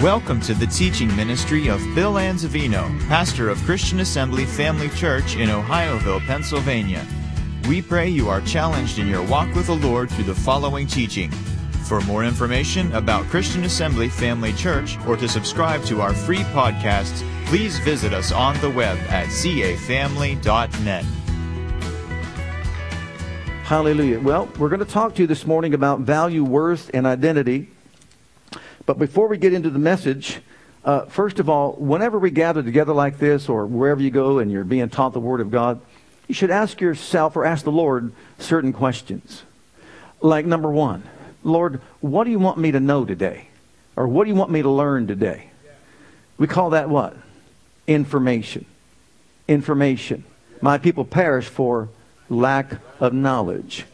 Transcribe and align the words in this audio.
Welcome 0.00 0.42
to 0.42 0.52
the 0.52 0.66
teaching 0.66 1.08
ministry 1.16 1.68
of 1.68 1.80
Bill 1.94 2.14
Anzavino, 2.14 3.00
pastor 3.08 3.48
of 3.48 3.56
Christian 3.62 4.00
Assembly 4.00 4.44
Family 4.44 4.90
Church 4.90 5.36
in 5.36 5.48
Ohioville, 5.48 6.20
Pennsylvania. 6.26 7.02
We 7.66 7.80
pray 7.80 8.06
you 8.06 8.28
are 8.28 8.42
challenged 8.42 8.98
in 8.98 9.08
your 9.08 9.22
walk 9.22 9.54
with 9.54 9.68
the 9.68 9.76
Lord 9.76 10.10
through 10.10 10.24
the 10.24 10.34
following 10.34 10.86
teaching. 10.86 11.30
For 11.88 12.02
more 12.02 12.24
information 12.24 12.94
about 12.94 13.24
Christian 13.28 13.64
Assembly 13.64 14.10
Family 14.10 14.52
Church 14.52 14.98
or 15.06 15.16
to 15.16 15.26
subscribe 15.26 15.82
to 15.84 16.02
our 16.02 16.12
free 16.12 16.44
podcasts, 16.52 17.26
please 17.46 17.78
visit 17.78 18.12
us 18.12 18.32
on 18.32 18.60
the 18.60 18.68
web 18.68 18.98
at 19.08 19.28
cafamily.net. 19.28 21.04
Hallelujah. 23.64 24.20
Well, 24.20 24.46
we're 24.58 24.68
going 24.68 24.80
to 24.80 24.84
talk 24.84 25.14
to 25.14 25.22
you 25.22 25.26
this 25.26 25.46
morning 25.46 25.72
about 25.72 26.00
value, 26.00 26.44
worth, 26.44 26.90
and 26.92 27.06
identity. 27.06 27.70
But 28.86 28.98
before 28.98 29.28
we 29.28 29.36
get 29.36 29.52
into 29.52 29.70
the 29.70 29.78
message, 29.78 30.40
uh, 30.84 31.06
first 31.06 31.40
of 31.40 31.50
all, 31.50 31.72
whenever 31.72 32.18
we 32.18 32.30
gather 32.30 32.62
together 32.62 32.92
like 32.92 33.18
this 33.18 33.48
or 33.48 33.66
wherever 33.66 34.00
you 34.00 34.10
go 34.10 34.38
and 34.38 34.50
you're 34.50 34.64
being 34.64 34.88
taught 34.88 35.12
the 35.12 35.20
Word 35.20 35.40
of 35.40 35.50
God, 35.50 35.80
you 36.28 36.34
should 36.34 36.52
ask 36.52 36.80
yourself 36.80 37.36
or 37.36 37.44
ask 37.44 37.64
the 37.64 37.72
Lord 37.72 38.12
certain 38.38 38.72
questions. 38.72 39.42
Like, 40.20 40.46
number 40.46 40.70
one, 40.70 41.02
Lord, 41.42 41.80
what 42.00 42.24
do 42.24 42.30
you 42.30 42.38
want 42.38 42.58
me 42.58 42.70
to 42.70 42.80
know 42.80 43.04
today? 43.04 43.48
Or 43.96 44.06
what 44.06 44.24
do 44.24 44.30
you 44.30 44.36
want 44.36 44.50
me 44.50 44.62
to 44.62 44.70
learn 44.70 45.06
today? 45.06 45.50
We 46.38 46.46
call 46.46 46.70
that 46.70 46.88
what? 46.88 47.16
Information. 47.86 48.66
Information. 49.48 50.24
My 50.60 50.78
people 50.78 51.04
perish 51.04 51.46
for 51.46 51.88
lack 52.28 52.72
of 53.00 53.12
knowledge. 53.12 53.84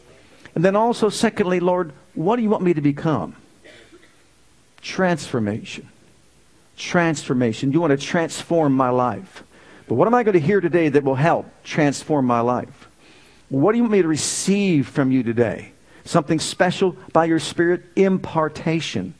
And 0.55 0.63
then 0.63 0.75
also, 0.75 1.09
secondly, 1.09 1.59
Lord, 1.59 1.93
what 2.13 2.35
do 2.35 2.43
you 2.43 2.49
want 2.49 2.63
me 2.63 2.73
to 2.73 2.81
become? 2.81 3.35
Transformation. 4.83 5.89
Transformation. 6.77 7.71
You 7.71 7.81
want 7.81 7.97
to 7.97 8.05
transform 8.05 8.73
my 8.73 8.89
life. 8.89 9.43
But 9.87 9.95
what 9.95 10.07
am 10.07 10.13
I 10.13 10.23
going 10.23 10.33
to 10.33 10.39
hear 10.39 10.61
today 10.61 10.89
that 10.89 11.03
will 11.03 11.15
help 11.15 11.47
transform 11.63 12.25
my 12.25 12.41
life? 12.41 12.87
What 13.49 13.71
do 13.71 13.77
you 13.77 13.83
want 13.83 13.93
me 13.93 14.01
to 14.01 14.07
receive 14.07 14.87
from 14.87 15.11
you 15.11 15.23
today? 15.23 15.71
Something 16.05 16.39
special 16.39 16.97
by 17.13 17.25
your 17.25 17.39
Spirit? 17.39 17.83
Impartation. 17.95 19.13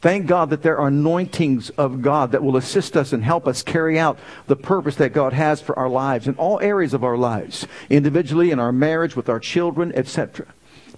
Thank 0.00 0.26
God 0.26 0.50
that 0.50 0.62
there 0.62 0.78
are 0.78 0.88
anointings 0.88 1.70
of 1.70 2.02
God 2.02 2.32
that 2.32 2.42
will 2.42 2.56
assist 2.56 2.96
us 2.96 3.12
and 3.12 3.24
help 3.24 3.48
us 3.48 3.62
carry 3.62 3.98
out 3.98 4.18
the 4.46 4.56
purpose 4.56 4.94
that 4.96 5.12
God 5.12 5.32
has 5.32 5.60
for 5.60 5.76
our 5.76 5.88
lives 5.88 6.28
in 6.28 6.34
all 6.36 6.60
areas 6.60 6.94
of 6.94 7.02
our 7.02 7.16
lives, 7.16 7.66
individually, 7.90 8.52
in 8.52 8.60
our 8.60 8.72
marriage, 8.72 9.16
with 9.16 9.28
our 9.28 9.40
children, 9.40 9.92
etc. 9.94 10.46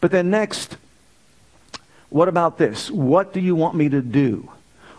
But 0.00 0.10
then 0.10 0.30
next, 0.30 0.76
what 2.10 2.28
about 2.28 2.58
this? 2.58 2.90
What 2.90 3.32
do 3.32 3.40
you 3.40 3.54
want 3.54 3.76
me 3.76 3.88
to 3.88 4.02
do? 4.02 4.50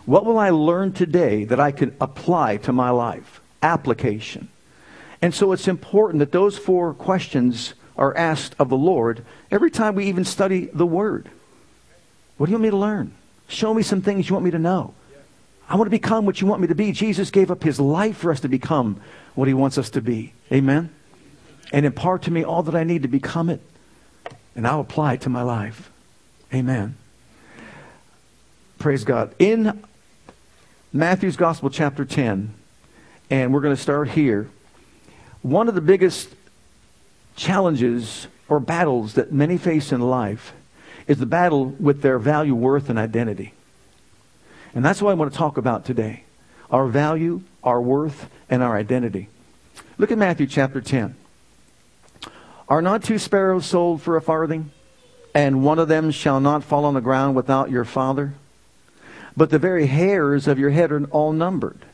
What 0.04 0.24
will 0.24 0.38
I 0.38 0.50
learn 0.50 0.92
today 0.92 1.44
that 1.44 1.60
I 1.60 1.70
can 1.70 1.94
apply 2.00 2.56
to 2.58 2.72
my 2.72 2.90
life? 2.90 3.40
Application. 3.62 4.48
And 5.20 5.32
so 5.32 5.52
it's 5.52 5.68
important 5.68 6.18
that 6.18 6.32
those 6.32 6.58
four 6.58 6.92
questions 6.94 7.74
are 7.96 8.16
asked 8.16 8.56
of 8.58 8.68
the 8.68 8.76
Lord 8.76 9.24
every 9.50 9.70
time 9.70 9.94
we 9.94 10.06
even 10.06 10.24
study 10.24 10.66
the 10.72 10.86
Word. 10.86 11.30
What 12.36 12.46
do 12.46 12.50
you 12.50 12.56
want 12.56 12.64
me 12.64 12.70
to 12.70 12.76
learn? 12.76 13.14
Show 13.46 13.72
me 13.72 13.82
some 13.82 14.00
things 14.00 14.28
you 14.28 14.34
want 14.34 14.44
me 14.44 14.50
to 14.50 14.58
know. 14.58 14.94
I 15.68 15.76
want 15.76 15.86
to 15.86 15.90
become 15.90 16.26
what 16.26 16.40
you 16.40 16.46
want 16.46 16.60
me 16.60 16.66
to 16.68 16.74
be. 16.74 16.92
Jesus 16.92 17.30
gave 17.30 17.50
up 17.50 17.62
his 17.62 17.78
life 17.78 18.16
for 18.16 18.32
us 18.32 18.40
to 18.40 18.48
become 18.48 19.00
what 19.34 19.48
he 19.48 19.54
wants 19.54 19.78
us 19.78 19.90
to 19.90 20.00
be. 20.00 20.32
Amen? 20.50 20.90
And 21.72 21.86
impart 21.86 22.22
to 22.22 22.30
me 22.30 22.42
all 22.42 22.62
that 22.64 22.74
I 22.74 22.84
need 22.84 23.02
to 23.02 23.08
become 23.08 23.48
it. 23.48 23.60
And 24.56 24.66
I'll 24.66 24.80
apply 24.80 25.14
it 25.14 25.20
to 25.22 25.30
my 25.30 25.42
life. 25.42 25.90
Amen. 26.52 26.96
Praise 28.82 29.04
God. 29.04 29.32
In 29.38 29.84
Matthew's 30.92 31.36
Gospel, 31.36 31.70
chapter 31.70 32.04
10, 32.04 32.52
and 33.30 33.54
we're 33.54 33.60
going 33.60 33.76
to 33.76 33.80
start 33.80 34.08
here, 34.08 34.50
one 35.40 35.68
of 35.68 35.76
the 35.76 35.80
biggest 35.80 36.28
challenges 37.36 38.26
or 38.48 38.58
battles 38.58 39.14
that 39.14 39.30
many 39.30 39.56
face 39.56 39.92
in 39.92 40.00
life 40.00 40.52
is 41.06 41.18
the 41.18 41.26
battle 41.26 41.66
with 41.66 42.02
their 42.02 42.18
value, 42.18 42.56
worth, 42.56 42.90
and 42.90 42.98
identity. 42.98 43.54
And 44.74 44.84
that's 44.84 45.00
what 45.00 45.12
I 45.12 45.14
want 45.14 45.30
to 45.30 45.38
talk 45.38 45.58
about 45.58 45.84
today 45.84 46.24
our 46.68 46.88
value, 46.88 47.42
our 47.62 47.80
worth, 47.80 48.28
and 48.50 48.64
our 48.64 48.76
identity. 48.76 49.28
Look 49.96 50.10
at 50.10 50.18
Matthew 50.18 50.48
chapter 50.48 50.80
10. 50.80 51.14
Are 52.68 52.82
not 52.82 53.04
two 53.04 53.18
sparrows 53.18 53.64
sold 53.64 54.02
for 54.02 54.16
a 54.16 54.20
farthing? 54.20 54.72
And 55.36 55.62
one 55.64 55.78
of 55.78 55.86
them 55.86 56.10
shall 56.10 56.40
not 56.40 56.64
fall 56.64 56.84
on 56.84 56.94
the 56.94 57.00
ground 57.00 57.36
without 57.36 57.70
your 57.70 57.84
Father? 57.84 58.34
But 59.36 59.50
the 59.50 59.58
very 59.58 59.86
hairs 59.86 60.46
of 60.46 60.58
your 60.58 60.70
head 60.70 60.92
are 60.92 61.04
all 61.06 61.32
numbered. 61.32 61.84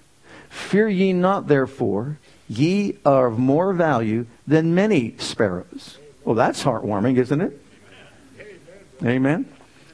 Fear 0.49 0.89
ye 0.89 1.13
not, 1.13 1.49
therefore, 1.49 2.19
ye 2.49 2.99
are 3.05 3.27
of 3.29 3.39
more 3.39 3.73
value 3.73 4.27
than 4.47 4.75
many 4.75 5.15
sparrows. 5.19 5.99
Well, 6.25 6.35
that's 6.35 6.63
heartwarming, 6.65 7.17
isn't 7.19 7.41
it? 7.41 7.61
Amen. 9.05 9.47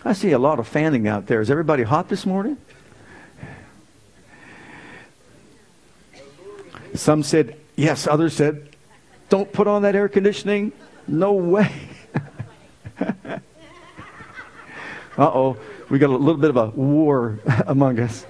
I 0.04 0.12
see 0.12 0.32
a 0.32 0.38
lot 0.38 0.58
of 0.58 0.68
fanning 0.68 1.08
out 1.08 1.26
there. 1.26 1.40
Is 1.40 1.50
everybody 1.50 1.82
hot 1.82 2.08
this 2.08 2.24
morning? 2.24 2.56
Some 6.94 7.22
said 7.22 7.56
yes, 7.76 8.06
others 8.06 8.34
said, 8.34 8.68
don't 9.28 9.52
put 9.52 9.66
on 9.66 9.82
that 9.82 9.96
air 9.96 10.08
conditioning. 10.08 10.72
No 11.06 11.32
way. 11.32 11.72
uh 15.16 15.30
oh 15.32 15.56
we 15.90 15.98
got 15.98 16.10
a 16.10 16.16
little 16.16 16.40
bit 16.40 16.50
of 16.50 16.56
a 16.56 16.66
war 16.70 17.38
among 17.66 18.00
us. 18.00 18.26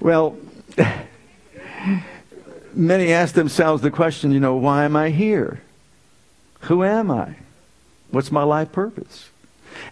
well, 0.00 0.36
many 2.74 3.12
ask 3.12 3.34
themselves 3.34 3.82
the 3.82 3.90
question, 3.90 4.32
you 4.32 4.40
know, 4.40 4.56
why 4.56 4.84
am 4.84 4.96
I 4.96 5.10
here? 5.10 5.60
Who 6.62 6.82
am 6.82 7.10
I? 7.10 7.36
What's 8.10 8.32
my 8.32 8.42
life 8.42 8.72
purpose? 8.72 9.30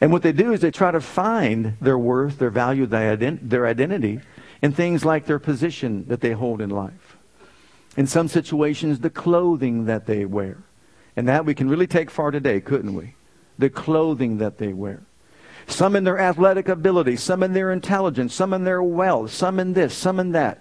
And 0.01 0.13
what 0.13 0.23
they 0.23 0.33
do 0.33 0.53
is 0.53 0.61
they 0.61 0.71
try 0.71 0.91
to 0.91 1.01
find 1.01 1.77
their 1.81 1.99
worth, 1.99 2.39
their 2.39 2.51
value, 2.51 2.87
their, 2.87 3.67
identity 3.67 4.21
in 4.63 4.73
things 4.73 5.05
like 5.05 5.27
their 5.27 5.41
position 5.41 6.07
that 6.09 6.21
they 6.21 6.33
hold 6.33 6.61
in 6.61 6.71
life. 6.71 7.17
In 7.97 8.07
some 8.07 8.29
situations, 8.29 9.01
the 9.01 9.11
clothing 9.11 9.87
that 9.87 10.07
they 10.07 10.25
wear. 10.25 10.59
And 11.17 11.29
that 11.29 11.45
we 11.45 11.55
can 11.55 11.69
really 11.69 11.87
take 11.87 12.11
far 12.11 12.31
today, 12.31 12.61
couldn't 12.61 12.95
we? 12.95 13.15
The 13.59 13.69
clothing 13.69 14.39
that 14.39 14.59
they 14.59 14.73
wear 14.73 15.03
some 15.67 15.97
in 15.97 16.05
their 16.05 16.19
athletic 16.19 16.69
ability, 16.69 17.17
some 17.17 17.43
in 17.43 17.53
their 17.53 17.73
intelligence, 17.73 18.35
some 18.35 18.53
in 18.53 18.65
their 18.65 18.83
wealth, 18.83 19.33
some 19.33 19.59
in 19.59 19.73
this, 19.73 19.95
some 19.95 20.21
in 20.21 20.33
that. 20.33 20.59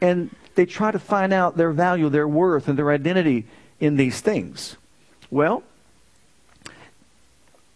And 0.00 0.34
they 0.54 0.66
try 0.66 0.90
to 0.90 0.98
find 0.98 1.32
out 1.32 1.56
their 1.56 1.72
value, 1.72 2.08
their 2.08 2.28
worth, 2.28 2.68
and 2.68 2.78
their 2.78 2.90
identity 2.90 3.46
in 3.80 3.96
these 3.96 4.20
things. 4.20 4.76
Well, 5.30 5.62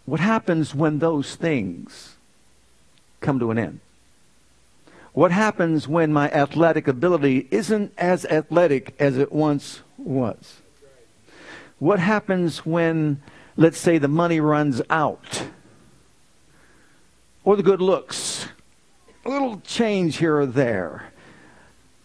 what 0.05 0.19
happens 0.19 0.73
when 0.73 0.99
those 0.99 1.35
things 1.35 2.15
come 3.19 3.39
to 3.39 3.51
an 3.51 3.59
end? 3.59 3.79
What 5.13 5.31
happens 5.31 5.87
when 5.87 6.13
my 6.13 6.29
athletic 6.31 6.87
ability 6.87 7.47
isn't 7.51 7.93
as 7.97 8.25
athletic 8.25 8.95
as 8.99 9.17
it 9.17 9.31
once 9.31 9.81
was? 9.97 10.61
What 11.79 11.99
happens 11.99 12.65
when, 12.65 13.21
let's 13.57 13.77
say, 13.77 13.97
the 13.97 14.07
money 14.07 14.39
runs 14.39 14.81
out? 14.89 15.43
Or 17.43 17.55
the 17.55 17.63
good 17.63 17.81
looks. 17.81 18.47
A 19.25 19.29
little 19.29 19.59
change 19.61 20.17
here 20.17 20.37
or 20.37 20.45
there. 20.45 21.11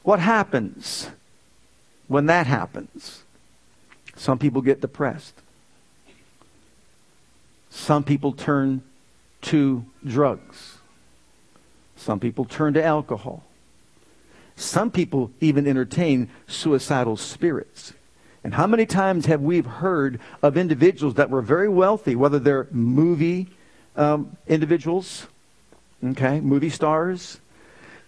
What 0.02 0.18
happens 0.20 1.10
when 2.08 2.26
that 2.26 2.46
happens? 2.46 3.24
Some 4.16 4.38
people 4.38 4.62
get 4.62 4.80
depressed. 4.80 5.34
Some 7.70 8.04
people 8.04 8.32
turn 8.32 8.82
to 9.42 9.84
drugs. 10.06 10.78
Some 11.96 12.20
people 12.20 12.44
turn 12.44 12.74
to 12.74 12.84
alcohol. 12.84 13.44
Some 14.56 14.90
people 14.90 15.30
even 15.40 15.66
entertain 15.66 16.30
suicidal 16.46 17.16
spirits. 17.16 17.92
And 18.44 18.54
how 18.54 18.66
many 18.66 18.86
times 18.86 19.26
have 19.26 19.40
we 19.40 19.60
heard 19.60 20.20
of 20.42 20.56
individuals 20.56 21.14
that 21.14 21.30
were 21.30 21.42
very 21.42 21.68
wealthy, 21.68 22.14
whether 22.14 22.38
they're 22.38 22.68
movie 22.70 23.48
um, 23.96 24.36
individuals, 24.46 25.26
okay, 26.04 26.40
movie 26.40 26.70
stars, 26.70 27.38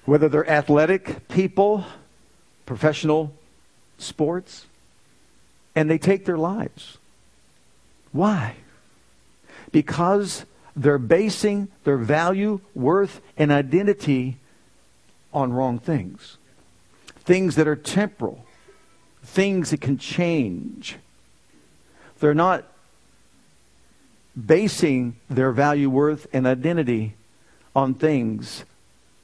whether 0.04 0.28
they're 0.28 0.48
athletic 0.48 1.28
people, 1.28 1.84
professional 2.64 3.32
sports, 3.98 4.66
and 5.74 5.90
they 5.90 5.98
take 5.98 6.24
their 6.24 6.38
lives. 6.38 6.98
Why? 8.12 8.56
Because 9.72 10.44
they're 10.74 10.98
basing 10.98 11.68
their 11.84 11.96
value, 11.96 12.60
worth, 12.74 13.20
and 13.36 13.50
identity 13.50 14.36
on 15.32 15.52
wrong 15.52 15.78
things. 15.78 16.38
Things 17.20 17.56
that 17.56 17.66
are 17.66 17.76
temporal, 17.76 18.44
things 19.22 19.70
that 19.70 19.80
can 19.80 19.98
change. 19.98 20.96
They're 22.20 22.34
not 22.34 22.64
basing 24.44 25.16
their 25.30 25.52
value, 25.52 25.88
worth, 25.88 26.26
and 26.32 26.46
identity 26.46 27.14
on 27.74 27.94
things 27.94 28.64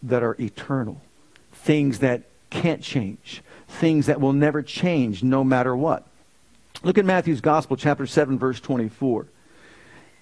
that 0.02 0.22
are 0.22 0.36
eternal, 0.40 1.00
things 1.52 1.98
that 2.00 2.22
can't 2.50 2.82
change, 2.82 3.42
things 3.68 4.06
that 4.06 4.20
will 4.20 4.32
never 4.32 4.62
change 4.62 5.22
no 5.22 5.44
matter 5.44 5.76
what. 5.76 6.06
Look 6.82 6.98
at 6.98 7.04
Matthew's 7.04 7.40
Gospel, 7.40 7.76
chapter 7.76 8.06
7, 8.06 8.38
verse 8.38 8.60
24. 8.60 9.26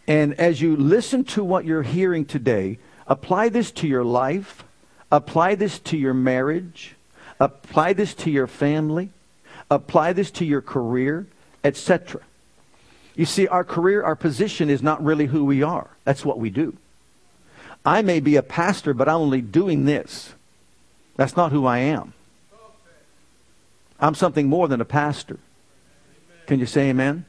And 0.06 0.34
as 0.34 0.60
you 0.60 0.76
listen 0.76 1.24
to 1.24 1.44
what 1.44 1.64
you're 1.64 1.82
hearing 1.82 2.24
today, 2.24 2.78
apply 3.06 3.48
this 3.48 3.70
to 3.72 3.86
your 3.86 4.04
life, 4.04 4.64
apply 5.10 5.54
this 5.54 5.78
to 5.80 5.96
your 5.96 6.14
marriage, 6.14 6.96
apply 7.38 7.92
this 7.92 8.14
to 8.14 8.30
your 8.30 8.46
family, 8.46 9.10
apply 9.70 10.12
this 10.12 10.30
to 10.32 10.44
your 10.44 10.60
career, 10.60 11.26
etc. 11.64 12.20
You 13.20 13.26
see, 13.26 13.46
our 13.48 13.64
career, 13.64 14.02
our 14.02 14.16
position 14.16 14.70
is 14.70 14.82
not 14.82 15.04
really 15.04 15.26
who 15.26 15.44
we 15.44 15.62
are. 15.62 15.90
That's 16.04 16.24
what 16.24 16.38
we 16.38 16.48
do. 16.48 16.78
I 17.84 18.00
may 18.00 18.18
be 18.18 18.36
a 18.36 18.42
pastor, 18.42 18.94
but 18.94 19.10
I'm 19.10 19.16
only 19.16 19.42
doing 19.42 19.84
this. 19.84 20.32
That's 21.16 21.36
not 21.36 21.52
who 21.52 21.66
I 21.66 21.80
am. 21.80 22.14
I'm 24.00 24.14
something 24.14 24.48
more 24.48 24.68
than 24.68 24.80
a 24.80 24.86
pastor. 24.86 25.38
Can 26.46 26.60
you 26.60 26.64
say 26.64 26.88
amen? 26.88 27.26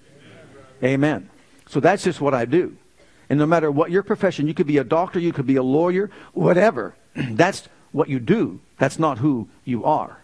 Amen. 0.81 0.93
amen. 0.93 1.29
So 1.67 1.81
that's 1.81 2.05
just 2.05 2.21
what 2.21 2.33
I 2.33 2.45
do. 2.45 2.77
And 3.29 3.37
no 3.37 3.45
matter 3.45 3.69
what 3.69 3.91
your 3.91 4.01
profession, 4.01 4.47
you 4.47 4.53
could 4.53 4.67
be 4.67 4.77
a 4.77 4.85
doctor, 4.85 5.19
you 5.19 5.33
could 5.33 5.45
be 5.45 5.57
a 5.57 5.63
lawyer, 5.63 6.09
whatever. 6.31 6.95
that's 7.15 7.67
what 7.91 8.07
you 8.07 8.21
do. 8.21 8.61
That's 8.77 8.97
not 8.97 9.17
who 9.17 9.49
you 9.65 9.83
are. 9.83 10.21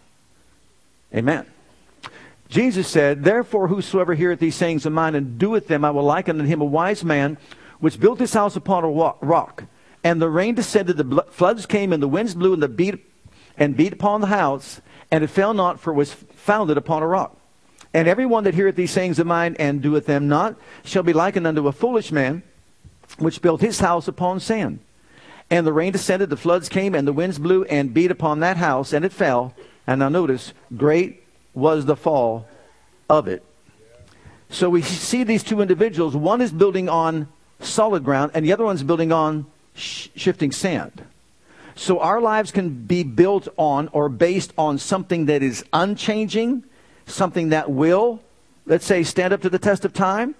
Amen. 1.13 1.45
Jesus 2.49 2.87
said, 2.87 3.23
Therefore, 3.23 3.67
whosoever 3.67 4.13
heareth 4.13 4.39
these 4.39 4.55
sayings 4.55 4.85
of 4.85 4.93
mine 4.93 5.15
and 5.15 5.37
doeth 5.37 5.67
them, 5.67 5.83
I 5.83 5.91
will 5.91 6.03
liken 6.03 6.39
unto 6.39 6.49
him 6.49 6.61
a 6.61 6.65
wise 6.65 7.03
man 7.03 7.37
which 7.79 7.99
built 7.99 8.19
his 8.19 8.33
house 8.33 8.55
upon 8.55 8.83
a 8.83 8.89
rock. 8.89 9.63
And 10.03 10.21
the 10.21 10.29
rain 10.29 10.55
descended, 10.55 10.97
the 10.97 11.23
floods 11.29 11.65
came, 11.65 11.91
and 11.91 12.01
the 12.01 12.07
winds 12.07 12.35
blew 12.35 12.53
and 12.53 12.63
the 12.63 12.69
beat 12.69 13.03
and 13.57 13.75
beat 13.75 13.93
upon 13.93 14.21
the 14.21 14.27
house, 14.27 14.81
and 15.11 15.23
it 15.23 15.27
fell 15.27 15.53
not, 15.53 15.79
for 15.79 15.91
it 15.91 15.95
was 15.95 16.13
founded 16.13 16.77
upon 16.77 17.03
a 17.03 17.07
rock. 17.07 17.35
And 17.93 18.07
every 18.07 18.25
one 18.25 18.43
that 18.43 18.53
heareth 18.53 18.75
these 18.75 18.91
sayings 18.91 19.19
of 19.19 19.27
mine 19.27 19.55
and 19.57 19.81
doeth 19.81 20.05
them 20.05 20.27
not 20.27 20.55
shall 20.83 21.03
be 21.03 21.13
likened 21.13 21.47
unto 21.47 21.67
a 21.67 21.71
foolish 21.71 22.11
man 22.11 22.43
which 23.17 23.41
built 23.41 23.61
his 23.61 23.79
house 23.79 24.07
upon 24.07 24.39
sand. 24.39 24.79
And 25.49 25.65
the 25.65 25.73
rain 25.73 25.93
descended, 25.93 26.29
the 26.29 26.37
floods 26.37 26.69
came, 26.69 26.93
and 26.93 27.07
the 27.07 27.13
winds 27.13 27.39
blew 27.39 27.63
and 27.65 27.93
beat 27.93 28.11
upon 28.11 28.41
that 28.41 28.57
house, 28.57 28.93
and 28.93 29.03
it 29.03 29.13
fell. 29.13 29.53
And 29.87 29.99
now 29.99 30.09
notice, 30.09 30.53
great 30.75 31.23
was 31.57 31.85
the 31.85 31.95
fall 31.95 32.47
of 33.09 33.27
it. 33.27 33.43
So 34.49 34.69
we 34.69 34.81
see 34.81 35.23
these 35.23 35.43
two 35.43 35.59
individuals. 35.61 36.15
One 36.15 36.39
is 36.41 36.51
building 36.51 36.87
on 36.87 37.27
solid 37.59 38.03
ground, 38.03 38.31
and 38.33 38.45
the 38.45 38.53
other 38.53 38.63
one's 38.63 38.83
building 38.83 39.11
on 39.11 39.45
sh- 39.75 40.07
shifting 40.15 40.51
sand. 40.51 41.03
So 41.75 41.99
our 41.99 42.21
lives 42.21 42.51
can 42.51 42.85
be 42.85 43.03
built 43.03 43.47
on 43.57 43.89
or 43.91 44.09
based 44.09 44.53
on 44.57 44.77
something 44.77 45.25
that 45.25 45.43
is 45.43 45.65
unchanging, 45.73 46.63
something 47.05 47.49
that 47.49 47.69
will, 47.69 48.21
let's 48.65 48.85
say, 48.85 49.03
stand 49.03 49.33
up 49.33 49.41
to 49.41 49.49
the 49.49 49.59
test 49.59 49.83
of 49.85 49.93
time, 49.93 50.35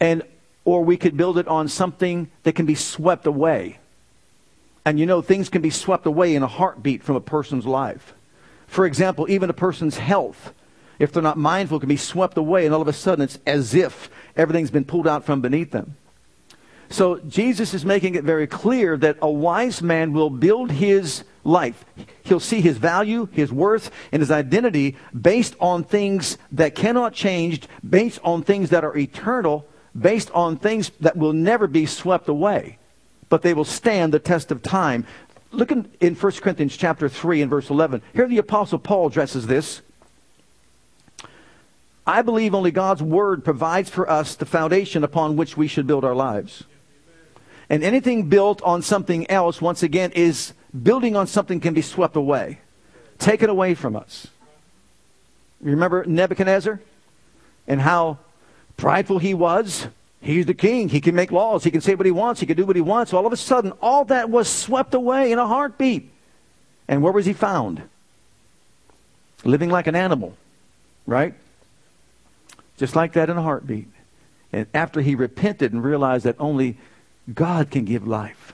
and 0.00 0.22
or 0.64 0.84
we 0.84 0.96
could 0.96 1.16
build 1.16 1.38
it 1.38 1.48
on 1.48 1.68
something 1.68 2.30
that 2.44 2.54
can 2.54 2.66
be 2.66 2.74
swept 2.74 3.26
away. 3.26 3.78
And 4.84 4.98
you 4.98 5.06
know, 5.06 5.22
things 5.22 5.48
can 5.48 5.62
be 5.62 5.70
swept 5.70 6.06
away 6.06 6.34
in 6.34 6.42
a 6.42 6.48
heartbeat 6.48 7.02
from 7.02 7.16
a 7.16 7.20
person's 7.20 7.66
life. 7.66 8.14
For 8.72 8.86
example, 8.86 9.26
even 9.28 9.50
a 9.50 9.52
person's 9.52 9.98
health, 9.98 10.54
if 10.98 11.12
they're 11.12 11.22
not 11.22 11.36
mindful, 11.36 11.78
can 11.78 11.90
be 11.90 11.98
swept 11.98 12.38
away, 12.38 12.64
and 12.64 12.74
all 12.74 12.80
of 12.80 12.88
a 12.88 12.92
sudden 12.94 13.22
it's 13.22 13.38
as 13.46 13.74
if 13.74 14.08
everything's 14.34 14.70
been 14.70 14.86
pulled 14.86 15.06
out 15.06 15.26
from 15.26 15.42
beneath 15.42 15.72
them. 15.72 15.98
So 16.88 17.18
Jesus 17.18 17.74
is 17.74 17.84
making 17.84 18.14
it 18.14 18.24
very 18.24 18.46
clear 18.46 18.96
that 18.96 19.18
a 19.20 19.30
wise 19.30 19.82
man 19.82 20.14
will 20.14 20.30
build 20.30 20.70
his 20.70 21.24
life. 21.44 21.84
He'll 22.22 22.40
see 22.40 22.62
his 22.62 22.78
value, 22.78 23.28
his 23.32 23.52
worth, 23.52 23.90
and 24.10 24.22
his 24.22 24.30
identity 24.30 24.96
based 25.20 25.54
on 25.60 25.84
things 25.84 26.38
that 26.52 26.74
cannot 26.74 27.12
change, 27.12 27.68
based 27.86 28.20
on 28.24 28.42
things 28.42 28.70
that 28.70 28.84
are 28.84 28.96
eternal, 28.96 29.66
based 29.94 30.30
on 30.30 30.56
things 30.56 30.92
that 31.00 31.18
will 31.18 31.34
never 31.34 31.66
be 31.66 31.84
swept 31.84 32.26
away, 32.26 32.78
but 33.28 33.42
they 33.42 33.52
will 33.52 33.66
stand 33.66 34.14
the 34.14 34.18
test 34.18 34.50
of 34.50 34.62
time. 34.62 35.04
Look 35.52 35.70
in, 35.70 35.90
in 36.00 36.14
1 36.14 36.32
Corinthians 36.32 36.76
chapter 36.76 37.08
3 37.08 37.42
and 37.42 37.50
verse 37.50 37.68
11. 37.68 38.02
Here 38.14 38.26
the 38.26 38.38
apostle 38.38 38.78
Paul 38.78 39.08
addresses 39.08 39.46
this. 39.46 39.82
I 42.06 42.22
believe 42.22 42.54
only 42.54 42.70
God's 42.70 43.02
word 43.02 43.44
provides 43.44 43.88
for 43.88 44.10
us 44.10 44.34
the 44.34 44.46
foundation 44.46 45.04
upon 45.04 45.36
which 45.36 45.56
we 45.56 45.68
should 45.68 45.86
build 45.86 46.04
our 46.04 46.14
lives. 46.14 46.64
And 47.68 47.84
anything 47.84 48.28
built 48.28 48.60
on 48.62 48.82
something 48.82 49.30
else, 49.30 49.60
once 49.62 49.82
again, 49.82 50.10
is 50.12 50.52
building 50.82 51.14
on 51.14 51.26
something 51.26 51.60
can 51.60 51.74
be 51.74 51.82
swept 51.82 52.16
away, 52.16 52.58
taken 53.18 53.48
away 53.48 53.74
from 53.74 53.94
us. 53.94 54.26
You 55.62 55.70
remember 55.70 56.04
Nebuchadnezzar 56.04 56.80
and 57.68 57.80
how 57.80 58.18
prideful 58.76 59.20
he 59.20 59.32
was? 59.32 59.86
He's 60.22 60.46
the 60.46 60.54
king. 60.54 60.88
He 60.88 61.00
can 61.00 61.16
make 61.16 61.32
laws. 61.32 61.64
He 61.64 61.70
can 61.72 61.80
say 61.80 61.96
what 61.96 62.06
he 62.06 62.12
wants. 62.12 62.40
He 62.40 62.46
can 62.46 62.56
do 62.56 62.64
what 62.64 62.76
he 62.76 62.82
wants. 62.82 63.12
All 63.12 63.26
of 63.26 63.32
a 63.32 63.36
sudden, 63.36 63.72
all 63.82 64.04
that 64.06 64.30
was 64.30 64.48
swept 64.48 64.94
away 64.94 65.32
in 65.32 65.38
a 65.38 65.46
heartbeat. 65.46 66.08
And 66.86 67.02
where 67.02 67.12
was 67.12 67.26
he 67.26 67.32
found? 67.32 67.82
Living 69.44 69.68
like 69.68 69.88
an 69.88 69.96
animal, 69.96 70.36
right? 71.06 71.34
Just 72.76 72.94
like 72.94 73.14
that 73.14 73.30
in 73.30 73.36
a 73.36 73.42
heartbeat. 73.42 73.88
And 74.52 74.66
after 74.72 75.00
he 75.00 75.16
repented 75.16 75.72
and 75.72 75.82
realized 75.82 76.24
that 76.24 76.36
only 76.38 76.76
God 77.32 77.72
can 77.72 77.84
give 77.84 78.06
life. 78.06 78.52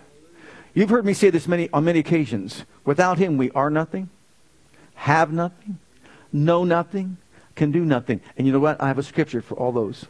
You've 0.73 0.91
heard 0.91 1.05
me 1.05 1.13
say 1.13 1.29
this 1.29 1.49
many, 1.49 1.69
on 1.73 1.85
many 1.85 1.99
occasions. 1.99 2.65
Without 2.85 3.19
Him, 3.19 3.37
we 3.37 3.51
are 3.51 3.69
nothing, 3.69 4.09
have 4.95 5.33
nothing, 5.33 5.79
know 6.33 6.65
nothing, 6.65 7.17
can 7.57 7.73
do 7.73 7.85
nothing. 7.85 8.21
And 8.37 8.47
you 8.47 8.53
know 8.53 8.61
what? 8.61 8.81
I 8.81 8.87
have 8.87 8.99
a 8.99 9.03
scripture 9.03 9.43
for 9.43 9.55
all 9.57 9.73
those. 9.73 10.07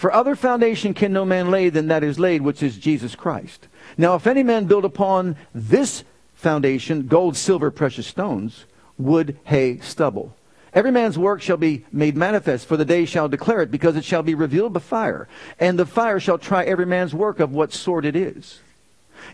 For 0.00 0.10
other 0.14 0.34
foundation 0.34 0.94
can 0.94 1.12
no 1.12 1.26
man 1.26 1.50
lay 1.50 1.68
than 1.68 1.88
that 1.88 2.02
is 2.02 2.18
laid, 2.18 2.40
which 2.40 2.62
is 2.62 2.78
Jesus 2.78 3.14
Christ. 3.14 3.68
Now, 3.98 4.14
if 4.14 4.26
any 4.26 4.42
man 4.42 4.64
build 4.64 4.86
upon 4.86 5.36
this 5.54 6.04
foundation 6.32 7.06
gold, 7.06 7.36
silver, 7.36 7.70
precious 7.70 8.06
stones, 8.06 8.64
wood, 8.96 9.36
hay, 9.44 9.76
stubble, 9.80 10.34
Every 10.72 10.90
man's 10.90 11.18
work 11.18 11.42
shall 11.42 11.58
be 11.58 11.84
made 11.92 12.16
manifest, 12.16 12.66
for 12.66 12.78
the 12.78 12.84
day 12.86 13.04
shall 13.04 13.28
declare 13.28 13.60
it, 13.60 13.70
because 13.70 13.94
it 13.94 14.04
shall 14.04 14.22
be 14.22 14.34
revealed 14.34 14.72
by 14.72 14.80
fire. 14.80 15.28
And 15.58 15.78
the 15.78 15.84
fire 15.84 16.18
shall 16.18 16.38
try 16.38 16.64
every 16.64 16.86
man's 16.86 17.12
work 17.12 17.38
of 17.38 17.52
what 17.52 17.74
sort 17.74 18.06
it 18.06 18.16
is. 18.16 18.60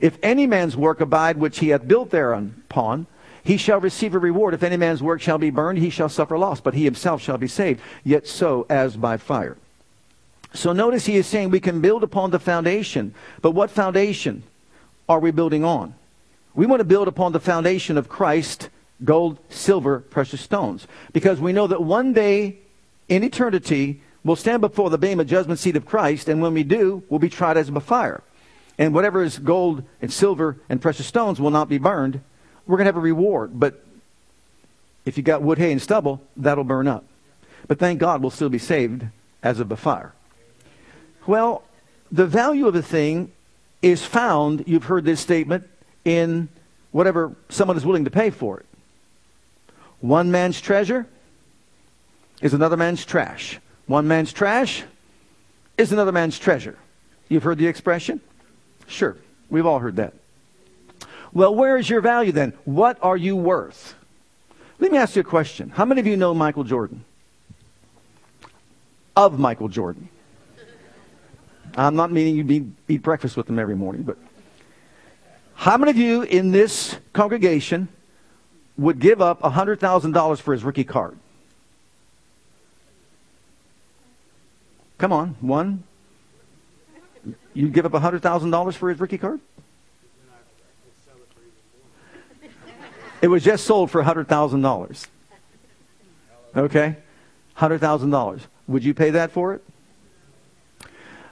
If 0.01 0.19
any 0.21 0.49
man's 0.49 0.77
work 0.77 1.01
abide 1.01 1.37
which 1.37 1.61
he 1.61 1.69
hath 1.69 1.87
built 1.87 2.11
thereupon, 2.11 3.07
he 3.45 3.57
shall 3.57 3.79
receive 3.79 4.17
a 4.17 4.19
reward. 4.19 4.53
If 4.53 4.65
any 4.65 4.79
man's 4.79 5.03
work 5.03 5.21
shall 5.21 5.39
be 5.39 5.51
burned, 5.51 5.79
he 5.79 5.91
shall 5.91 6.09
suffer 6.09 6.37
loss, 6.37 6.61
but 6.61 6.75
he 6.75 6.85
himself 6.85 7.23
shall 7.23 7.39
be 7.39 7.47
saved, 7.47 7.81
yet 8.03 8.27
so 8.27 8.67
as 8.69 8.97
by 8.97 9.17
fire. 9.17 9.57
So 10.55 10.73
notice 10.73 11.07
he 11.07 11.17
is 11.17 11.27
saying 11.27 11.51
we 11.51 11.61
can 11.61 11.81
build 11.81 12.03
upon 12.03 12.31
the 12.31 12.39
foundation. 12.39 13.15
But 13.43 13.53
what 13.53 13.71
foundation 13.71 14.43
are 15.09 15.21
we 15.21 15.31
building 15.31 15.65
on? 15.65 15.95
We 16.55 16.67
want 16.67 16.81
to 16.81 16.85
build 16.85 17.09
upon 17.09 17.33
the 17.33 17.41
foundation 17.41 17.99
of 17.99 18.09
Christ 18.09 18.71
gold, 19.05 19.39
silver, 19.49 20.01
precious 20.01 20.41
stones. 20.41 20.87
Because 21.13 21.41
we 21.41 21.53
know 21.53 21.67
that 21.67 21.83
one 21.83 22.13
day 22.13 22.59
in 23.09 23.23
eternity, 23.23 24.01
we'll 24.25 24.37
stand 24.37 24.61
before 24.61 24.91
the 24.91 24.99
Bema 24.99 25.25
judgment 25.25 25.61
seat 25.61 25.77
of 25.77 25.87
Christ, 25.87 26.29
and 26.29 26.41
when 26.41 26.55
we 26.55 26.63
do, 26.63 27.03
we'll 27.09 27.21
be 27.21 27.29
tried 27.29 27.57
as 27.57 27.71
by 27.71 27.81
fire. 27.81 28.23
And 28.79 28.95
whatever 28.95 29.23
is 29.23 29.39
gold 29.39 29.85
and 30.03 30.13
silver 30.13 30.57
and 30.69 30.83
precious 30.83 31.07
stones 31.07 31.41
will 31.41 31.51
not 31.51 31.69
be 31.69 31.79
burned. 31.79 32.21
We're 32.67 32.77
going 32.77 32.87
to 32.87 32.89
have 32.89 32.97
a 32.97 33.01
reward. 33.01 33.59
But 33.59 33.85
if 35.05 35.17
you 35.17 35.23
got 35.23 35.43
wood, 35.43 35.59
hay, 35.59 35.73
and 35.73 35.81
stubble, 35.81 36.21
that'll 36.37 36.65
burn 36.65 36.89
up. 36.89 37.05
But 37.69 37.79
thank 37.79 38.01
God 38.01 38.21
we'll 38.21 38.31
still 38.31 38.49
be 38.49 38.59
saved 38.59 39.07
as 39.43 39.61
of 39.61 39.69
the 39.69 39.77
fire. 39.77 40.13
Well, 41.27 41.63
the 42.13 42.27
value 42.27 42.69
of 42.69 42.75
a 42.75 42.83
thing 42.83 43.33
is 43.83 44.05
found, 44.05 44.65
you've 44.67 44.85
heard 44.85 45.05
this 45.05 45.21
statement, 45.21 45.69
in 46.05 46.49
whatever 46.93 47.35
someone 47.49 47.77
is 47.77 47.85
willing 47.85 48.05
to 48.05 48.11
pay 48.11 48.31
for 48.31 48.61
it. 48.61 48.67
One 50.01 50.31
man's 50.31 50.61
treasure 50.61 51.07
is 52.41 52.55
another 52.55 52.77
man's 52.77 53.05
trash. 53.05 53.59
One 53.87 54.07
man's 54.09 54.33
trash 54.33 54.85
is 55.77 55.93
another 55.93 56.13
man's 56.13 56.39
treasure. 56.39 56.79
You've 57.29 57.43
heard 57.43 57.59
the 57.59 57.67
expression? 57.67 58.21
Sure. 58.87 59.17
We've 59.51 59.67
all 59.67 59.79
heard 59.79 59.97
that. 59.97 60.15
Well, 61.33 61.55
where 61.55 61.77
is 61.77 61.91
your 61.91 62.01
value 62.01 62.33
then? 62.33 62.53
What 62.65 62.99
are 63.03 63.17
you 63.17 63.37
worth? 63.37 63.95
Let 64.79 64.93
me 64.93 64.99
ask 64.99 65.17
you 65.17 65.21
a 65.21 65.25
question. 65.25 65.71
How 65.71 65.85
many 65.85 66.01
of 66.01 66.07
you 66.07 66.17
know 66.17 66.35
Michael 66.35 66.65
Jordan? 66.65 67.05
Of 69.17 69.39
Michael 69.39 69.69
Jordan. 69.69 70.09
I'm 71.77 71.95
not 71.95 72.11
meaning 72.11 72.37
you 72.37 72.73
eat 72.89 73.03
breakfast 73.03 73.37
with 73.37 73.47
them 73.47 73.59
every 73.59 73.77
morning, 73.77 74.03
but 74.03 74.17
how 75.55 75.77
many 75.77 75.91
of 75.91 75.97
you 75.99 76.23
in 76.23 76.51
this 76.51 76.97
congregation 77.13 77.89
would 78.79 78.99
give 78.99 79.21
up 79.21 79.41
$100,000 79.43 80.41
for 80.41 80.53
his 80.53 80.65
rookie 80.65 80.85
card? 80.85 81.19
Come 84.99 85.13
on, 85.13 85.37
one. 85.41 85.83
You'd 87.53 87.73
give 87.73 87.85
up 87.85 87.93
$100,000 87.93 88.75
for 88.75 88.89
his 88.89 88.99
rookie 88.99 89.19
card? 89.19 89.41
It 93.21 93.29
was 93.29 93.43
just 93.43 93.65
sold 93.65 93.91
for 93.91 94.03
$100,000. 94.03 95.07
Okay? 96.57 96.97
$100,000. 97.59 98.41
Would 98.69 98.85
you 98.85 98.95
pay 98.95 99.11
that 99.11 99.31
for 99.31 99.55
it? 99.55 99.65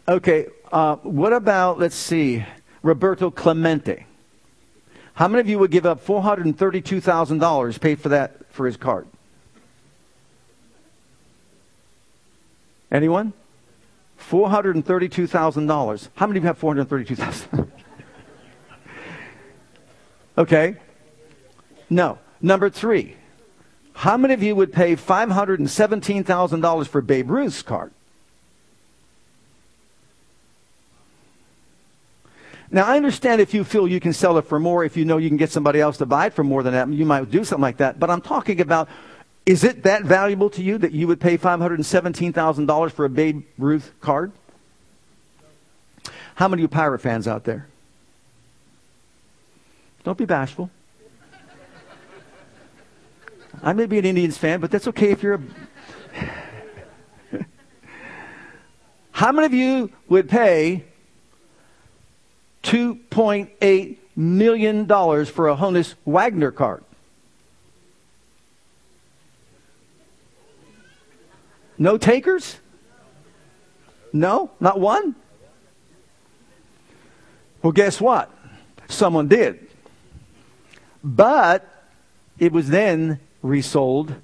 Okay, 0.07 0.49
uh, 0.71 0.97
what 0.97 1.33
about, 1.33 1.79
let's 1.79 1.97
see, 1.97 2.45
Roberto 2.83 3.31
Clemente? 3.31 4.07
How 5.15 5.29
many 5.29 5.41
of 5.41 5.49
you 5.49 5.59
would 5.59 5.71
give 5.71 5.87
up 5.87 6.05
$432,000 6.05 7.81
paid 7.81 8.01
for 8.01 8.11
that 8.11 8.53
for 8.53 8.67
his 8.67 8.77
card? 8.77 9.07
Anyone? 12.93 13.33
$432,000. 14.21 16.09
How 16.15 16.27
many 16.27 16.39
of 16.39 16.45
you 16.45 16.49
have 16.49 16.59
432,000? 16.59 17.73
okay. 20.39 20.77
No. 21.89 22.19
Number 22.43 22.69
3. 22.69 23.17
How 23.95 24.19
many 24.19 24.35
of 24.35 24.43
you 24.43 24.55
would 24.55 24.73
pay 24.73 24.97
$517,000 24.97 26.87
for 26.89 27.01
Babe 27.01 27.31
Ruth's 27.31 27.63
card? 27.63 27.93
Now, 32.75 32.87
I 32.87 32.97
understand 32.97 33.41
if 33.41 33.55
you 33.55 33.63
feel 33.63 33.87
you 33.87 34.01
can 34.01 34.13
sell 34.13 34.37
it 34.37 34.47
for 34.47 34.59
more, 34.59 34.83
if 34.83 34.97
you 34.97 35.05
know 35.05 35.17
you 35.17 35.29
can 35.29 35.37
get 35.37 35.53
somebody 35.53 35.81
else 35.81 35.99
to 35.99 36.07
buy 36.07 36.27
it 36.27 36.35
for 36.35 36.43
more 36.43 36.65
than 36.65 36.73
that, 36.73 36.89
you 36.89 37.07
might 37.07 37.31
do 37.31 37.45
something 37.45 37.63
like 37.63 37.77
that. 37.77 38.01
But 38.01 38.11
I'm 38.11 38.21
talking 38.21 38.61
about 38.61 38.89
is 39.47 39.63
it 39.63 39.85
that 39.85 40.03
valuable 40.03 40.51
to 40.51 40.61
you 40.61 40.77
that 40.79 40.91
you 40.91 41.07
would 41.07 41.21
pay 41.21 41.39
$517,000 41.39 42.91
for 42.91 43.05
a 43.05 43.09
Babe 43.09 43.45
Ruth 43.59 43.93
card? 44.01 44.33
How 46.35 46.49
many 46.49 46.63
of 46.63 46.65
you 46.65 46.69
Pirate 46.69 46.99
fans 46.99 47.29
out 47.29 47.45
there? 47.45 47.69
Don't 50.03 50.19
be 50.19 50.25
bashful. 50.25 50.69
I 53.63 53.73
may 53.73 53.87
be 53.87 54.01
an 54.01 54.05
Indians 54.05 54.37
fan, 54.37 54.59
but 54.59 54.73
that's 54.73 54.89
okay 54.89 55.13
if 55.13 55.23
you're 55.23 55.35
a. 55.35 55.41
How 59.13 59.31
many 59.31 59.47
of 59.47 59.55
you 59.55 59.93
would 60.09 60.29
pay 60.29 60.87
$2.8 62.65 63.97
million 64.17 64.87
for 64.87 65.49
a 65.49 65.57
Honus 65.57 65.95
Wagner 66.05 66.51
card? 66.51 66.83
No 71.79 71.99
takers? 71.99 72.59
No? 74.13 74.51
Not 74.61 74.81
one? 74.81 75.15
Well, 77.63 77.73
guess 77.73 78.01
what? 78.01 78.31
Someone 78.89 79.29
did. 79.29 79.67
But 81.03 81.69
it 82.39 82.53
was 82.53 82.69
then 82.69 83.21
resold 83.43 84.15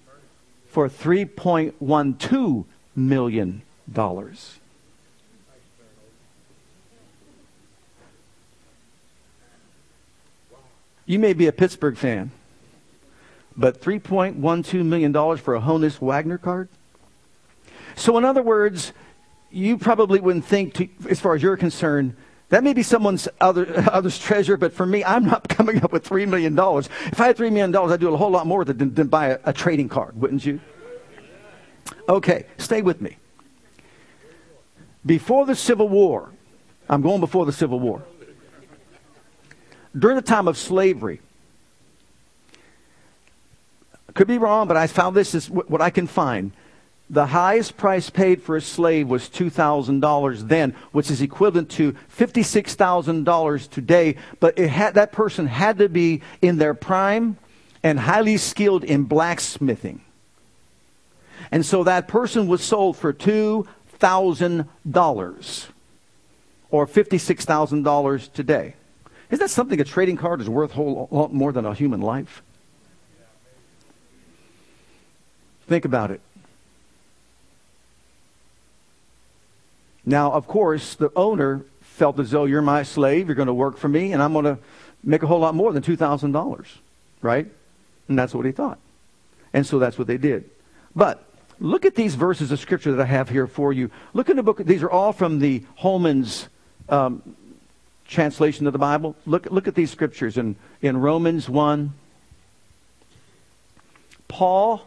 for 0.66 0.88
$3.12 0.88 2.64
million. 2.94 3.62
You 11.10 11.18
may 11.18 11.32
be 11.32 11.48
a 11.48 11.52
Pittsburgh 11.52 11.96
fan, 11.96 12.30
but 13.56 13.80
$3.12 13.80 14.84
million 14.84 15.12
for 15.12 15.56
a 15.56 15.60
Honus 15.60 16.00
Wagner 16.00 16.38
card? 16.38 16.68
So, 17.96 18.16
in 18.16 18.24
other 18.24 18.44
words, 18.44 18.92
you 19.50 19.76
probably 19.76 20.20
wouldn't 20.20 20.44
think, 20.44 20.74
to, 20.74 20.88
as 21.08 21.18
far 21.18 21.34
as 21.34 21.42
you're 21.42 21.56
concerned, 21.56 22.14
that 22.50 22.62
may 22.62 22.74
be 22.74 22.84
someone's 22.84 23.26
other, 23.40 23.66
other's 23.92 24.20
treasure, 24.20 24.56
but 24.56 24.72
for 24.72 24.86
me, 24.86 25.02
I'm 25.02 25.24
not 25.24 25.48
coming 25.48 25.82
up 25.82 25.90
with 25.90 26.08
$3 26.08 26.28
million. 26.28 26.56
If 26.56 27.20
I 27.20 27.26
had 27.26 27.36
$3 27.36 27.50
million, 27.50 27.74
I'd 27.74 27.98
do 27.98 28.14
a 28.14 28.16
whole 28.16 28.30
lot 28.30 28.46
more 28.46 28.64
than, 28.64 28.94
than 28.94 29.08
buy 29.08 29.30
a, 29.30 29.40
a 29.46 29.52
trading 29.52 29.88
card, 29.88 30.16
wouldn't 30.16 30.46
you? 30.46 30.60
Okay, 32.08 32.46
stay 32.56 32.82
with 32.82 33.00
me. 33.00 33.16
Before 35.04 35.44
the 35.44 35.56
Civil 35.56 35.88
War, 35.88 36.30
I'm 36.88 37.02
going 37.02 37.18
before 37.18 37.46
the 37.46 37.52
Civil 37.52 37.80
War. 37.80 38.04
During 39.98 40.16
the 40.16 40.22
time 40.22 40.48
of 40.48 40.56
slavery, 40.56 41.20
could 44.14 44.28
be 44.28 44.38
wrong, 44.38 44.68
but 44.68 44.76
I 44.76 44.86
found 44.86 45.16
this 45.16 45.34
is 45.34 45.50
what 45.50 45.80
I 45.80 45.90
can 45.90 46.06
find. 46.06 46.52
The 47.08 47.26
highest 47.26 47.76
price 47.76 48.08
paid 48.08 48.40
for 48.42 48.56
a 48.56 48.60
slave 48.60 49.08
was 49.08 49.28
$2,000 49.28 50.48
then, 50.48 50.76
which 50.92 51.10
is 51.10 51.20
equivalent 51.20 51.70
to 51.70 51.96
$56,000 52.16 53.70
today. 53.70 54.14
But 54.38 54.56
had, 54.58 54.94
that 54.94 55.10
person 55.10 55.48
had 55.48 55.78
to 55.78 55.88
be 55.88 56.22
in 56.40 56.58
their 56.58 56.74
prime 56.74 57.36
and 57.82 57.98
highly 57.98 58.36
skilled 58.36 58.84
in 58.84 59.02
blacksmithing. 59.04 60.02
And 61.50 61.66
so 61.66 61.82
that 61.82 62.06
person 62.06 62.46
was 62.46 62.62
sold 62.62 62.96
for 62.96 63.12
$2,000 63.12 65.66
or 66.70 66.86
$56,000 66.86 68.32
today. 68.32 68.74
Is 69.30 69.38
that 69.38 69.50
something 69.50 69.80
a 69.80 69.84
trading 69.84 70.16
card 70.16 70.40
is 70.40 70.48
worth 70.48 70.72
a 70.72 70.74
whole 70.74 71.08
lot 71.10 71.32
more 71.32 71.52
than 71.52 71.64
a 71.64 71.74
human 71.74 72.00
life? 72.00 72.42
Think 75.68 75.84
about 75.84 76.10
it. 76.10 76.20
Now, 80.04 80.32
of 80.32 80.48
course, 80.48 80.96
the 80.96 81.12
owner 81.14 81.64
felt 81.80 82.18
as 82.18 82.30
though 82.30 82.44
you're 82.44 82.62
my 82.62 82.82
slave, 82.82 83.28
you're 83.28 83.36
going 83.36 83.46
to 83.46 83.54
work 83.54 83.76
for 83.76 83.88
me, 83.88 84.12
and 84.12 84.22
I'm 84.22 84.32
going 84.32 84.46
to 84.46 84.58
make 85.04 85.22
a 85.22 85.26
whole 85.26 85.38
lot 85.38 85.54
more 85.54 85.72
than 85.72 85.82
$2,000, 85.82 86.66
right? 87.22 87.46
And 88.08 88.18
that's 88.18 88.34
what 88.34 88.46
he 88.46 88.52
thought. 88.52 88.78
And 89.52 89.64
so 89.64 89.78
that's 89.78 89.98
what 89.98 90.08
they 90.08 90.16
did. 90.16 90.50
But 90.96 91.24
look 91.60 91.84
at 91.84 91.94
these 91.94 92.16
verses 92.16 92.50
of 92.50 92.58
scripture 92.58 92.92
that 92.92 93.02
I 93.02 93.06
have 93.06 93.28
here 93.28 93.46
for 93.46 93.72
you. 93.72 93.90
Look 94.12 94.28
in 94.28 94.36
the 94.36 94.42
book. 94.42 94.58
These 94.58 94.82
are 94.82 94.90
all 94.90 95.12
from 95.12 95.38
the 95.38 95.62
Holman's 95.76 96.48
um, 96.88 97.36
translation 98.10 98.66
of 98.66 98.72
the 98.72 98.78
Bible. 98.78 99.14
Look, 99.24 99.46
look 99.50 99.68
at 99.68 99.74
these 99.74 99.90
scriptures 99.90 100.36
in, 100.36 100.56
in 100.82 100.96
Romans 100.96 101.48
1. 101.48 101.94
Paul, 104.28 104.82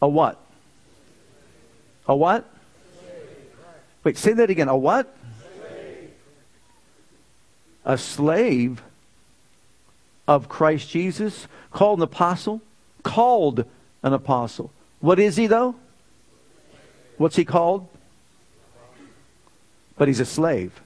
a 0.00 0.08
what? 0.08 0.40
A 2.06 2.14
what? 2.14 2.48
Wait, 4.04 4.16
say 4.16 4.34
that 4.34 4.50
again. 4.50 4.68
A 4.68 4.76
what? 4.76 5.12
A 7.84 7.96
slave 7.96 8.82
of 10.28 10.48
Christ 10.48 10.90
Jesus, 10.90 11.46
called 11.70 12.00
an 12.00 12.02
apostle, 12.02 12.60
called 13.02 13.64
an 14.02 14.12
apostle. 14.12 14.72
What 15.00 15.18
is 15.18 15.36
he 15.36 15.46
though? 15.46 15.76
What's 17.16 17.36
he 17.36 17.44
called? 17.44 17.86
But 19.96 20.08
he's 20.08 20.20
a 20.20 20.26
slave. 20.26 20.80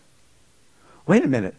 Wait 1.11 1.25
a 1.25 1.27
minute. 1.27 1.57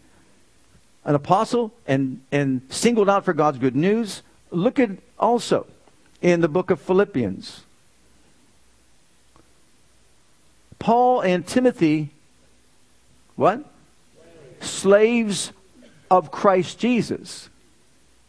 An 1.03 1.13
apostle 1.13 1.74
and, 1.86 2.22
and 2.31 2.62
singled 2.70 3.10
out 3.10 3.25
for 3.25 3.34
God's 3.34 3.58
good 3.58 3.75
news. 3.75 4.22
Look 4.50 4.79
at 4.79 4.91
also 5.20 5.67
in 6.22 6.39
the 6.39 6.48
book 6.48 6.72
of 6.72 6.79
Philippians. 6.79 7.63
Paul 10.79 11.20
and 11.20 11.46
Timothy, 11.46 12.12
what? 13.36 13.65
Slaves 14.62 15.51
of 16.10 16.31
Christ 16.31 16.79
Jesus 16.79 17.50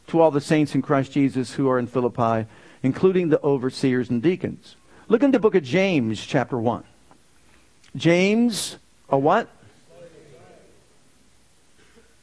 to 0.09 0.21
all 0.21 0.33
the 0.33 0.41
saints 0.41 0.75
in 0.75 0.83
Christ 0.83 1.13
Jesus 1.13 1.53
who 1.53 1.69
are 1.69 1.79
in 1.79 1.87
Philippi, 1.87 2.49
including 2.83 3.29
the 3.29 3.41
overseers 3.45 4.11
and 4.11 4.21
deacons. 4.21 4.75
Look 5.07 5.23
in 5.23 5.31
the 5.31 5.39
book 5.39 5.55
of 5.55 5.63
James, 5.63 6.27
chapter 6.27 6.59
1. 6.59 6.83
James, 7.95 8.77
a 9.09 9.17
what? 9.17 9.49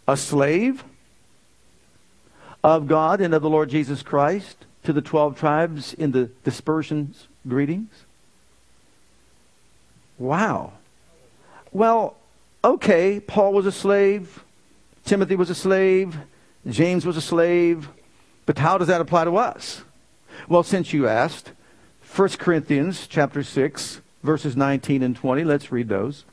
A 0.10 0.18
slave 0.18 0.84
of 2.64 2.88
God 2.88 3.22
and 3.22 3.32
of 3.32 3.44
the 3.44 3.50
Lord 3.50 3.70
Jesus 3.70 4.02
Christ 4.02 4.66
to 4.84 4.92
the 4.92 5.04
12 5.04 5.38
tribes 5.38 5.94
in 5.94 6.14
the 6.14 6.32
dispersions 6.44 7.28
greetings. 7.48 7.92
Wow. 10.18 10.74
Well, 11.72 12.18
okay, 12.64 13.20
Paul 13.20 13.54
was 13.54 13.68
a 13.68 13.72
slave, 13.72 14.44
Timothy 15.06 15.36
was 15.36 15.52
a 15.52 15.56
slave, 15.56 16.18
James 16.68 17.06
was 17.06 17.16
a 17.16 17.22
slave, 17.22 17.88
but 18.48 18.58
how 18.58 18.80
does 18.80 18.88
that 18.88 19.02
apply 19.02 19.26
to 19.26 19.38
us? 19.38 19.84
Well, 20.48 20.64
since 20.64 20.92
you 20.92 21.08
asked, 21.08 21.52
1 22.16 22.30
Corinthians 22.30 23.06
chapter 23.06 23.44
6, 23.44 24.02
verses 24.24 24.58
19 24.58 25.04
and 25.04 25.16
20, 25.16 25.44
let's 25.44 25.72
read 25.72 25.88
those. 25.88 26.26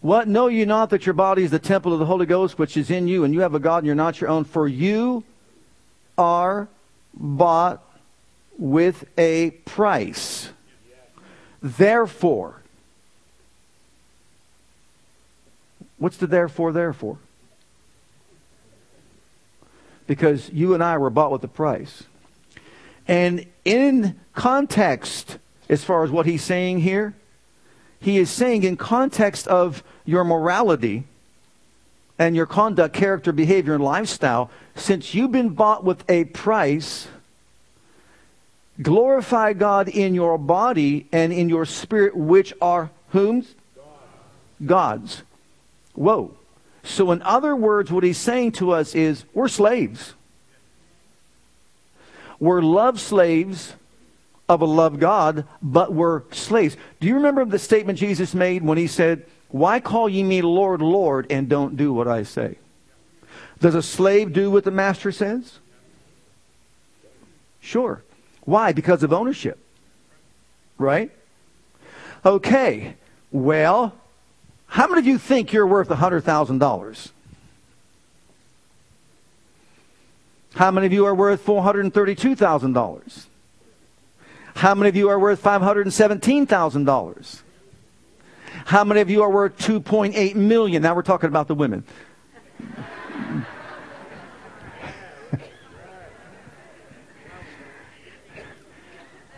What 0.00 0.28
know 0.28 0.46
you 0.48 0.64
not 0.64 0.90
that 0.90 1.06
your 1.06 1.12
body 1.12 1.42
is 1.42 1.50
the 1.50 1.58
temple 1.58 1.92
of 1.92 1.98
the 1.98 2.06
Holy 2.06 2.26
Ghost 2.26 2.58
which 2.58 2.76
is 2.76 2.90
in 2.90 3.08
you, 3.08 3.24
and 3.24 3.34
you 3.34 3.40
have 3.40 3.54
a 3.54 3.58
God 3.58 3.78
and 3.78 3.86
you're 3.86 3.94
not 3.94 4.20
your 4.20 4.30
own? 4.30 4.44
For 4.44 4.68
you 4.68 5.24
are 6.16 6.68
bought 7.14 7.82
with 8.56 9.04
a 9.16 9.50
price. 9.50 10.50
Therefore, 11.60 12.62
what's 15.98 16.16
the 16.16 16.26
therefore, 16.26 16.72
therefore? 16.72 17.18
because 20.08 20.50
you 20.50 20.74
and 20.74 20.82
I 20.82 20.98
were 20.98 21.10
bought 21.10 21.30
with 21.30 21.44
a 21.44 21.48
price. 21.48 22.02
And 23.06 23.46
in 23.64 24.18
context, 24.34 25.38
as 25.68 25.84
far 25.84 26.02
as 26.02 26.10
what 26.10 26.26
he's 26.26 26.42
saying 26.42 26.80
here, 26.80 27.14
he 28.00 28.18
is 28.18 28.30
saying 28.30 28.62
in 28.62 28.76
context 28.76 29.46
of 29.48 29.82
your 30.04 30.24
morality 30.24 31.04
and 32.18 32.34
your 32.34 32.46
conduct, 32.46 32.94
character, 32.94 33.32
behavior, 33.32 33.74
and 33.74 33.82
lifestyle, 33.82 34.50
since 34.74 35.14
you've 35.14 35.32
been 35.32 35.50
bought 35.50 35.84
with 35.84 36.08
a 36.08 36.24
price, 36.24 37.08
glorify 38.80 39.52
God 39.52 39.88
in 39.88 40.14
your 40.14 40.38
body 40.38 41.06
and 41.12 41.32
in 41.32 41.48
your 41.48 41.64
spirit, 41.64 42.16
which 42.16 42.52
are 42.60 42.90
whom's? 43.10 43.54
God's. 44.64 45.22
Whoa. 45.94 46.34
So, 46.82 47.12
in 47.12 47.22
other 47.22 47.54
words, 47.54 47.92
what 47.92 48.04
he's 48.04 48.18
saying 48.18 48.52
to 48.52 48.72
us 48.72 48.94
is 48.94 49.24
we're 49.34 49.48
slaves. 49.48 50.14
We're 52.40 52.62
love 52.62 53.00
slaves 53.00 53.74
of 54.48 54.62
a 54.62 54.66
love 54.66 54.98
God, 54.98 55.44
but 55.60 55.92
we're 55.92 56.22
slaves. 56.32 56.76
Do 57.00 57.06
you 57.06 57.14
remember 57.14 57.44
the 57.44 57.58
statement 57.58 57.98
Jesus 57.98 58.34
made 58.34 58.62
when 58.62 58.78
he 58.78 58.86
said, 58.86 59.26
Why 59.48 59.80
call 59.80 60.08
ye 60.08 60.22
me 60.22 60.42
Lord, 60.42 60.80
Lord, 60.80 61.26
and 61.30 61.48
don't 61.48 61.76
do 61.76 61.92
what 61.92 62.08
I 62.08 62.22
say? 62.22 62.56
Does 63.60 63.74
a 63.74 63.82
slave 63.82 64.32
do 64.32 64.50
what 64.50 64.64
the 64.64 64.70
master 64.70 65.12
says? 65.12 65.58
Sure. 67.60 68.02
Why? 68.44 68.72
Because 68.72 69.02
of 69.02 69.12
ownership. 69.12 69.58
Right? 70.78 71.10
Okay. 72.24 72.94
Well, 73.30 73.94
how 74.68 74.86
many 74.86 75.00
of 75.00 75.06
you 75.06 75.18
think 75.18 75.52
you're 75.52 75.66
worth 75.66 75.88
$100,000? 75.88 77.10
How 80.54 80.70
many 80.70 80.86
of 80.86 80.92
you 80.92 81.04
are 81.04 81.14
worth 81.14 81.44
$432,000? 81.44 83.26
How 84.58 84.74
many 84.74 84.88
of 84.88 84.96
you 84.96 85.08
are 85.08 85.20
worth 85.20 85.40
$517,000? 85.40 87.42
How 88.64 88.82
many 88.82 89.00
of 89.00 89.08
you 89.08 89.22
are 89.22 89.30
worth 89.30 89.56
2.8 89.56 90.34
million? 90.34 90.82
Now 90.82 90.96
we're 90.96 91.02
talking 91.02 91.28
about 91.28 91.46
the 91.46 91.54
women. 91.54 91.84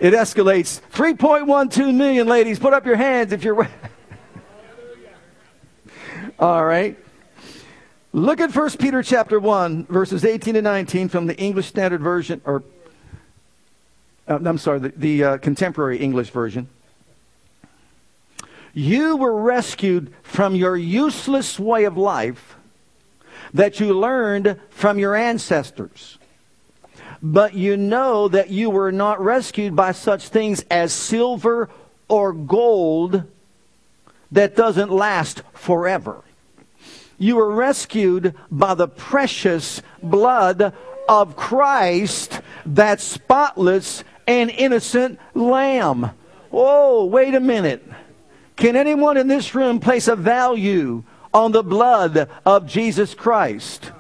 it 0.01 0.15
escalates 0.15 0.81
3.12 0.91 1.95
million 1.95 2.27
ladies 2.27 2.59
put 2.59 2.73
up 2.73 2.87
your 2.87 2.97
hands 2.97 3.35
if 3.35 3.45
you're 3.45 3.63
all 6.39 6.65
right 6.65 6.99
look 8.15 8.41
at 8.41 8.57
1 8.57 8.71
peter 8.79 9.03
chapter 9.03 9.39
1 9.39 9.85
verses 9.85 10.25
18 10.25 10.57
and 10.57 10.65
19 10.65 11.11
from 11.11 11.27
the 11.27 11.37
english 11.37 11.67
standard 11.67 12.01
version 12.01 12.41
or 12.47 12.63
uh, 14.31 14.39
I'm 14.45 14.59
sorry, 14.59 14.79
the, 14.79 14.93
the 14.97 15.25
uh, 15.25 15.37
contemporary 15.39 15.99
English 15.99 16.31
version. 16.31 16.69
You 18.73 19.17
were 19.17 19.37
rescued 19.43 20.15
from 20.23 20.55
your 20.55 20.77
useless 20.77 21.59
way 21.59 21.85
of 21.85 21.97
life 21.97 22.57
that 23.53 23.81
you 23.81 23.93
learned 23.93 24.61
from 24.71 24.99
your 25.01 25.17
ancestors. 25.17 26.19
But 27.21 27.55
you 27.55 27.77
know 27.77 28.29
that 28.29 28.51
you 28.51 28.71
were 28.71 28.93
not 28.93 29.21
rescued 29.21 29.75
by 29.75 29.93
such 29.93 30.29
things 30.29 30.65
as 30.71 30.93
silver 30.93 31.69
or 32.09 32.33
gold 32.33 33.25
that 34.31 34.55
doesn't 34.55 34.91
last 34.91 35.43
forever. 35.53 36.23
You 37.19 37.37
were 37.37 37.51
rescued 37.51 38.35
by 38.51 38.75
the 38.75 38.89
precious 38.89 39.83
blood 40.03 40.73
of 41.09 41.37
Christ 41.37 42.41
that's 42.65 43.03
spotless 43.03 44.05
an 44.31 44.49
innocent 44.49 45.19
lamb. 45.35 46.11
Whoa, 46.51 47.05
wait 47.05 47.35
a 47.35 47.41
minute. 47.41 47.85
Can 48.57 48.77
anyone 48.77 49.17
in 49.17 49.27
this 49.27 49.55
room 49.55 49.81
place 49.81 50.07
a 50.07 50.15
value 50.15 51.03
on 51.35 51.53
the 51.53 51.63
blood 51.63 52.29
of 52.47 52.67
Jesus 52.67 53.15
Christ? 53.15 53.91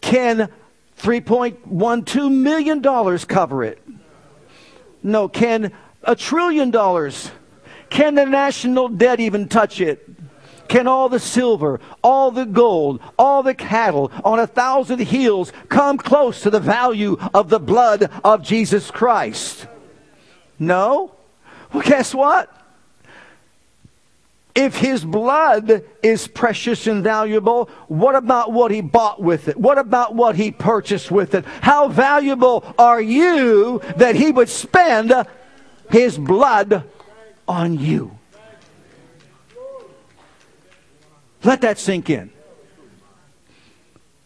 Can 0.00 0.48
$3.12 0.98 2.32
million 2.32 3.18
cover 3.26 3.64
it? 3.64 3.82
No. 5.02 5.28
Can 5.28 5.72
a 6.02 6.14
trillion 6.14 6.70
dollars? 6.70 7.30
Can 7.90 8.14
the 8.14 8.24
national 8.24 8.88
debt 8.88 9.18
even 9.18 9.48
touch 9.48 9.80
it? 9.80 10.05
Can 10.68 10.86
all 10.86 11.08
the 11.08 11.20
silver, 11.20 11.80
all 12.02 12.30
the 12.30 12.46
gold, 12.46 13.00
all 13.18 13.42
the 13.42 13.54
cattle 13.54 14.10
on 14.24 14.38
a 14.38 14.46
thousand 14.46 15.00
hills 15.00 15.52
come 15.68 15.98
close 15.98 16.42
to 16.42 16.50
the 16.50 16.60
value 16.60 17.16
of 17.34 17.48
the 17.48 17.60
blood 17.60 18.10
of 18.24 18.42
Jesus 18.42 18.90
Christ? 18.90 19.66
No? 20.58 21.12
Well, 21.72 21.82
guess 21.82 22.14
what? 22.14 22.52
If 24.54 24.76
his 24.76 25.04
blood 25.04 25.84
is 26.02 26.26
precious 26.26 26.86
and 26.86 27.04
valuable, 27.04 27.68
what 27.88 28.14
about 28.14 28.52
what 28.52 28.70
he 28.70 28.80
bought 28.80 29.20
with 29.20 29.48
it? 29.48 29.56
What 29.58 29.76
about 29.76 30.14
what 30.14 30.34
he 30.34 30.50
purchased 30.50 31.10
with 31.10 31.34
it? 31.34 31.44
How 31.60 31.88
valuable 31.88 32.64
are 32.78 33.00
you 33.00 33.82
that 33.96 34.16
he 34.16 34.30
would 34.30 34.48
spend 34.48 35.12
his 35.90 36.16
blood 36.16 36.84
on 37.46 37.78
you? 37.78 38.15
Let 41.46 41.60
that 41.60 41.78
sink 41.78 42.10
in. 42.10 42.32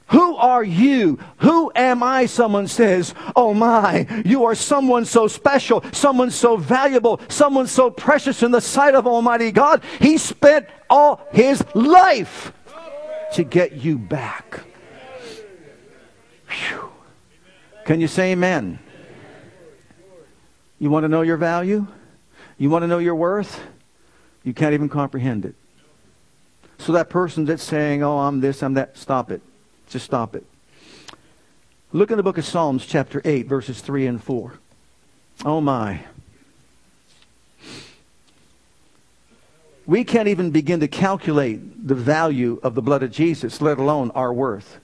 Who 0.06 0.36
are 0.36 0.64
you? 0.64 1.20
Who 1.38 1.70
am 1.76 2.02
I? 2.02 2.26
Someone 2.26 2.66
says, 2.66 3.14
Oh 3.36 3.54
my, 3.54 4.22
you 4.24 4.44
are 4.44 4.56
someone 4.56 5.04
so 5.04 5.28
special, 5.28 5.84
someone 5.92 6.30
so 6.30 6.56
valuable, 6.56 7.20
someone 7.28 7.68
so 7.68 7.90
precious 7.90 8.42
in 8.42 8.50
the 8.50 8.60
sight 8.60 8.94
of 8.94 9.06
Almighty 9.06 9.52
God. 9.52 9.84
He 10.00 10.18
spent 10.18 10.66
all 10.88 11.20
his 11.30 11.62
life 11.74 12.52
to 13.34 13.44
get 13.44 13.72
you 13.72 13.98
back. 13.98 14.62
Whew. 16.48 16.90
Can 17.84 18.00
you 18.00 18.08
say 18.08 18.32
amen? 18.32 18.80
You 20.80 20.90
want 20.90 21.04
to 21.04 21.08
know 21.08 21.22
your 21.22 21.36
value? 21.36 21.86
You 22.56 22.70
want 22.70 22.82
to 22.82 22.88
know 22.88 22.98
your 22.98 23.14
worth? 23.14 23.60
You 24.42 24.54
can't 24.54 24.74
even 24.74 24.88
comprehend 24.88 25.44
it. 25.44 25.54
So 26.80 26.92
that 26.92 27.10
person 27.10 27.44
that's 27.44 27.62
saying, 27.62 28.02
oh, 28.02 28.18
I'm 28.18 28.40
this, 28.40 28.62
I'm 28.62 28.72
that, 28.74 28.96
stop 28.96 29.30
it. 29.30 29.42
Just 29.90 30.06
stop 30.06 30.34
it. 30.34 30.46
Look 31.92 32.10
in 32.10 32.16
the 32.16 32.22
book 32.22 32.38
of 32.38 32.46
Psalms, 32.46 32.86
chapter 32.86 33.20
8, 33.22 33.46
verses 33.46 33.82
3 33.82 34.06
and 34.06 34.22
4. 34.22 34.54
Oh, 35.44 35.60
my. 35.60 36.00
We 39.84 40.04
can't 40.04 40.28
even 40.28 40.52
begin 40.52 40.80
to 40.80 40.88
calculate 40.88 41.86
the 41.86 41.94
value 41.94 42.58
of 42.62 42.74
the 42.74 42.82
blood 42.82 43.02
of 43.02 43.12
Jesus, 43.12 43.60
let 43.60 43.78
alone 43.78 44.10
our 44.12 44.32
worth. 44.32 44.78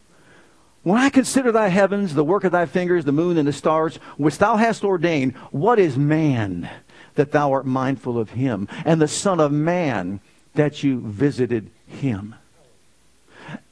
When 0.83 1.01
I 1.01 1.09
consider 1.09 1.51
thy 1.51 1.69
heavens, 1.69 2.15
the 2.15 2.25
work 2.25 2.45
of 2.45 2.53
thy 2.53 2.67
fingers, 2.67 3.07
the 3.07 3.13
moon 3.13 3.39
and 3.39 3.49
the 3.49 3.55
stars, 3.55 3.97
which 4.19 4.37
thou 4.37 4.57
hast 4.57 4.85
ordained, 4.85 5.35
what 5.51 5.79
is 5.79 5.97
man 5.97 6.69
that 7.15 7.33
thou 7.33 7.53
art 7.53 7.65
mindful 7.65 8.19
of 8.19 8.31
him, 8.31 8.69
and 8.85 9.01
the 9.01 9.09
Son 9.09 9.41
of 9.41 9.51
Man 9.51 10.21
that 10.55 10.83
you 10.83 11.01
visited 11.01 11.71
him. 11.87 12.35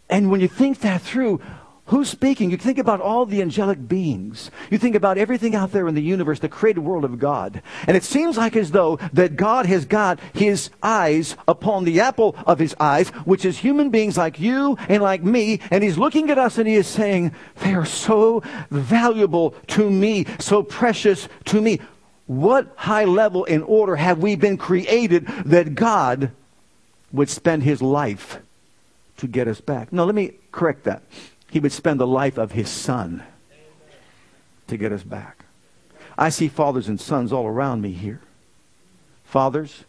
And 0.08 0.30
when 0.30 0.40
you 0.40 0.48
think 0.48 0.80
that 0.80 1.00
through, 1.00 1.40
who's 1.86 2.08
speaking? 2.08 2.50
You 2.50 2.56
think 2.56 2.78
about 2.78 3.00
all 3.00 3.26
the 3.26 3.42
angelic 3.42 3.88
beings. 3.88 4.50
You 4.70 4.78
think 4.78 4.94
about 4.94 5.18
everything 5.18 5.54
out 5.54 5.72
there 5.72 5.88
in 5.88 5.94
the 5.94 6.02
universe, 6.02 6.40
the 6.40 6.48
created 6.48 6.80
world 6.80 7.04
of 7.04 7.18
God. 7.18 7.62
And 7.86 7.96
it 7.96 8.04
seems 8.04 8.36
like 8.36 8.56
as 8.56 8.70
though 8.70 8.96
that 9.12 9.36
God 9.36 9.66
has 9.66 9.84
got 9.84 10.20
his 10.32 10.70
eyes 10.82 11.36
upon 11.48 11.84
the 11.84 12.00
apple 12.00 12.36
of 12.46 12.58
his 12.58 12.74
eyes, 12.78 13.08
which 13.26 13.44
is 13.44 13.58
human 13.58 13.90
beings 13.90 14.16
like 14.16 14.38
you 14.38 14.76
and 14.88 15.02
like 15.02 15.22
me. 15.22 15.60
And 15.70 15.82
he's 15.82 15.98
looking 15.98 16.30
at 16.30 16.38
us 16.38 16.58
and 16.58 16.68
he 16.68 16.74
is 16.74 16.86
saying, 16.86 17.32
they 17.62 17.74
are 17.74 17.86
so 17.86 18.42
valuable 18.70 19.50
to 19.68 19.90
me, 19.90 20.26
so 20.38 20.62
precious 20.62 21.28
to 21.46 21.60
me. 21.60 21.80
What 22.26 22.72
high 22.76 23.04
level 23.04 23.44
in 23.44 23.62
order 23.62 23.96
have 23.96 24.18
we 24.18 24.36
been 24.36 24.56
created 24.56 25.26
that 25.44 25.74
God 25.74 26.30
would 27.14 27.30
spend 27.30 27.62
his 27.62 27.80
life 27.80 28.40
to 29.16 29.28
get 29.28 29.46
us 29.46 29.60
back. 29.60 29.92
No, 29.92 30.04
let 30.04 30.16
me 30.16 30.32
correct 30.50 30.82
that. 30.84 31.02
He 31.48 31.60
would 31.60 31.70
spend 31.70 32.00
the 32.00 32.06
life 32.06 32.36
of 32.36 32.52
his 32.52 32.68
son 32.68 33.22
to 34.66 34.76
get 34.76 34.90
us 34.90 35.04
back. 35.04 35.44
I 36.18 36.28
see 36.28 36.48
fathers 36.48 36.88
and 36.88 37.00
sons 37.00 37.32
all 37.32 37.46
around 37.46 37.80
me 37.82 37.92
here. 37.92 38.20
Fathers, 39.24 39.84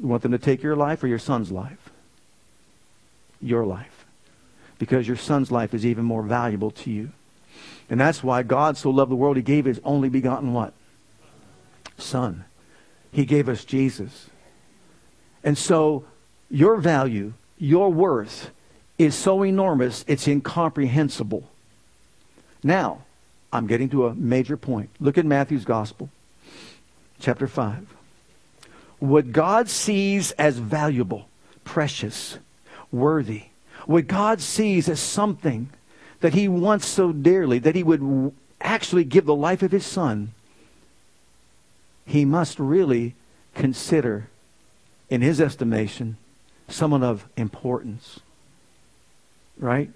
you 0.00 0.06
want 0.06 0.22
them 0.22 0.32
to 0.32 0.38
take 0.38 0.62
your 0.62 0.74
life 0.74 1.02
or 1.02 1.08
your 1.08 1.18
son's 1.18 1.52
life? 1.52 1.90
Your 3.40 3.66
life. 3.66 4.06
Because 4.78 5.06
your 5.06 5.18
son's 5.18 5.52
life 5.52 5.74
is 5.74 5.84
even 5.84 6.04
more 6.04 6.22
valuable 6.22 6.70
to 6.70 6.90
you. 6.90 7.12
And 7.90 8.00
that's 8.00 8.24
why 8.24 8.42
God 8.42 8.78
so 8.78 8.88
loved 8.88 9.10
the 9.10 9.16
world, 9.16 9.36
he 9.36 9.42
gave 9.42 9.66
his 9.66 9.80
only 9.84 10.08
begotten 10.08 10.54
what? 10.54 10.72
Son. 11.98 12.46
He 13.12 13.26
gave 13.26 13.46
us 13.46 13.64
Jesus. 13.64 14.30
And 15.42 15.58
so 15.58 16.04
your 16.54 16.76
value, 16.76 17.32
your 17.58 17.90
worth 17.90 18.50
is 18.96 19.16
so 19.16 19.42
enormous, 19.42 20.04
it's 20.06 20.28
incomprehensible. 20.28 21.50
Now, 22.62 23.02
I'm 23.52 23.66
getting 23.66 23.88
to 23.90 24.06
a 24.06 24.14
major 24.14 24.56
point. 24.56 24.90
Look 25.00 25.18
at 25.18 25.26
Matthew's 25.26 25.64
Gospel, 25.64 26.10
chapter 27.18 27.48
5. 27.48 27.88
What 29.00 29.32
God 29.32 29.68
sees 29.68 30.30
as 30.32 30.58
valuable, 30.58 31.26
precious, 31.64 32.38
worthy, 32.92 33.46
what 33.86 34.06
God 34.06 34.40
sees 34.40 34.88
as 34.88 35.00
something 35.00 35.70
that 36.20 36.34
He 36.34 36.46
wants 36.46 36.86
so 36.86 37.10
dearly, 37.12 37.58
that 37.58 37.74
He 37.74 37.82
would 37.82 38.32
actually 38.60 39.04
give 39.04 39.26
the 39.26 39.34
life 39.34 39.62
of 39.64 39.72
His 39.72 39.84
Son, 39.84 40.32
He 42.06 42.24
must 42.24 42.60
really 42.60 43.16
consider, 43.56 44.28
in 45.10 45.20
His 45.20 45.40
estimation, 45.40 46.16
someone 46.68 47.02
of 47.02 47.26
importance. 47.36 48.20
Right? 49.58 49.90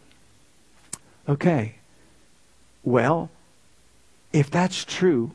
Okay. 1.28 1.74
Well, 2.82 3.30
if 4.32 4.50
that's 4.50 4.84
true, 4.84 5.32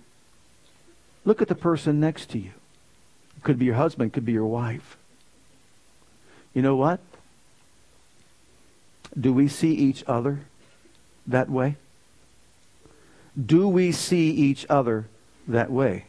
look 1.25 1.41
at 1.41 1.47
the 1.47 1.55
person 1.55 1.99
next 1.99 2.29
to 2.31 2.39
you. 2.39 2.51
It 3.37 3.43
could 3.43 3.59
be 3.59 3.65
your 3.65 3.75
husband, 3.75 4.13
could 4.13 4.25
be 4.25 4.31
your 4.31 4.45
wife. 4.45 4.97
You 6.53 6.61
know 6.61 6.75
what? 6.75 6.99
Do 9.19 9.33
we 9.33 9.47
see 9.47 9.73
each 9.73 10.03
other 10.07 10.41
that 11.27 11.49
way? 11.49 11.75
Do 13.43 13.67
we 13.67 13.91
see 13.91 14.29
each 14.29 14.65
other 14.69 15.07
that 15.47 15.71
way? 15.71 16.05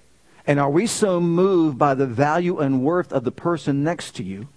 And 0.47 0.61
are 0.61 0.71
we 0.71 0.87
so 0.87 1.21
moved 1.21 1.79
by 1.79 1.95
the 1.95 2.07
value 2.07 2.59
and 2.59 2.83
worth 2.83 3.13
of 3.13 3.25
the 3.25 3.33
person 3.33 3.83
next 3.83 4.15
to 4.17 4.23
you 4.23 4.49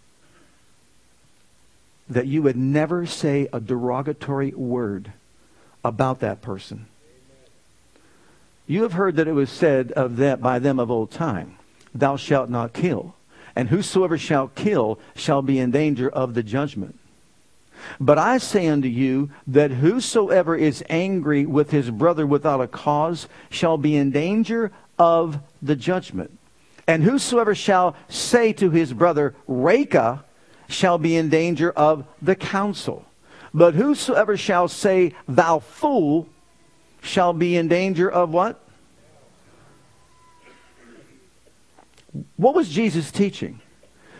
that 2.09 2.27
you 2.27 2.41
would 2.41 2.57
never 2.57 3.05
say 3.05 3.47
a 3.51 3.59
derogatory 3.59 4.51
word 4.51 5.11
about 5.83 6.19
that 6.19 6.41
person. 6.41 6.87
You 8.65 8.83
have 8.83 8.93
heard 8.93 9.15
that 9.15 9.27
it 9.27 9.33
was 9.33 9.49
said 9.49 9.91
of 9.93 10.17
that 10.17 10.41
by 10.41 10.59
them 10.59 10.79
of 10.79 10.91
old 10.91 11.11
time, 11.11 11.57
Thou 11.95 12.17
shalt 12.17 12.49
not 12.49 12.73
kill, 12.73 13.15
and 13.55 13.69
whosoever 13.69 14.17
shall 14.17 14.49
kill 14.49 14.99
shall 15.15 15.41
be 15.41 15.59
in 15.59 15.71
danger 15.71 16.09
of 16.09 16.33
the 16.33 16.43
judgment. 16.43 16.99
But 17.99 18.17
I 18.17 18.37
say 18.39 18.67
unto 18.67 18.87
you 18.87 19.29
that 19.47 19.71
whosoever 19.71 20.55
is 20.55 20.83
angry 20.89 21.45
with 21.45 21.71
his 21.71 21.89
brother 21.89 22.25
without 22.25 22.61
a 22.61 22.67
cause 22.67 23.27
shall 23.49 23.77
be 23.77 23.95
in 23.95 24.11
danger 24.11 24.71
of 24.99 25.39
the 25.61 25.75
judgment. 25.75 26.37
And 26.87 27.03
whosoever 27.03 27.53
shall 27.53 27.95
say 28.09 28.53
to 28.53 28.71
his 28.71 28.93
brother, 28.93 29.35
Raca, 29.47 30.23
shall 30.67 30.97
be 30.97 31.15
in 31.15 31.29
danger 31.29 31.71
of 31.71 32.05
the 32.21 32.35
council. 32.35 33.05
But 33.53 33.75
whosoever 33.75 34.37
shall 34.37 34.67
say, 34.67 35.13
Thou 35.27 35.59
fool, 35.59 36.27
shall 37.01 37.33
be 37.33 37.55
in 37.55 37.67
danger 37.67 38.09
of 38.09 38.31
what? 38.31 38.59
What 42.35 42.55
was 42.55 42.69
Jesus 42.69 43.11
teaching? 43.11 43.61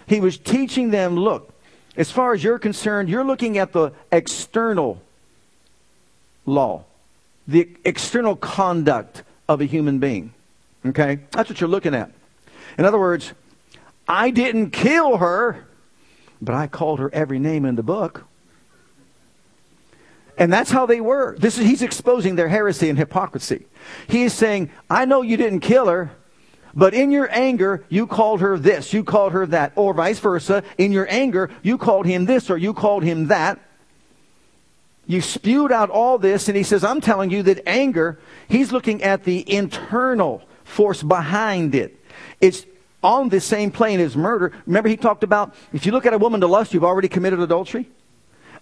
He 0.08 0.20
was 0.20 0.38
teaching 0.38 0.92
them 0.92 1.16
look, 1.16 1.54
as 1.96 2.12
far 2.12 2.34
as 2.34 2.44
you're 2.44 2.60
concerned, 2.60 3.10
you're 3.10 3.26
looking 3.26 3.58
at 3.58 3.74
the 3.74 3.92
external 4.12 5.02
law, 6.46 6.86
the 7.48 7.70
external 7.84 8.36
conduct 8.36 9.24
of 9.50 9.62
a 9.62 9.66
human 9.66 10.00
being. 10.00 10.34
Okay? 10.86 11.20
That's 11.32 11.50
what 11.50 11.60
you're 11.60 11.70
looking 11.70 11.94
at. 11.94 12.12
In 12.78 12.86
other 12.86 13.00
words, 13.00 13.34
I 14.08 14.30
didn't 14.30 14.72
kill 14.72 15.18
her. 15.18 15.67
But 16.42 16.56
I 16.56 16.68
called 16.68 17.00
her 17.00 17.10
every 17.14 17.40
name 17.40 17.66
in 17.66 17.76
the 17.76 17.84
book. 17.84 18.26
And 20.38 20.54
that's 20.54 20.70
how 20.70 20.86
they 20.86 21.02
were. 21.02 21.36
This 21.40 21.58
is, 21.58 21.66
he's 21.66 21.82
exposing 21.82 22.36
their 22.36 22.48
heresy 22.48 22.90
and 22.90 22.98
hypocrisy. 22.98 23.66
He 24.08 24.24
is 24.24 24.34
saying, 24.34 24.70
I 24.90 25.06
know 25.06 25.24
you 25.24 25.36
didn't 25.36 25.62
kill 25.62 25.88
her, 25.88 26.12
but 26.76 26.94
in 26.94 27.10
your 27.10 27.28
anger, 27.32 27.84
you 27.90 28.06
called 28.06 28.42
her 28.42 28.60
this, 28.60 28.94
you 28.94 29.04
called 29.04 29.34
her 29.34 29.48
that, 29.48 29.74
or 29.76 29.96
vice 29.96 30.20
versa. 30.20 30.64
In 30.78 30.92
your 30.92 31.08
anger, 31.10 31.50
you 31.64 31.80
called 31.80 32.06
him 32.06 32.26
this 32.26 32.52
or 32.52 32.58
you 32.58 32.74
called 32.74 33.04
him 33.04 33.28
that. 33.28 33.60
You 35.08 35.22
spewed 35.22 35.72
out 35.72 35.90
all 35.90 36.18
this, 36.18 36.50
and 36.50 36.58
he 36.58 36.64
says, 36.64 36.84
I'm 36.84 37.00
telling 37.00 37.32
you 37.32 37.42
that 37.44 37.66
anger, 37.66 38.20
he's 38.50 38.74
looking 38.74 39.02
at 39.02 39.24
the 39.24 39.50
internal 39.52 40.44
force 40.66 41.02
behind 41.02 41.74
it. 41.74 41.98
It's 42.42 42.66
on 43.08 43.30
the 43.30 43.40
same 43.40 43.72
plane 43.72 44.02
as 44.02 44.18
murder. 44.18 44.52
Remember, 44.66 44.90
he 44.90 44.98
talked 44.98 45.24
about 45.24 45.56
if 45.72 45.86
you 45.86 45.94
look 45.94 46.06
at 46.06 46.14
a 46.14 46.18
woman 46.18 46.42
to 46.42 46.48
lust, 46.48 46.74
you've 46.74 46.84
already 46.84 47.08
committed 47.08 47.40
adultery. 47.40 47.90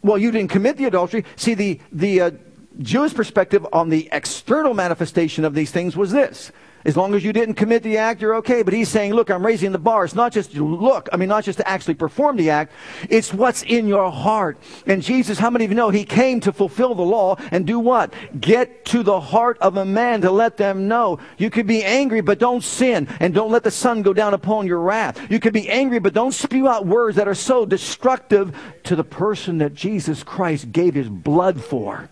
Well, 0.03 0.19
you 0.19 0.29
didn't 0.29 0.51
commit 0.51 0.77
the 0.77 0.85
adultery. 0.85 1.25
See, 1.35 1.55
the, 1.55 1.79
the 1.91 2.21
uh, 2.21 2.31
Jewish 2.77 3.15
perspective 3.15 3.65
on 3.73 3.89
the 3.89 4.07
external 4.11 4.75
manifestation 4.75 5.45
of 5.45 5.55
these 5.55 5.71
things 5.71 5.97
was 5.97 6.11
this 6.11 6.51
as 6.85 6.95
long 6.95 7.15
as 7.15 7.23
you 7.23 7.33
didn't 7.33 7.55
commit 7.55 7.81
the 7.81 7.97
act, 7.97 8.21
you're 8.21 8.35
okay. 8.35 8.61
But 8.61 8.73
he's 8.73 8.89
saying, 8.89 9.13
look, 9.13 9.31
I'm 9.31 9.43
raising 9.43 9.71
the 9.71 9.79
bar. 9.79 10.05
It's 10.05 10.13
not 10.13 10.31
just 10.31 10.51
to 10.53 10.65
look, 10.65 11.09
I 11.11 11.17
mean, 11.17 11.29
not 11.29 11.43
just 11.43 11.57
to 11.57 11.67
actually 11.67 11.95
perform 11.95 12.37
the 12.37 12.51
act, 12.51 12.71
it's 13.09 13.33
what's 13.33 13.63
in 13.63 13.87
your 13.87 14.11
heart. 14.11 14.59
And 14.85 15.01
Jesus, 15.01 15.39
how 15.39 15.49
many 15.49 15.65
of 15.65 15.71
you 15.71 15.75
know, 15.75 15.89
he 15.89 16.05
came 16.05 16.39
to 16.41 16.53
fulfill 16.53 16.93
the 16.93 17.01
law 17.01 17.37
and 17.51 17.65
do 17.65 17.79
what? 17.79 18.13
Get 18.39 18.85
to 18.85 19.01
the 19.01 19.19
heart 19.19 19.57
of 19.59 19.77
a 19.77 19.85
man 19.85 20.21
to 20.21 20.31
let 20.31 20.57
them 20.57 20.87
know. 20.87 21.19
You 21.37 21.49
could 21.49 21.65
be 21.65 21.83
angry, 21.83 22.21
but 22.21 22.37
don't 22.37 22.63
sin. 22.63 23.07
And 23.19 23.33
don't 23.33 23.51
let 23.51 23.63
the 23.63 23.71
sun 23.71 24.03
go 24.03 24.13
down 24.13 24.35
upon 24.35 24.67
your 24.67 24.79
wrath. 24.79 25.19
You 25.31 25.39
could 25.39 25.53
be 25.53 25.67
angry, 25.69 25.99
but 25.99 26.13
don't 26.13 26.33
spew 26.33 26.67
out 26.67 26.85
words 26.85 27.17
that 27.17 27.27
are 27.27 27.33
so 27.33 27.65
destructive 27.65 28.55
to 28.83 28.95
the 28.95 29.03
person 29.03 29.57
that 29.57 29.73
Jesus 29.73 30.23
Christ 30.23 30.71
gave 30.71 30.93
his 30.93 31.09
blood 31.09 31.63
for, 31.63 32.09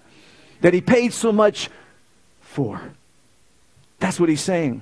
that 0.62 0.73
he 0.73 0.81
paid 0.81 1.13
so 1.13 1.31
much 1.31 1.69
for. 2.41 2.81
That's 4.04 4.20
what 4.20 4.28
he's 4.28 4.42
saying. 4.42 4.82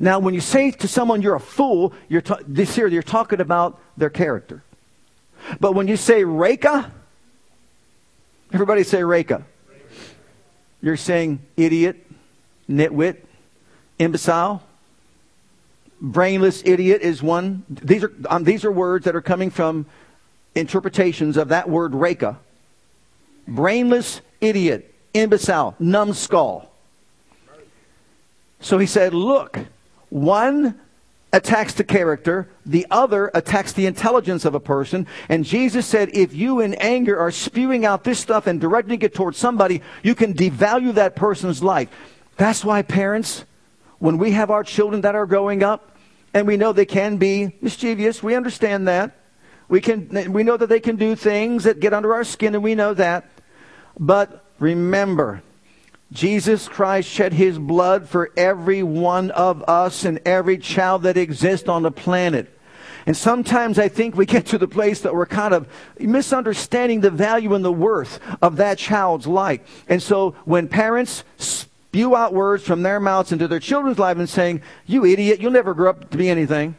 Now, 0.00 0.18
when 0.18 0.32
you 0.32 0.40
say 0.40 0.70
to 0.70 0.88
someone 0.88 1.20
you're 1.20 1.34
a 1.34 1.40
fool, 1.40 1.92
you're 2.08 2.22
ta- 2.22 2.38
this 2.46 2.74
here 2.74 2.86
you're 2.86 3.02
talking 3.02 3.38
about 3.38 3.78
their 3.98 4.08
character. 4.08 4.62
But 5.60 5.72
when 5.72 5.88
you 5.88 5.98
say 5.98 6.24
Raca, 6.24 6.90
everybody 8.50 8.82
say 8.82 9.04
Raca. 9.04 9.44
You're 10.80 10.96
saying 10.96 11.40
idiot, 11.58 12.02
nitwit, 12.66 13.18
imbecile, 13.98 14.62
brainless 16.00 16.62
idiot 16.64 17.02
is 17.02 17.22
one. 17.22 17.62
These 17.68 18.04
are 18.04 18.12
um, 18.30 18.44
these 18.44 18.64
are 18.64 18.72
words 18.72 19.04
that 19.04 19.14
are 19.14 19.20
coming 19.20 19.50
from 19.50 19.84
interpretations 20.54 21.36
of 21.36 21.48
that 21.48 21.68
word 21.68 21.94
Raca. 21.94 22.38
Brainless 23.46 24.22
idiot, 24.40 24.94
imbecile, 25.12 25.76
numbskull. 25.78 26.70
So 28.60 28.78
he 28.78 28.86
said, 28.86 29.14
Look, 29.14 29.58
one 30.08 30.80
attacks 31.34 31.74
the 31.74 31.82
character, 31.82 32.48
the 32.64 32.86
other 32.92 33.28
attacks 33.34 33.72
the 33.72 33.86
intelligence 33.86 34.44
of 34.44 34.54
a 34.54 34.60
person. 34.60 35.04
And 35.28 35.44
Jesus 35.44 35.84
said, 35.84 36.10
if 36.14 36.32
you 36.32 36.60
in 36.60 36.74
anger 36.74 37.18
are 37.18 37.32
spewing 37.32 37.84
out 37.84 38.04
this 38.04 38.20
stuff 38.20 38.46
and 38.46 38.60
directing 38.60 39.02
it 39.02 39.14
towards 39.14 39.36
somebody, 39.36 39.82
you 40.04 40.14
can 40.14 40.32
devalue 40.32 40.94
that 40.94 41.16
person's 41.16 41.60
life. 41.60 41.88
That's 42.36 42.64
why 42.64 42.82
parents, 42.82 43.44
when 43.98 44.16
we 44.16 44.30
have 44.30 44.52
our 44.52 44.62
children 44.62 45.00
that 45.00 45.16
are 45.16 45.26
growing 45.26 45.64
up, 45.64 45.96
and 46.32 46.46
we 46.46 46.56
know 46.56 46.72
they 46.72 46.86
can 46.86 47.16
be 47.16 47.56
mischievous, 47.60 48.22
we 48.22 48.36
understand 48.36 48.86
that. 48.86 49.16
We, 49.68 49.80
can, 49.80 50.32
we 50.32 50.44
know 50.44 50.56
that 50.56 50.68
they 50.68 50.80
can 50.80 50.94
do 50.94 51.16
things 51.16 51.64
that 51.64 51.80
get 51.80 51.92
under 51.92 52.14
our 52.14 52.24
skin, 52.24 52.54
and 52.54 52.62
we 52.62 52.76
know 52.76 52.94
that. 52.94 53.28
But 53.98 54.44
remember, 54.60 55.42
Jesus 56.14 56.68
Christ 56.68 57.08
shed 57.08 57.32
his 57.32 57.58
blood 57.58 58.08
for 58.08 58.30
every 58.36 58.84
one 58.84 59.32
of 59.32 59.64
us 59.68 60.04
and 60.04 60.20
every 60.24 60.58
child 60.58 61.02
that 61.02 61.16
exists 61.16 61.68
on 61.68 61.82
the 61.82 61.90
planet. 61.90 62.56
And 63.04 63.16
sometimes 63.16 63.78
I 63.78 63.88
think 63.88 64.16
we 64.16 64.24
get 64.24 64.46
to 64.46 64.58
the 64.58 64.68
place 64.68 65.00
that 65.00 65.12
we're 65.12 65.26
kind 65.26 65.52
of 65.52 65.68
misunderstanding 65.98 67.00
the 67.00 67.10
value 67.10 67.52
and 67.54 67.64
the 67.64 67.72
worth 67.72 68.20
of 68.40 68.56
that 68.56 68.78
child's 68.78 69.26
life. 69.26 69.84
And 69.88 70.00
so 70.00 70.36
when 70.44 70.68
parents 70.68 71.24
spew 71.36 72.16
out 72.16 72.32
words 72.32 72.64
from 72.64 72.82
their 72.82 73.00
mouths 73.00 73.32
into 73.32 73.48
their 73.48 73.60
children's 73.60 73.98
life 73.98 74.16
and 74.16 74.28
saying, 74.28 74.62
You 74.86 75.04
idiot, 75.04 75.40
you'll 75.40 75.50
never 75.50 75.74
grow 75.74 75.90
up 75.90 76.10
to 76.10 76.16
be 76.16 76.30
anything. 76.30 76.76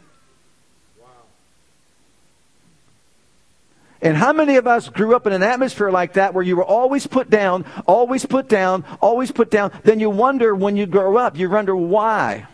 And 4.05 4.15
how 4.15 4.33
many 4.33 4.57
of 4.57 4.67
us 4.67 4.87
grew 4.87 5.15
up 5.15 5.25
in 5.25 5.33
an 5.33 5.41
atmosphere 5.41 5.89
like 5.89 6.13
that 6.13 6.35
where 6.35 6.43
you 6.43 6.55
were 6.55 6.63
always 6.63 7.07
put 7.07 7.27
down, 7.27 7.65
always 7.87 8.23
put 8.23 8.47
down, 8.47 8.85
always 9.01 9.31
put 9.31 9.49
down? 9.49 9.71
Then 9.83 9.99
you 9.99 10.11
wonder 10.11 10.53
when 10.53 10.77
you 10.77 10.85
grow 10.85 11.17
up, 11.17 11.35
you 11.39 11.49
wonder 11.49 11.75
why. 11.75 12.45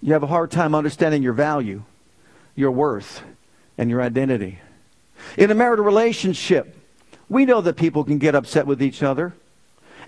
You 0.00 0.12
have 0.12 0.22
a 0.22 0.28
hard 0.28 0.52
time 0.52 0.76
understanding 0.76 1.24
your 1.24 1.32
value, 1.32 1.82
your 2.54 2.70
worth, 2.70 3.22
and 3.76 3.90
your 3.90 4.00
identity. 4.00 4.60
In 5.36 5.50
a 5.50 5.56
marital 5.56 5.84
relationship, 5.84 6.76
we 7.28 7.46
know 7.46 7.60
that 7.60 7.74
people 7.76 8.04
can 8.04 8.18
get 8.18 8.36
upset 8.36 8.64
with 8.64 8.80
each 8.80 9.02
other. 9.02 9.34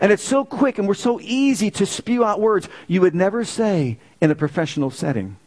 And 0.01 0.13
it's 0.13 0.23
so 0.23 0.45
quick 0.45 0.79
and 0.79 0.87
we're 0.87 0.95
so 0.95 1.19
easy 1.21 1.73
to 1.73 1.85
spew 1.85 2.25
out 2.25 2.41
words 2.41 2.69
you 2.87 3.01
would 3.01 3.17
never 3.17 3.45
say 3.45 3.99
in 4.21 4.31
a 4.31 4.37
professional 4.37 4.93
setting. 4.93 5.39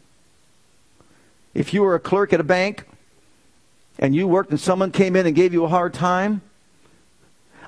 If 1.54 1.72
you 1.72 1.80
were 1.80 1.94
a 1.94 2.00
clerk 2.00 2.34
at 2.34 2.40
a 2.40 2.44
bank 2.44 2.84
and 3.98 4.14
you 4.14 4.26
worked 4.26 4.50
and 4.50 4.60
someone 4.60 4.90
came 4.90 5.16
in 5.16 5.26
and 5.26 5.34
gave 5.34 5.52
you 5.52 5.64
a 5.64 5.68
hard 5.68 5.94
time, 5.94 6.42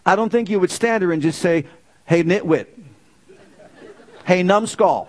I 0.04 0.16
don't 0.16 0.30
think 0.30 0.48
you 0.48 0.60
would 0.60 0.70
stand 0.70 1.02
there 1.02 1.12
and 1.12 1.22
just 1.22 1.40
say, 1.40 1.66
hey, 2.04 2.22
nitwit. 2.22 2.66
Hey, 4.24 4.42
numbskull. 4.42 5.08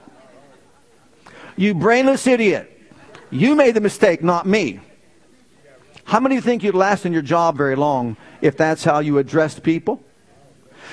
You 1.55 1.73
brainless 1.73 2.27
idiot. 2.27 2.73
You 3.29 3.55
made 3.55 3.75
the 3.75 3.81
mistake, 3.81 4.23
not 4.23 4.45
me. 4.45 4.79
How 6.05 6.19
many 6.19 6.39
think 6.39 6.63
you'd 6.63 6.75
last 6.75 7.05
in 7.05 7.13
your 7.13 7.21
job 7.21 7.57
very 7.57 7.75
long 7.75 8.15
if 8.41 8.55
that's 8.55 8.83
how 8.83 8.99
you 8.99 9.17
addressed 9.17 9.63
people? 9.63 10.01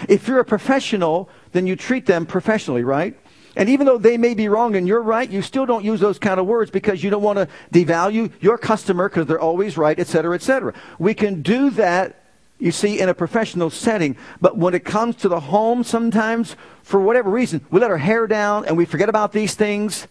If 0.09 0.27
you're 0.27 0.41
a 0.41 0.45
professional, 0.45 1.29
then 1.53 1.67
you 1.67 1.77
treat 1.77 2.07
them 2.07 2.27
professionally, 2.27 2.83
right? 2.83 3.17
And 3.57 3.69
even 3.69 3.87
though 3.87 3.99
they 3.99 4.19
may 4.19 4.35
be 4.35 4.49
wrong 4.49 4.75
and 4.77 4.87
you're 4.87 5.03
right, 5.03 5.29
you 5.29 5.43
still 5.43 5.67
don't 5.67 5.85
use 5.85 6.01
those 6.01 6.19
kind 6.19 6.41
of 6.41 6.47
words 6.47 6.71
because 6.71 7.03
you 7.03 7.11
don't 7.11 7.23
want 7.23 7.39
to 7.39 7.49
devalue 7.73 8.33
your 8.41 8.59
customer 8.59 9.09
because 9.09 9.27
they're 9.27 9.41
always 9.41 9.77
right, 9.79 9.99
et 9.99 10.07
cetera, 10.07 10.35
et 10.35 10.43
cetera. 10.43 10.75
We 10.99 11.15
can 11.15 11.43
do 11.43 11.71
that, 11.71 12.25
you 12.59 12.73
see, 12.73 12.99
in 12.99 13.09
a 13.09 13.15
professional 13.15 13.71
setting. 13.71 14.17
But 14.41 14.57
when 14.57 14.75
it 14.75 14.85
comes 14.85 15.17
to 15.17 15.29
the 15.29 15.41
home, 15.41 15.85
sometimes, 15.85 16.57
for 16.83 17.01
whatever 17.01 17.31
reason, 17.31 17.65
we 17.71 17.81
let 17.81 17.91
our 17.91 17.99
hair 17.99 18.27
down 18.27 18.67
and 18.67 18.77
we 18.77 18.85
forget 18.85 19.09
about 19.09 19.33
these 19.33 19.55
things 19.55 20.09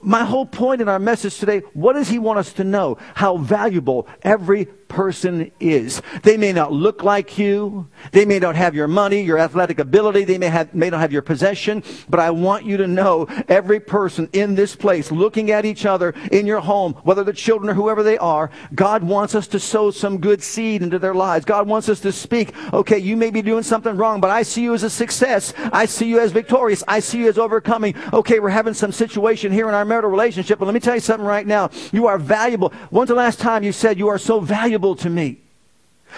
my 0.00 0.24
whole 0.24 0.46
point 0.46 0.80
in 0.80 0.88
our 0.88 0.98
message 0.98 1.38
today, 1.38 1.60
what 1.74 1.94
does 1.94 2.08
he 2.08 2.18
want 2.18 2.38
us 2.38 2.52
to 2.54 2.64
know? 2.64 2.98
How 3.14 3.36
valuable 3.36 4.06
every 4.22 4.66
person 4.88 5.50
is. 5.60 6.02
They 6.22 6.36
may 6.36 6.52
not 6.52 6.72
look 6.72 7.02
like 7.02 7.38
you. 7.38 7.88
They 8.12 8.24
may 8.24 8.38
not 8.38 8.56
have 8.56 8.74
your 8.74 8.88
money, 8.88 9.22
your 9.22 9.38
athletic 9.38 9.78
ability. 9.78 10.24
They 10.24 10.38
may, 10.38 10.48
have, 10.48 10.74
may 10.74 10.90
not 10.90 11.00
have 11.00 11.12
your 11.12 11.22
possession. 11.22 11.82
But 12.08 12.20
I 12.20 12.30
want 12.30 12.64
you 12.64 12.76
to 12.78 12.86
know 12.86 13.26
every 13.48 13.80
person 13.80 14.28
in 14.32 14.54
this 14.54 14.74
place, 14.74 15.12
looking 15.12 15.50
at 15.50 15.64
each 15.64 15.86
other 15.86 16.14
in 16.32 16.46
your 16.46 16.60
home, 16.60 16.94
whether 17.04 17.24
the 17.24 17.32
children 17.32 17.70
or 17.70 17.74
whoever 17.74 18.02
they 18.02 18.18
are, 18.18 18.50
God 18.74 19.02
wants 19.04 19.34
us 19.34 19.46
to 19.48 19.60
sow 19.60 19.90
some 19.90 20.18
good 20.18 20.42
seed 20.42 20.82
into 20.82 20.98
their 20.98 21.14
lives. 21.14 21.44
God 21.44 21.68
wants 21.68 21.88
us 21.88 22.00
to 22.00 22.12
speak, 22.12 22.54
okay, 22.72 22.98
you 22.98 23.16
may 23.16 23.30
be 23.30 23.42
doing 23.42 23.62
something 23.62 23.96
wrong, 23.96 24.20
but 24.20 24.30
I 24.30 24.42
see 24.42 24.62
you 24.62 24.74
as 24.74 24.82
a 24.82 24.90
success. 24.90 25.52
I 25.72 25.86
see 25.86 26.08
you 26.08 26.20
as 26.20 26.32
victorious. 26.32 26.82
I 26.88 27.00
see 27.00 27.18
you 27.18 27.28
as 27.28 27.38
overcoming. 27.38 27.94
Okay, 28.12 28.40
we're 28.40 28.48
having 28.48 28.74
some 28.74 28.92
situation 28.92 29.52
here 29.52 29.68
in 29.68 29.74
our 29.74 29.84
marital 29.84 30.10
relationship. 30.10 30.58
But 30.58 30.64
let 30.66 30.74
me 30.74 30.80
tell 30.80 30.94
you 30.94 31.00
something 31.00 31.26
right 31.26 31.46
now. 31.46 31.70
You 31.92 32.06
are 32.06 32.18
valuable. 32.18 32.70
When's 32.90 33.08
the 33.08 33.14
last 33.14 33.38
time 33.38 33.62
you 33.62 33.72
said 33.72 33.98
you 33.98 34.08
are 34.08 34.18
so 34.18 34.40
valuable 34.78 34.96
to 34.96 35.10
me? 35.10 35.38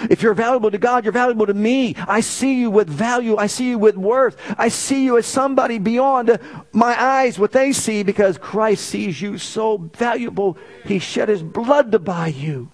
If 0.08 0.22
you're 0.22 0.34
valuable 0.34 0.70
to 0.70 0.78
God, 0.78 1.04
you're 1.04 1.12
valuable 1.12 1.46
to 1.46 1.54
me. 1.54 1.96
I 2.06 2.20
see 2.20 2.60
you 2.60 2.70
with 2.70 2.88
value. 2.88 3.36
I 3.36 3.48
see 3.48 3.70
you 3.70 3.78
with 3.78 3.96
worth. 3.96 4.36
I 4.56 4.68
see 4.68 5.04
you 5.04 5.18
as 5.18 5.26
somebody 5.26 5.78
beyond 5.78 6.38
my 6.72 6.94
eyes, 7.02 7.38
what 7.38 7.50
they 7.52 7.72
see, 7.72 8.04
because 8.04 8.38
Christ 8.38 8.84
sees 8.84 9.20
you 9.20 9.36
so 9.36 9.78
valuable. 9.78 10.56
He 10.84 11.00
shed 11.00 11.28
his 11.28 11.42
blood 11.42 11.90
to 11.92 11.98
buy 11.98 12.28
you. 12.28 12.70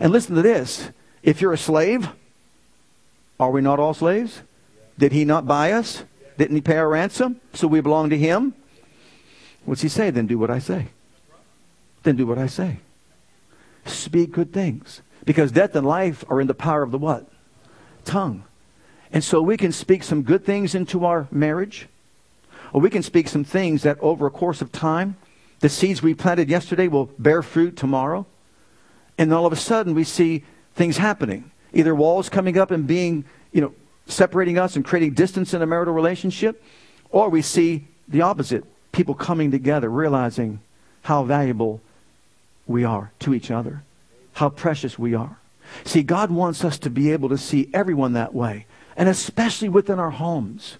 And 0.00 0.12
listen 0.12 0.34
to 0.34 0.42
this. 0.42 0.90
If 1.22 1.40
you're 1.40 1.52
a 1.52 1.58
slave, 1.58 2.08
are 3.38 3.50
we 3.50 3.60
not 3.60 3.78
all 3.78 3.94
slaves? 3.94 4.42
Did 4.98 5.12
he 5.12 5.24
not 5.24 5.46
buy 5.46 5.72
us? 5.72 6.02
Didn't 6.38 6.56
he 6.56 6.60
pay 6.60 6.76
our 6.76 6.88
ransom? 6.88 7.40
So 7.54 7.68
we 7.68 7.80
belong 7.80 8.10
to 8.10 8.18
him? 8.18 8.52
What's 9.64 9.82
he 9.82 9.88
say? 9.88 10.10
Then 10.10 10.26
do 10.26 10.38
what 10.38 10.50
I 10.50 10.58
say. 10.58 10.88
Then 12.02 12.16
do 12.16 12.26
what 12.26 12.38
I 12.38 12.48
say. 12.48 12.80
Speak 14.06 14.30
good 14.30 14.52
things. 14.52 15.02
Because 15.24 15.50
death 15.50 15.74
and 15.74 15.84
life 15.84 16.24
are 16.28 16.40
in 16.40 16.46
the 16.46 16.54
power 16.54 16.84
of 16.84 16.92
the 16.92 16.98
what? 16.98 17.26
Tongue. 18.04 18.44
And 19.10 19.24
so 19.24 19.42
we 19.42 19.56
can 19.56 19.72
speak 19.72 20.04
some 20.04 20.22
good 20.22 20.44
things 20.44 20.76
into 20.76 21.04
our 21.04 21.26
marriage, 21.32 21.88
or 22.72 22.80
we 22.80 22.88
can 22.88 23.02
speak 23.02 23.26
some 23.26 23.42
things 23.42 23.82
that 23.82 23.98
over 23.98 24.28
a 24.28 24.30
course 24.30 24.62
of 24.62 24.70
time, 24.70 25.16
the 25.58 25.68
seeds 25.68 26.02
we 26.02 26.14
planted 26.14 26.48
yesterday 26.48 26.86
will 26.86 27.06
bear 27.18 27.42
fruit 27.42 27.76
tomorrow. 27.76 28.26
And 29.18 29.34
all 29.34 29.44
of 29.44 29.52
a 29.52 29.56
sudden 29.56 29.92
we 29.92 30.04
see 30.04 30.44
things 30.76 30.98
happening. 30.98 31.50
Either 31.72 31.92
walls 31.92 32.28
coming 32.28 32.56
up 32.56 32.70
and 32.70 32.86
being, 32.86 33.24
you 33.50 33.60
know, 33.60 33.74
separating 34.06 34.56
us 34.56 34.76
and 34.76 34.84
creating 34.84 35.14
distance 35.14 35.52
in 35.52 35.62
a 35.62 35.66
marital 35.66 35.94
relationship, 35.94 36.62
or 37.10 37.28
we 37.28 37.42
see 37.42 37.88
the 38.06 38.22
opposite 38.22 38.62
people 38.92 39.14
coming 39.14 39.50
together, 39.50 39.88
realizing 39.88 40.60
how 41.02 41.24
valuable 41.24 41.80
we 42.68 42.84
are 42.84 43.12
to 43.20 43.32
each 43.32 43.50
other, 43.50 43.82
how 44.36 44.50
precious 44.50 44.98
we 44.98 45.14
are. 45.14 45.38
See, 45.84 46.02
God 46.02 46.30
wants 46.30 46.64
us 46.64 46.78
to 46.80 46.90
be 46.90 47.10
able 47.10 47.28
to 47.30 47.38
see 47.38 47.70
everyone 47.72 48.12
that 48.12 48.34
way, 48.34 48.66
and 48.96 49.08
especially 49.08 49.68
within 49.68 49.98
our 49.98 50.10
homes. 50.10 50.76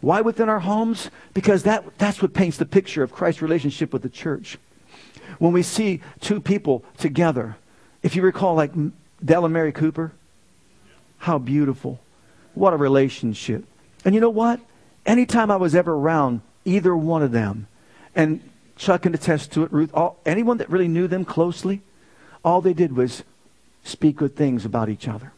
Why 0.00 0.20
within 0.20 0.48
our 0.48 0.60
homes? 0.60 1.10
Because 1.34 1.64
that, 1.64 1.98
that's 1.98 2.22
what 2.22 2.32
paints 2.32 2.56
the 2.56 2.64
picture 2.64 3.02
of 3.02 3.12
Christ's 3.12 3.42
relationship 3.42 3.92
with 3.92 4.02
the 4.02 4.08
church. 4.08 4.58
When 5.38 5.52
we 5.52 5.62
see 5.62 6.00
two 6.20 6.40
people 6.40 6.84
together, 6.98 7.56
if 8.02 8.16
you 8.16 8.22
recall, 8.22 8.54
like 8.54 8.72
Dell 9.24 9.44
and 9.44 9.52
Mary 9.52 9.72
Cooper, 9.72 10.12
how 11.18 11.38
beautiful. 11.38 12.00
What 12.54 12.72
a 12.72 12.76
relationship. 12.76 13.64
And 14.04 14.14
you 14.14 14.20
know 14.20 14.30
what? 14.30 14.60
Anytime 15.04 15.50
I 15.50 15.56
was 15.56 15.74
ever 15.74 15.92
around 15.92 16.42
either 16.64 16.96
one 16.96 17.22
of 17.22 17.32
them. 17.32 17.66
And 18.14 18.40
Chuck 18.76 19.02
can 19.02 19.14
attest 19.14 19.52
to 19.52 19.64
it, 19.64 19.72
Ruth, 19.72 19.90
all, 19.92 20.18
anyone 20.24 20.58
that 20.58 20.70
really 20.70 20.88
knew 20.88 21.06
them 21.08 21.24
closely, 21.24 21.82
all 22.44 22.60
they 22.60 22.72
did 22.72 22.96
was 22.96 23.22
speak 23.84 24.16
good 24.16 24.36
things 24.36 24.64
about 24.64 24.88
each 24.88 25.08
other. 25.08 25.32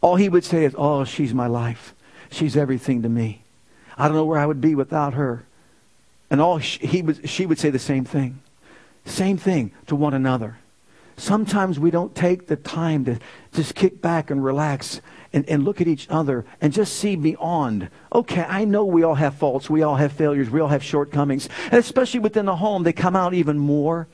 All 0.00 0.16
he 0.16 0.28
would 0.28 0.44
say 0.44 0.64
is, 0.64 0.74
Oh, 0.76 1.04
she's 1.04 1.34
my 1.34 1.46
life. 1.46 1.94
She's 2.30 2.56
everything 2.56 3.02
to 3.02 3.08
me. 3.08 3.42
I 3.98 4.06
don't 4.06 4.16
know 4.16 4.24
where 4.24 4.38
I 4.38 4.46
would 4.46 4.60
be 4.60 4.74
without 4.74 5.14
her. 5.14 5.44
And 6.30 6.40
all 6.40 6.58
she, 6.60 6.86
he 6.86 7.02
would, 7.02 7.28
she 7.28 7.44
would 7.44 7.58
say 7.58 7.70
the 7.70 7.78
same 7.78 8.04
thing. 8.04 8.40
Same 9.04 9.36
thing 9.36 9.72
to 9.88 9.96
one 9.96 10.14
another. 10.14 10.58
Sometimes 11.16 11.78
we 11.78 11.90
don't 11.90 12.14
take 12.14 12.46
the 12.46 12.56
time 12.56 13.04
to 13.04 13.18
just 13.52 13.74
kick 13.74 14.00
back 14.00 14.30
and 14.30 14.42
relax 14.42 15.02
and, 15.32 15.46
and 15.48 15.64
look 15.64 15.80
at 15.80 15.88
each 15.88 16.08
other 16.08 16.46
and 16.60 16.72
just 16.72 16.94
see 16.94 17.14
beyond. 17.14 17.90
Okay, 18.12 18.42
I 18.42 18.64
know 18.64 18.84
we 18.84 19.02
all 19.02 19.16
have 19.16 19.34
faults, 19.34 19.68
we 19.68 19.82
all 19.82 19.96
have 19.96 20.12
failures, 20.12 20.48
we 20.48 20.60
all 20.60 20.68
have 20.68 20.82
shortcomings. 20.82 21.48
And 21.64 21.74
especially 21.74 22.20
within 22.20 22.46
the 22.46 22.56
home, 22.56 22.84
they 22.84 22.92
come 22.92 23.16
out 23.16 23.34
even 23.34 23.58
more. 23.58 24.08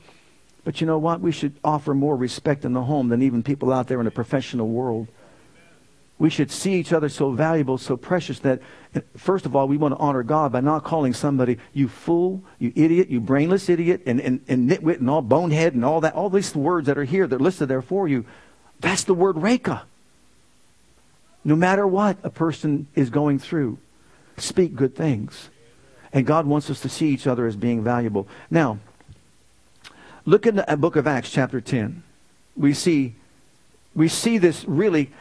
But 0.67 0.81
you 0.81 0.87
know 0.87 0.97
what? 0.97 1.21
We 1.21 1.31
should 1.31 1.53
offer 1.63 1.93
more 1.93 2.17
respect 2.17 2.65
in 2.65 2.73
the 2.73 2.83
home 2.83 3.07
than 3.07 3.21
even 3.21 3.41
people 3.41 3.71
out 3.71 3.87
there 3.87 3.99
in 3.99 4.03
the 4.03 4.11
professional 4.11 4.67
world. 4.67 5.07
We 6.19 6.29
should 6.29 6.51
see 6.51 6.73
each 6.73 6.91
other 6.91 7.07
so 7.07 7.31
valuable, 7.31 7.77
so 7.77 7.95
precious 7.95 8.39
that, 8.39 8.61
first 9.15 9.45
of 9.45 9.55
all, 9.55 9.69
we 9.69 9.77
want 9.77 9.93
to 9.93 9.97
honor 9.97 10.23
God 10.23 10.51
by 10.51 10.59
not 10.59 10.83
calling 10.83 11.13
somebody, 11.13 11.57
you 11.71 11.87
fool, 11.87 12.43
you 12.59 12.73
idiot, 12.75 13.07
you 13.07 13.21
brainless 13.21 13.69
idiot, 13.69 14.01
and, 14.05 14.19
and, 14.19 14.41
and 14.49 14.69
nitwit, 14.69 14.99
and 14.99 15.09
all 15.09 15.21
bonehead, 15.21 15.73
and 15.73 15.85
all 15.85 16.01
that. 16.01 16.15
All 16.15 16.29
these 16.29 16.53
words 16.53 16.87
that 16.87 16.97
are 16.97 17.05
here, 17.05 17.27
they're 17.27 17.39
listed 17.39 17.69
there 17.69 17.81
for 17.81 18.09
you. 18.09 18.25
That's 18.81 19.05
the 19.05 19.13
word 19.13 19.37
raca 19.37 19.85
no 21.47 21.55
matter 21.55 21.87
what 21.87 22.17
a 22.23 22.29
person 22.29 22.87
is 22.93 23.09
going 23.09 23.39
through, 23.39 23.77
speak 24.35 24.75
good 24.75 24.97
things. 24.97 25.49
And 26.11 26.25
God 26.25 26.45
wants 26.45 26.69
us 26.69 26.81
to 26.81 26.89
see 26.89 27.07
each 27.07 27.25
other 27.25 27.47
as 27.47 27.55
being 27.55 27.85
valuable. 27.85 28.27
Now, 28.51 28.79
look 30.27 30.45
in 30.45 30.57
the 30.57 30.77
book 30.77 30.97
of 30.97 31.07
Acts, 31.07 31.31
chapter 31.31 31.59
10. 31.61 32.03
We 32.55 32.73
see, 32.73 33.15
we 33.95 34.09
see 34.09 34.37
this 34.37 34.65
really. 34.65 35.11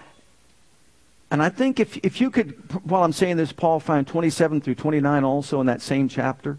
And 1.30 1.42
I 1.42 1.48
think 1.48 1.80
if, 1.80 1.96
if 1.98 2.20
you 2.20 2.30
could, 2.30 2.50
while 2.84 3.04
I'm 3.04 3.12
saying 3.12 3.36
this, 3.36 3.52
Paul, 3.52 3.80
find 3.80 4.06
27 4.06 4.60
through 4.60 4.74
29 4.74 5.24
also 5.24 5.60
in 5.60 5.66
that 5.66 5.80
same 5.80 6.08
chapter. 6.08 6.58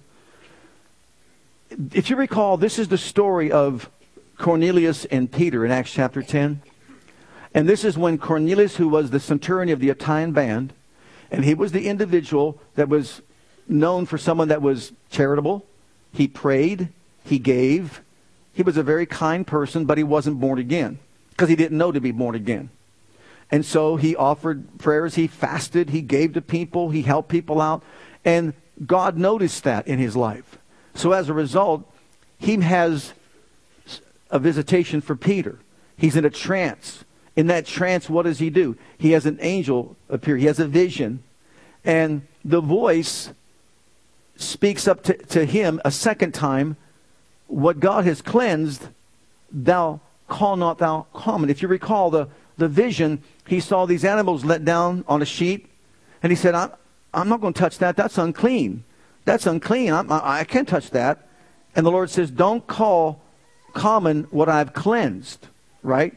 If 1.93 2.09
you 2.09 2.15
recall, 2.15 2.55
this 2.55 2.79
is 2.79 2.87
the 2.87 2.97
story 2.97 3.51
of 3.51 3.89
Cornelius 4.37 5.03
and 5.05 5.29
Peter 5.29 5.65
in 5.65 5.71
Acts 5.71 5.91
chapter 5.91 6.23
10. 6.23 6.61
And 7.53 7.67
this 7.67 7.83
is 7.83 7.97
when 7.97 8.17
Cornelius, 8.17 8.77
who 8.77 8.87
was 8.87 9.09
the 9.09 9.19
centurion 9.19 9.73
of 9.73 9.79
the 9.79 9.89
Italian 9.89 10.31
band, 10.31 10.73
and 11.29 11.43
he 11.43 11.53
was 11.53 11.73
the 11.73 11.87
individual 11.87 12.61
that 12.75 12.87
was 12.87 13.21
known 13.67 14.05
for 14.05 14.17
someone 14.17 14.47
that 14.47 14.61
was 14.61 14.93
charitable. 15.09 15.65
He 16.13 16.29
prayed, 16.29 16.89
he 17.25 17.39
gave. 17.39 18.01
He 18.57 18.63
was 18.63 18.75
a 18.75 18.81
very 18.81 19.05
kind 19.05 19.45
person, 19.45 19.85
but 19.85 19.99
he 19.99 20.03
wasn't 20.03 20.39
born 20.39 20.57
again 20.57 20.97
because 21.29 21.47
he 21.47 21.55
didn't 21.55 21.77
know 21.77 21.91
to 21.91 22.01
be 22.01 22.09
born 22.09 22.33
again. 22.33 22.71
And 23.51 23.63
so 23.63 23.97
he 23.97 24.15
offered 24.15 24.79
prayers, 24.79 25.13
he 25.13 25.27
fasted, 25.27 25.91
he 25.91 26.01
gave 26.01 26.33
to 26.33 26.41
people, 26.41 26.89
he 26.89 27.03
helped 27.03 27.29
people 27.29 27.61
out, 27.61 27.83
and 28.25 28.55
God 28.83 29.15
noticed 29.15 29.63
that 29.65 29.87
in 29.87 29.99
his 29.99 30.15
life. 30.15 30.57
So 30.95 31.11
as 31.11 31.29
a 31.29 31.35
result, 31.35 31.87
he 32.39 32.59
has 32.61 33.13
a 34.31 34.39
visitation 34.39 35.01
for 35.01 35.15
Peter. 35.15 35.59
He's 35.95 36.15
in 36.15 36.25
a 36.25 36.31
trance. 36.31 37.05
In 37.35 37.45
that 37.47 37.67
trance, 37.67 38.09
what 38.09 38.23
does 38.23 38.39
he 38.39 38.49
do? 38.49 38.75
He 38.97 39.11
has 39.11 39.27
an 39.27 39.37
angel 39.39 39.95
appear. 40.09 40.35
He 40.35 40.47
has 40.47 40.59
a 40.59 40.67
vision. 40.67 41.21
And 41.85 42.23
the 42.43 42.59
voice 42.59 43.29
speaks 44.35 44.87
up 44.87 45.03
to, 45.03 45.13
to 45.13 45.45
him 45.45 45.79
a 45.85 45.91
second 45.91 46.33
time 46.33 46.75
what 47.47 47.79
God 47.79 48.05
has 48.05 48.21
cleansed, 48.21 48.87
thou 49.51 49.99
call 50.27 50.57
not 50.57 50.77
thou 50.77 51.07
common. 51.13 51.49
If 51.49 51.61
you 51.61 51.67
recall 51.67 52.09
the, 52.09 52.27
the 52.57 52.67
vision, 52.67 53.23
he 53.47 53.59
saw 53.59 53.85
these 53.85 54.05
animals 54.05 54.43
let 54.45 54.65
down 54.65 55.05
on 55.07 55.21
a 55.21 55.25
sheet, 55.25 55.67
and 56.21 56.31
he 56.31 56.35
said, 56.35 56.53
I'm, 56.53 56.71
I'm 57.13 57.29
not 57.29 57.41
going 57.41 57.53
to 57.53 57.59
touch 57.59 57.77
that. 57.79 57.95
That's 57.95 58.17
unclean. 58.17 58.83
That's 59.25 59.45
unclean. 59.45 59.93
I'm, 59.93 60.11
I, 60.11 60.39
I 60.39 60.43
can't 60.43 60.67
touch 60.67 60.91
that. 60.91 61.27
And 61.75 61.85
the 61.85 61.91
Lord 61.91 62.09
says, 62.09 62.31
Don't 62.31 62.65
call 62.67 63.21
common 63.73 64.23
what 64.31 64.49
I've 64.49 64.73
cleansed, 64.73 65.47
right? 65.83 66.13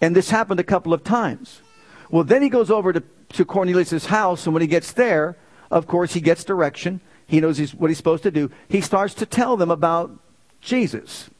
And 0.00 0.14
this 0.14 0.30
happened 0.30 0.60
a 0.60 0.64
couple 0.64 0.92
of 0.92 1.04
times. 1.04 1.60
Well, 2.10 2.24
then 2.24 2.42
he 2.42 2.48
goes 2.48 2.70
over 2.70 2.92
to, 2.92 3.02
to 3.34 3.44
Cornelius' 3.44 4.06
house, 4.06 4.46
and 4.46 4.54
when 4.54 4.62
he 4.62 4.66
gets 4.66 4.92
there, 4.92 5.36
of 5.70 5.86
course, 5.86 6.14
he 6.14 6.20
gets 6.20 6.44
direction. 6.44 7.00
He 7.26 7.40
knows 7.40 7.58
he's, 7.58 7.74
what 7.74 7.90
he's 7.90 7.98
supposed 7.98 8.22
to 8.22 8.30
do. 8.30 8.50
He 8.68 8.80
starts 8.80 9.14
to 9.14 9.26
tell 9.26 9.56
them 9.56 9.70
about 9.70 10.18
Jesus 10.60 11.30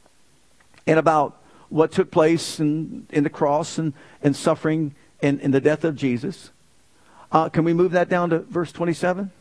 and 0.87 0.97
about 0.97 1.37
what 1.69 1.91
took 1.91 2.11
place 2.11 2.59
in, 2.59 3.05
in 3.11 3.23
the 3.23 3.29
cross 3.29 3.77
and, 3.77 3.93
and 4.23 4.35
suffering 4.35 4.95
and, 5.21 5.39
and 5.41 5.53
the 5.53 5.61
death 5.61 5.83
of 5.83 5.95
Jesus. 5.95 6.51
Uh, 7.31 7.49
can 7.49 7.63
we 7.63 7.73
move 7.73 7.91
that 7.91 8.09
down 8.09 8.31
to 8.31 8.39
verse 8.39 8.71
27? 8.71 9.31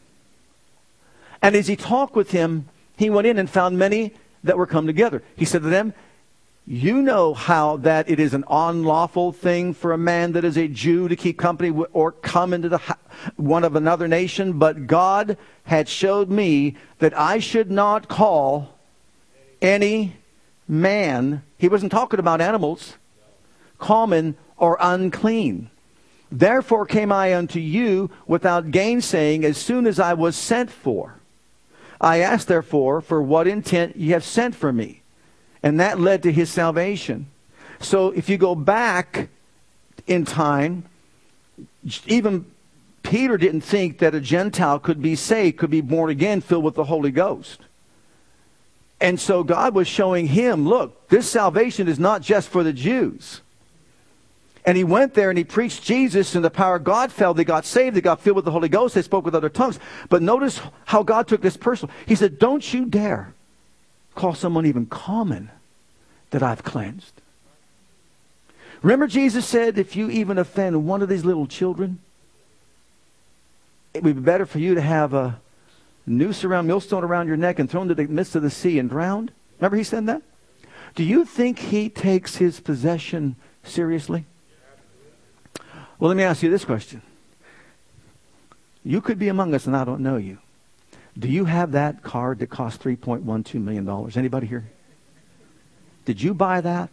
And 1.41 1.57
as 1.57 1.69
he 1.69 1.77
talked 1.77 2.15
with 2.15 2.33
him, 2.33 2.69
he 2.97 3.11
went 3.11 3.27
in 3.27 3.39
and 3.39 3.49
found 3.49 3.79
many 3.79 4.13
that 4.45 4.59
were 4.59 4.67
come 4.67 4.87
together. 4.87 5.23
He 5.37 5.45
said 5.45 5.63
to 5.63 5.69
them, 5.69 5.95
You 6.67 7.01
know 7.01 7.33
how 7.33 7.79
that 7.79 8.11
it 8.11 8.21
is 8.21 8.35
an 8.35 8.45
unlawful 8.51 9.33
thing 9.33 9.73
for 9.73 9.93
a 9.93 9.99
man 9.99 10.33
that 10.33 10.45
is 10.45 10.59
a 10.59 10.69
Jew 10.69 11.09
to 11.09 11.17
keep 11.17 11.39
company 11.39 11.71
or 11.93 12.13
come 12.13 12.53
into 12.53 12.69
the 12.69 12.81
one 13.37 13.65
of 13.65 13.77
another 13.77 14.09
nation, 14.09 14.59
but 14.59 14.87
God 14.87 15.39
had 15.65 15.89
showed 15.89 16.29
me 16.29 16.77
that 16.99 17.17
I 17.17 17.39
should 17.39 17.71
not 17.71 18.09
call 18.09 18.78
any 19.61 20.17
man, 20.67 21.43
he 21.57 21.69
wasn't 21.69 21.93
talking 21.93 22.21
about 22.21 22.41
animals, 22.41 22.95
common 23.79 24.37
or 24.57 24.77
unclean. 24.81 25.71
Therefore 26.31 26.85
came 26.85 27.11
I 27.11 27.35
unto 27.35 27.59
you 27.59 28.11
without 28.27 28.71
gainsaying 28.71 29.45
as 29.45 29.57
soon 29.57 29.87
as 29.87 29.99
I 29.99 30.15
was 30.15 30.37
sent 30.37 30.71
for. 30.71 31.15
I 32.01 32.19
asked, 32.19 32.49
therefore, 32.49 33.01
for 33.01 33.21
what 33.23 33.49
intent 33.49 33.97
ye 33.97 34.11
have 34.11 34.25
sent 34.25 34.55
for 34.55 34.73
me. 34.73 35.03
And 35.63 35.81
that 35.81 35.99
led 35.99 36.23
to 36.23 36.33
his 36.33 36.51
salvation. 36.51 37.27
So 37.81 38.11
if 38.11 38.29
you 38.29 38.37
go 38.37 38.55
back 38.55 39.29
in 40.07 40.25
time, 40.25 40.85
even 42.07 42.47
Peter 43.03 43.37
didn't 43.37 43.63
think 43.63 43.99
that 43.99 44.15
a 44.15 44.21
Gentile 44.21 44.79
could 44.79 45.01
be 45.01 45.17
saved, 45.17 45.57
could 45.57 45.71
be 45.71 45.81
born 45.81 46.11
again, 46.11 46.41
filled 46.41 46.65
with 46.65 46.75
the 46.75 46.85
Holy 46.85 47.11
Ghost. 47.11 47.61
And 49.01 49.21
so 49.21 49.45
God 49.45 49.75
was 49.75 49.87
showing 49.87 50.27
him, 50.27 50.69
look, 50.69 51.09
this 51.09 51.31
salvation 51.31 51.89
is 51.89 51.99
not 51.99 52.21
just 52.21 52.49
for 52.49 52.65
the 52.65 52.73
Jews. 52.73 53.41
And 54.65 54.77
he 54.77 54.85
went 54.85 55.15
there 55.15 55.31
and 55.31 55.39
he 55.39 55.45
preached 55.45 55.85
Jesus, 55.85 56.35
and 56.35 56.45
the 56.45 56.51
power 56.51 56.77
of 56.77 56.85
God 56.85 57.13
fell. 57.13 57.33
They 57.33 57.45
got 57.45 57.65
saved. 57.65 57.97
They 57.97 58.01
got 58.01 58.21
filled 58.21 58.37
with 58.37 58.45
the 58.45 58.51
Holy 58.51 58.69
Ghost. 58.69 58.95
They 58.95 59.03
spoke 59.03 59.25
with 59.25 59.35
other 59.35 59.49
tongues. 59.49 59.79
But 60.09 60.21
notice 60.21 60.61
how 60.85 61.03
God 61.03 61.29
took 61.29 61.41
this 61.41 61.57
personal. 61.57 61.95
He 62.07 62.15
said, 62.15 62.39
Don't 62.39 62.75
you 62.75 62.85
dare 62.85 63.33
call 64.19 64.35
someone 64.35 64.67
even 64.67 64.85
common 64.85 65.51
that 66.31 66.43
I've 66.43 66.65
cleansed. 66.65 67.13
Remember, 68.83 69.07
Jesus 69.07 69.47
said, 69.47 69.79
If 69.79 69.97
you 69.97 70.11
even 70.11 70.39
offend 70.39 70.87
one 70.87 71.03
of 71.03 71.09
these 71.09 71.25
little 71.25 71.47
children, 71.47 72.01
it 73.95 74.03
would 74.03 74.17
be 74.17 74.23
better 74.23 74.45
for 74.45 74.59
you 74.59 74.75
to 74.75 74.81
have 74.81 75.15
a 75.15 75.41
noose 76.09 76.45
around, 76.45 76.67
millstone 76.67 77.05
around 77.05 77.29
your 77.29 77.37
neck 77.37 77.59
and 77.59 77.71
thrown 77.71 77.91
into 77.91 77.95
the 77.95 78.07
midst 78.07 78.35
of 78.35 78.43
the 78.43 78.51
sea 78.51 78.79
and 78.79 78.89
drowned. 78.89 79.33
Remember, 79.59 79.77
he 79.77 79.85
said 79.85 80.07
that? 80.07 80.23
Do 80.95 81.05
you 81.05 81.25
think 81.25 81.59
he 81.59 81.89
takes 81.89 82.37
his 82.37 82.61
possession 82.61 83.37
seriously? 83.63 84.25
Well, 85.99 86.09
let 86.09 86.17
me 86.17 86.23
ask 86.23 86.43
you 86.43 86.51
this 86.51 86.65
question. 86.65 87.03
You 88.85 89.01
could 89.01 89.19
be 89.19 89.29
among 89.29 89.55
us 89.55 89.67
and 89.67 89.77
I 89.77 89.85
don't 89.85 90.01
know 90.01 90.17
you. 90.17 90.39
Do 91.19 91.29
you 91.29 91.47
have 91.47 91.73
that 91.73 92.03
card 92.03 92.39
that 92.39 92.49
cost 92.49 92.81
$3.12 92.83 93.55
million? 93.55 94.13
Anybody 94.17 94.47
here? 94.47 94.69
Did 96.05 96.23
you 96.23 96.33
buy 96.33 96.61
that? 96.61 96.91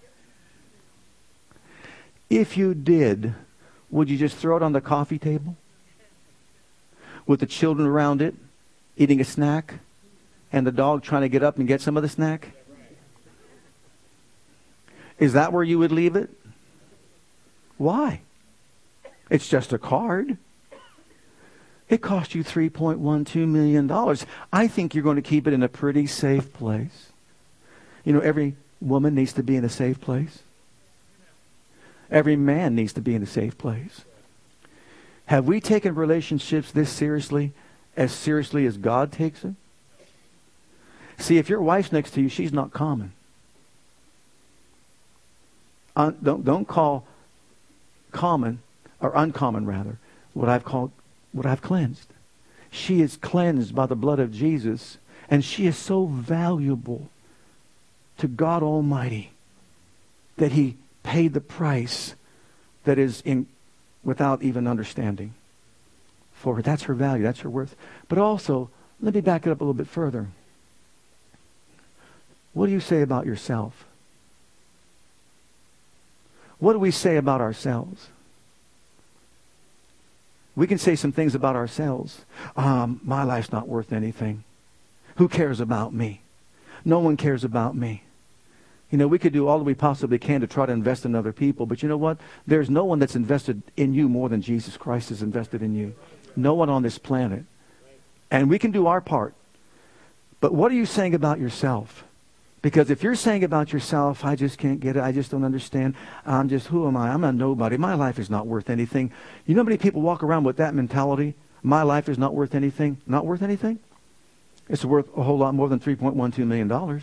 If 2.30 2.58
you 2.58 2.73
did, 2.73 3.36
would 3.89 4.10
you 4.10 4.17
just 4.17 4.36
throw 4.36 4.58
it 4.58 4.63
on 4.63 4.73
the 4.73 4.82
coffee 4.82 5.19
table? 5.19 5.56
With 7.28 7.39
the 7.39 7.45
children 7.45 7.88
around 7.88 8.21
it, 8.21 8.36
eating 8.97 9.19
a 9.19 9.25
snack, 9.25 9.75
and 10.51 10.65
the 10.65 10.71
dog 10.71 11.03
trying 11.03 11.21
to 11.23 11.29
get 11.29 11.43
up 11.43 11.58
and 11.58 11.67
get 11.67 11.81
some 11.81 11.97
of 11.97 12.03
the 12.03 12.10
snack? 12.10 12.51
Is 15.19 15.34
that 15.34 15.53
where 15.53 15.63
you 15.63 15.79
would 15.79 15.91
leave 15.91 16.15
it? 16.15 16.29
Why? 17.77 18.21
It's 19.29 19.47
just 19.47 19.73
a 19.73 19.77
card. 19.77 20.38
It 21.88 22.01
cost 22.01 22.36
you 22.36 22.43
$3.12 22.43 23.47
million. 23.47 24.17
I 24.51 24.67
think 24.67 24.95
you're 24.95 25.03
going 25.03 25.17
to 25.17 25.21
keep 25.21 25.47
it 25.47 25.53
in 25.53 25.62
a 25.62 25.69
pretty 25.69 26.08
safe 26.08 26.51
place. 26.53 27.12
You 28.03 28.13
know, 28.13 28.19
every 28.19 28.55
woman 28.81 29.15
needs 29.15 29.34
to 29.34 29.43
be 29.43 29.55
in 29.55 29.63
a 29.63 29.69
safe 29.69 30.01
place. 30.01 30.39
Every 32.10 32.36
man 32.36 32.75
needs 32.75 32.93
to 32.93 33.01
be 33.01 33.15
in 33.15 33.23
a 33.23 33.27
safe 33.27 33.58
place. 33.58 34.01
Have 35.27 35.45
we 35.45 35.60
taken 35.60 35.95
relationships 35.95 36.71
this 36.71 36.89
seriously, 36.89 37.51
as 37.97 38.12
seriously 38.12 38.65
as 38.65 38.77
God 38.77 39.12
takes 39.12 39.43
it? 39.43 39.53
See, 41.17 41.38
if 41.38 41.49
your 41.49 41.62
wife's 41.62 41.91
next 41.91 42.12
to 42.12 42.21
you, 42.21 42.29
she's 42.29 42.51
not 42.51 42.71
common. 42.71 43.13
Uh, 45.95 46.12
don't, 46.21 46.43
don't 46.43 46.67
call 46.67 47.08
common 48.12 48.60
or 48.99 49.13
uncommon 49.15 49.65
rather, 49.65 49.97
what 50.34 50.49
I've 50.49 50.65
called, 50.65 50.91
what 51.31 51.45
I've 51.45 51.62
cleansed. 51.62 52.10
She 52.69 53.01
is 53.01 53.17
cleansed 53.17 53.73
by 53.73 53.86
the 53.86 53.95
blood 53.95 54.19
of 54.19 54.34
Jesus, 54.34 54.97
and 55.29 55.43
she 55.43 55.67
is 55.67 55.77
so 55.77 56.05
valuable 56.05 57.10
to 58.17 58.27
God 58.27 58.62
Almighty 58.62 59.31
that 60.38 60.51
He 60.51 60.75
paid 61.03 61.34
the 61.34 61.41
price 61.41 62.15
that 62.84 62.99
is 62.99 63.21
in, 63.21 63.47
without 64.03 64.43
even 64.43 64.67
understanding 64.67 65.34
for 66.45 66.58
her. 66.58 66.62
That's 66.62 66.84
her 66.84 66.93
value. 66.93 67.23
That's 67.23 67.39
her 67.39 67.49
worth. 67.49 67.75
But 68.08 68.19
also, 68.19 68.69
let 69.01 69.15
me 69.15 69.21
back 69.21 69.47
it 69.47 69.49
up 69.49 69.62
a 69.62 69.63
little 69.63 69.73
bit 69.73 69.88
further. 69.88 70.27
What 72.53 72.67
do 72.67 72.71
you 72.71 72.79
say 72.79 73.01
about 73.01 73.25
yourself? 73.25 73.86
What 76.60 76.73
do 76.73 76.79
we 76.79 76.91
say 76.91 77.17
about 77.17 77.41
ourselves? 77.41 78.10
We 80.55 80.67
can 80.67 80.77
say 80.77 80.95
some 80.95 81.12
things 81.12 81.34
about 81.34 81.55
ourselves. 81.55 82.23
Um, 82.55 83.01
my 83.03 83.23
life's 83.23 83.51
not 83.51 83.67
worth 83.67 83.91
anything. 83.91 84.43
Who 85.15 85.27
cares 85.27 85.60
about 85.60 85.95
me? 85.95 86.21
No 86.86 86.99
one 86.99 87.17
cares 87.17 87.43
about 87.43 87.75
me. 87.75 88.03
You 88.91 88.99
know, 88.99 89.08
we 89.08 89.17
could 89.17 89.34
do 89.34 89.47
all 89.47 89.58
that 89.58 89.63
we 89.63 89.73
possibly 89.73 90.19
can 90.19 90.41
to 90.41 90.47
try 90.47 90.67
to 90.67 90.71
invest 90.71 91.05
in 91.05 91.15
other 91.15 91.34
people, 91.34 91.65
but 91.65 91.81
you 91.81 91.89
know 91.89 91.97
what? 91.97 92.19
There's 92.45 92.69
no 92.69 92.86
one 92.86 92.99
that's 92.99 93.15
invested 93.15 93.63
in 93.75 93.95
you 93.95 94.08
more 94.08 94.29
than 94.29 94.43
Jesus 94.43 94.77
Christ 94.77 95.10
is 95.10 95.23
invested 95.23 95.63
in 95.63 95.73
you. 95.73 95.95
No 96.36 96.54
one 96.54 96.69
on 96.69 96.84
this 96.84 96.98
planet. 96.98 97.45
And 98.32 98.50
we 98.50 98.60
can 98.60 98.71
do 98.71 98.88
our 98.88 99.02
part. 99.02 99.34
But 100.39 100.54
what 100.54 100.71
are 100.71 100.76
you 100.76 100.86
saying 100.86 101.13
about 101.13 101.39
yourself? 101.39 102.04
Because 102.62 102.89
if 102.89 103.04
you're 103.04 103.15
saying 103.15 103.43
about 103.43 103.71
yourself, 103.71 104.26
I 104.26 104.36
just 104.36 104.58
can't 104.58 104.80
get 104.80 104.98
it, 104.98 105.04
I 105.04 105.12
just 105.12 105.30
don't 105.30 105.43
understand, 105.43 105.93
I'm 106.26 106.50
just, 106.50 106.67
who 106.67 106.88
am 106.88 106.98
I? 106.98 107.10
I'm 107.10 107.24
a 107.24 107.32
nobody. 107.32 107.78
My 107.78 107.93
life 107.93 108.17
is 108.17 108.28
not 108.30 108.48
worth 108.48 108.71
anything. 108.71 109.12
You 109.45 109.54
know 109.54 109.62
how 109.62 109.65
many 109.65 109.78
people 109.78 110.02
walk 110.02 110.24
around 110.24 110.45
with 110.45 110.58
that 110.58 110.74
mentality? 110.74 111.36
My 111.62 111.84
life 111.84 112.10
is 112.10 112.17
not 112.17 112.34
worth 112.34 112.56
anything. 112.56 112.98
Not 113.06 113.26
worth 113.26 113.43
anything? 113.43 113.78
It's 114.67 114.84
worth 114.84 115.15
a 115.15 115.21
whole 115.21 115.38
lot 115.38 115.54
more 115.54 115.69
than 115.69 115.80
$3.12 115.80 116.38
million. 116.39 117.02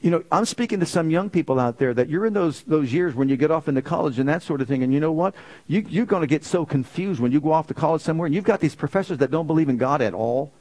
You 0.00 0.12
know, 0.12 0.22
I'm 0.30 0.44
speaking 0.44 0.78
to 0.80 0.86
some 0.86 1.10
young 1.10 1.28
people 1.28 1.58
out 1.58 1.78
there 1.78 1.92
that 1.92 2.08
you're 2.08 2.24
in 2.24 2.32
those, 2.32 2.62
those 2.62 2.92
years 2.92 3.16
when 3.16 3.28
you 3.28 3.36
get 3.36 3.50
off 3.50 3.66
into 3.66 3.82
college 3.82 4.18
and 4.20 4.28
that 4.28 4.42
sort 4.42 4.60
of 4.60 4.68
thing. 4.68 4.84
And 4.84 4.94
you 4.94 5.00
know 5.00 5.10
what? 5.10 5.34
You, 5.66 5.84
you're 5.88 6.06
going 6.06 6.20
to 6.20 6.28
get 6.28 6.44
so 6.44 6.64
confused 6.64 7.20
when 7.20 7.32
you 7.32 7.40
go 7.40 7.52
off 7.52 7.66
to 7.66 7.74
college 7.74 8.02
somewhere 8.02 8.26
and 8.26 8.34
you've 8.34 8.44
got 8.44 8.60
these 8.60 8.76
professors 8.76 9.18
that 9.18 9.32
don't 9.32 9.48
believe 9.48 9.68
in 9.68 9.76
God 9.76 10.00
at 10.00 10.14
all. 10.14 10.52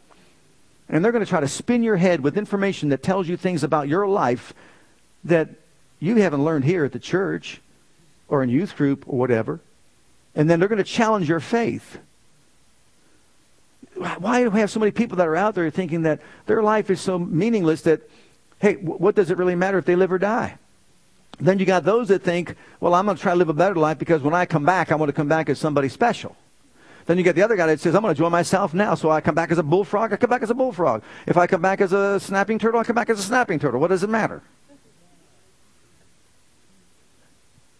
And 0.89 1.03
they're 1.03 1.11
going 1.11 1.23
to 1.23 1.29
try 1.29 1.39
to 1.39 1.47
spin 1.47 1.83
your 1.83 1.97
head 1.97 2.21
with 2.21 2.37
information 2.37 2.89
that 2.89 3.03
tells 3.03 3.27
you 3.27 3.37
things 3.37 3.63
about 3.63 3.87
your 3.87 4.07
life 4.07 4.53
that 5.23 5.49
you 5.99 6.15
haven't 6.15 6.43
learned 6.43 6.65
here 6.65 6.83
at 6.83 6.91
the 6.91 6.99
church 6.99 7.61
or 8.27 8.41
in 8.41 8.49
youth 8.49 8.75
group 8.75 9.03
or 9.07 9.19
whatever. 9.19 9.59
And 10.33 10.49
then 10.49 10.59
they're 10.59 10.69
going 10.69 10.77
to 10.77 10.83
challenge 10.83 11.29
your 11.29 11.39
faith. 11.39 11.99
Why 13.95 14.43
do 14.43 14.49
we 14.49 14.59
have 14.61 14.71
so 14.71 14.79
many 14.79 14.91
people 14.91 15.17
that 15.17 15.27
are 15.27 15.35
out 15.35 15.55
there 15.55 15.69
thinking 15.69 16.03
that 16.03 16.21
their 16.45 16.63
life 16.63 16.89
is 16.89 17.01
so 17.01 17.19
meaningless 17.19 17.81
that, 17.81 18.01
hey, 18.59 18.75
what 18.75 19.15
does 19.15 19.29
it 19.29 19.37
really 19.37 19.55
matter 19.55 19.77
if 19.77 19.85
they 19.85 19.95
live 19.95 20.11
or 20.11 20.17
die? 20.17 20.57
Then 21.39 21.59
you 21.59 21.65
got 21.65 21.83
those 21.83 22.07
that 22.07 22.23
think, 22.23 22.55
well, 22.79 22.95
I'm 22.95 23.05
going 23.05 23.17
to 23.17 23.21
try 23.21 23.33
to 23.33 23.37
live 23.37 23.49
a 23.49 23.53
better 23.53 23.75
life 23.75 23.99
because 23.99 24.21
when 24.21 24.33
I 24.33 24.45
come 24.45 24.65
back, 24.65 24.91
I 24.91 24.95
want 24.95 25.09
to 25.09 25.13
come 25.13 25.27
back 25.27 25.49
as 25.49 25.59
somebody 25.59 25.87
special. 25.89 26.35
Then 27.05 27.17
you 27.17 27.23
get 27.23 27.35
the 27.35 27.41
other 27.43 27.55
guy 27.55 27.67
that 27.67 27.79
says, 27.79 27.95
I'm 27.95 28.01
going 28.01 28.13
to 28.13 28.17
join 28.17 28.31
myself 28.31 28.73
now. 28.73 28.95
So 28.95 29.11
I 29.11 29.21
come 29.21 29.35
back 29.35 29.51
as 29.51 29.57
a 29.57 29.63
bullfrog, 29.63 30.11
I 30.11 30.17
come 30.17 30.29
back 30.29 30.41
as 30.41 30.49
a 30.49 30.55
bullfrog. 30.55 31.03
If 31.25 31.37
I 31.37 31.47
come 31.47 31.61
back 31.61 31.79
as 31.79 31.93
a 31.93 32.19
snapping 32.19 32.59
turtle, 32.59 32.79
I 32.79 32.83
come 32.83 32.95
back 32.95 33.09
as 33.09 33.19
a 33.19 33.23
snapping 33.23 33.59
turtle. 33.59 33.79
What 33.79 33.89
does 33.89 34.03
it 34.03 34.09
matter? 34.09 34.41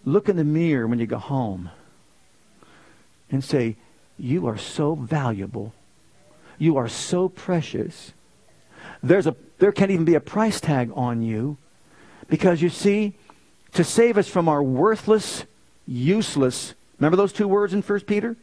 Look 0.05 0.29
in 0.29 0.37
the 0.37 0.45
mirror 0.45 0.87
when 0.87 0.99
you 0.99 1.07
go 1.07 1.17
home 1.17 1.71
and 3.29 3.43
say, 3.43 3.75
You 4.17 4.47
are 4.47 4.57
so 4.57 4.95
valuable. 4.95 5.73
You 6.57 6.77
are 6.77 6.87
so 6.87 7.27
precious. 7.27 8.13
There's 9.03 9.27
a, 9.27 9.35
there 9.59 9.71
can't 9.71 9.91
even 9.91 10.05
be 10.05 10.15
a 10.15 10.19
price 10.19 10.59
tag 10.59 10.91
on 10.93 11.21
you. 11.21 11.57
Because 12.29 12.61
you 12.61 12.69
see, 12.69 13.13
to 13.73 13.83
save 13.83 14.17
us 14.17 14.27
from 14.27 14.49
our 14.49 14.61
worthless, 14.61 15.45
useless, 15.87 16.73
remember 16.99 17.17
those 17.17 17.33
two 17.33 17.47
words 17.47 17.73
in 17.73 17.81
1 17.81 17.99
Peter 18.01 18.35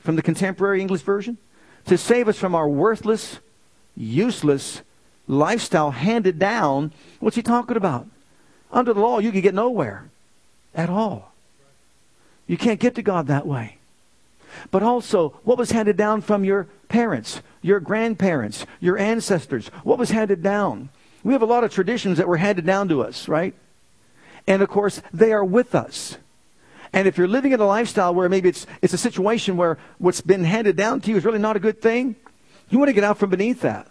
from 0.00 0.16
the 0.16 0.22
contemporary 0.22 0.80
English 0.80 1.02
version? 1.02 1.38
To 1.86 1.98
save 1.98 2.28
us 2.28 2.38
from 2.38 2.54
our 2.54 2.68
worthless, 2.68 3.38
useless 3.96 4.82
lifestyle 5.26 5.92
handed 5.92 6.38
down, 6.38 6.92
what's 7.20 7.36
he 7.36 7.42
talking 7.42 7.76
about? 7.76 8.06
Under 8.70 8.92
the 8.92 9.00
law, 9.00 9.18
you 9.18 9.32
could 9.32 9.42
get 9.42 9.54
nowhere 9.54 10.10
at 10.74 10.90
all. 10.90 11.32
You 12.46 12.56
can't 12.56 12.80
get 12.80 12.94
to 12.96 13.02
God 13.02 13.26
that 13.26 13.46
way. 13.46 13.78
But 14.70 14.82
also, 14.82 15.30
what 15.44 15.58
was 15.58 15.70
handed 15.70 15.96
down 15.96 16.20
from 16.20 16.44
your 16.44 16.66
parents, 16.88 17.40
your 17.62 17.80
grandparents, 17.80 18.66
your 18.80 18.98
ancestors? 18.98 19.68
What 19.84 19.98
was 19.98 20.10
handed 20.10 20.42
down? 20.42 20.90
We 21.24 21.32
have 21.32 21.42
a 21.42 21.46
lot 21.46 21.64
of 21.64 21.72
traditions 21.72 22.18
that 22.18 22.28
were 22.28 22.36
handed 22.36 22.66
down 22.66 22.88
to 22.88 23.02
us, 23.02 23.28
right? 23.28 23.54
And 24.46 24.60
of 24.60 24.68
course, 24.68 25.00
they 25.12 25.32
are 25.32 25.44
with 25.44 25.74
us. 25.74 26.18
And 26.92 27.08
if 27.08 27.16
you're 27.16 27.28
living 27.28 27.52
in 27.52 27.60
a 27.60 27.66
lifestyle 27.66 28.14
where 28.14 28.28
maybe 28.28 28.48
it's, 28.48 28.66
it's 28.82 28.92
a 28.92 28.98
situation 28.98 29.56
where 29.56 29.78
what's 29.98 30.20
been 30.20 30.44
handed 30.44 30.76
down 30.76 31.00
to 31.02 31.10
you 31.10 31.16
is 31.16 31.24
really 31.24 31.38
not 31.38 31.56
a 31.56 31.60
good 31.60 31.80
thing, 31.80 32.16
you 32.68 32.78
want 32.78 32.88
to 32.88 32.92
get 32.92 33.04
out 33.04 33.18
from 33.18 33.30
beneath 33.30 33.60
that. 33.62 33.88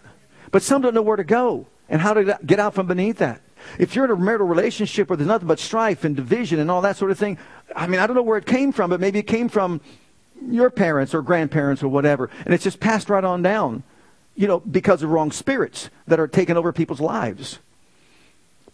But 0.50 0.62
some 0.62 0.82
don't 0.82 0.94
know 0.94 1.02
where 1.02 1.16
to 1.16 1.24
go 1.24 1.66
and 1.88 2.00
how 2.00 2.14
to 2.14 2.38
get 2.44 2.60
out 2.60 2.74
from 2.74 2.86
beneath 2.86 3.18
that. 3.18 3.40
If 3.78 3.94
you're 3.94 4.04
in 4.04 4.10
a 4.10 4.16
marital 4.16 4.46
relationship 4.46 5.08
where 5.08 5.16
there's 5.16 5.28
nothing 5.28 5.48
but 5.48 5.58
strife 5.58 6.04
and 6.04 6.14
division 6.14 6.58
and 6.58 6.70
all 6.70 6.82
that 6.82 6.96
sort 6.96 7.10
of 7.10 7.18
thing, 7.18 7.38
I 7.74 7.86
mean, 7.86 8.00
I 8.00 8.06
don't 8.06 8.16
know 8.16 8.22
where 8.22 8.38
it 8.38 8.46
came 8.46 8.72
from, 8.72 8.90
but 8.90 9.00
maybe 9.00 9.18
it 9.18 9.26
came 9.26 9.48
from 9.48 9.80
your 10.48 10.70
parents 10.70 11.14
or 11.14 11.22
grandparents 11.22 11.82
or 11.82 11.88
whatever, 11.88 12.30
and 12.44 12.54
it's 12.54 12.64
just 12.64 12.80
passed 12.80 13.08
right 13.08 13.24
on 13.24 13.42
down, 13.42 13.82
you 14.34 14.46
know, 14.46 14.60
because 14.60 15.02
of 15.02 15.10
wrong 15.10 15.30
spirits 15.32 15.90
that 16.06 16.20
are 16.20 16.28
taking 16.28 16.56
over 16.56 16.72
people's 16.72 17.00
lives. 17.00 17.58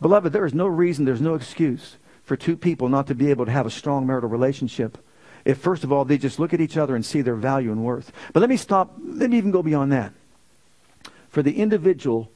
Beloved, 0.01 0.33
there 0.33 0.47
is 0.47 0.55
no 0.55 0.67
reason, 0.67 1.05
there's 1.05 1.21
no 1.21 1.35
excuse 1.35 1.97
for 2.25 2.37
two 2.37 2.57
people 2.57 2.89
not 2.89 3.07
to 3.07 3.15
be 3.15 3.31
able 3.31 3.47
to 3.47 3.53
have 3.53 3.67
a 3.67 3.71
strong 3.71 4.07
marital 4.07 4.29
relationship 4.29 4.99
if, 5.45 5.59
first 5.59 5.83
of 5.83 5.91
all, 5.91 6.05
they 6.05 6.19
just 6.19 6.39
look 6.39 6.53
at 6.53 6.61
each 6.61 6.77
other 6.77 6.95
and 6.95 7.05
see 7.05 7.23
their 7.23 7.35
value 7.35 7.73
and 7.73 7.83
worth. 7.83 8.13
But 8.33 8.41
let 8.41 8.51
me 8.51 8.57
stop, 8.59 8.95
let 9.03 9.31
me 9.31 9.39
even 9.39 9.51
go 9.51 9.63
beyond 9.63 9.91
that. 9.93 10.13
For 11.31 11.43
the 11.43 11.57
individual 11.57 12.31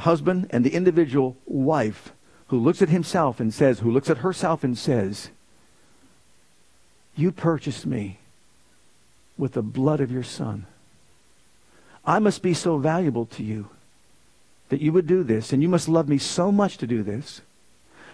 husband 0.00 0.48
and 0.50 0.64
the 0.64 0.74
individual 0.74 1.36
wife 1.46 2.12
who 2.48 2.58
looks 2.58 2.82
at 2.82 2.90
himself 2.90 3.40
and 3.40 3.52
says, 3.52 3.80
who 3.80 3.90
looks 3.90 4.10
at 4.10 4.18
herself 4.18 4.62
and 4.62 4.76
says, 4.76 5.30
You 7.18 7.32
purchased 7.32 7.84
me 7.84 8.20
with 9.36 9.54
the 9.54 9.62
blood 9.62 10.00
of 10.00 10.12
your 10.12 10.22
son. 10.22 10.66
I 12.04 12.20
must 12.20 12.42
be 12.42 12.54
so 12.54 12.78
valuable 12.78 13.26
to 13.26 13.42
you 13.42 13.70
that 14.68 14.80
you 14.80 14.92
would 14.92 15.08
do 15.08 15.24
this, 15.24 15.52
and 15.52 15.60
you 15.60 15.68
must 15.68 15.88
love 15.88 16.08
me 16.08 16.18
so 16.18 16.52
much 16.52 16.78
to 16.78 16.86
do 16.86 17.02
this 17.02 17.40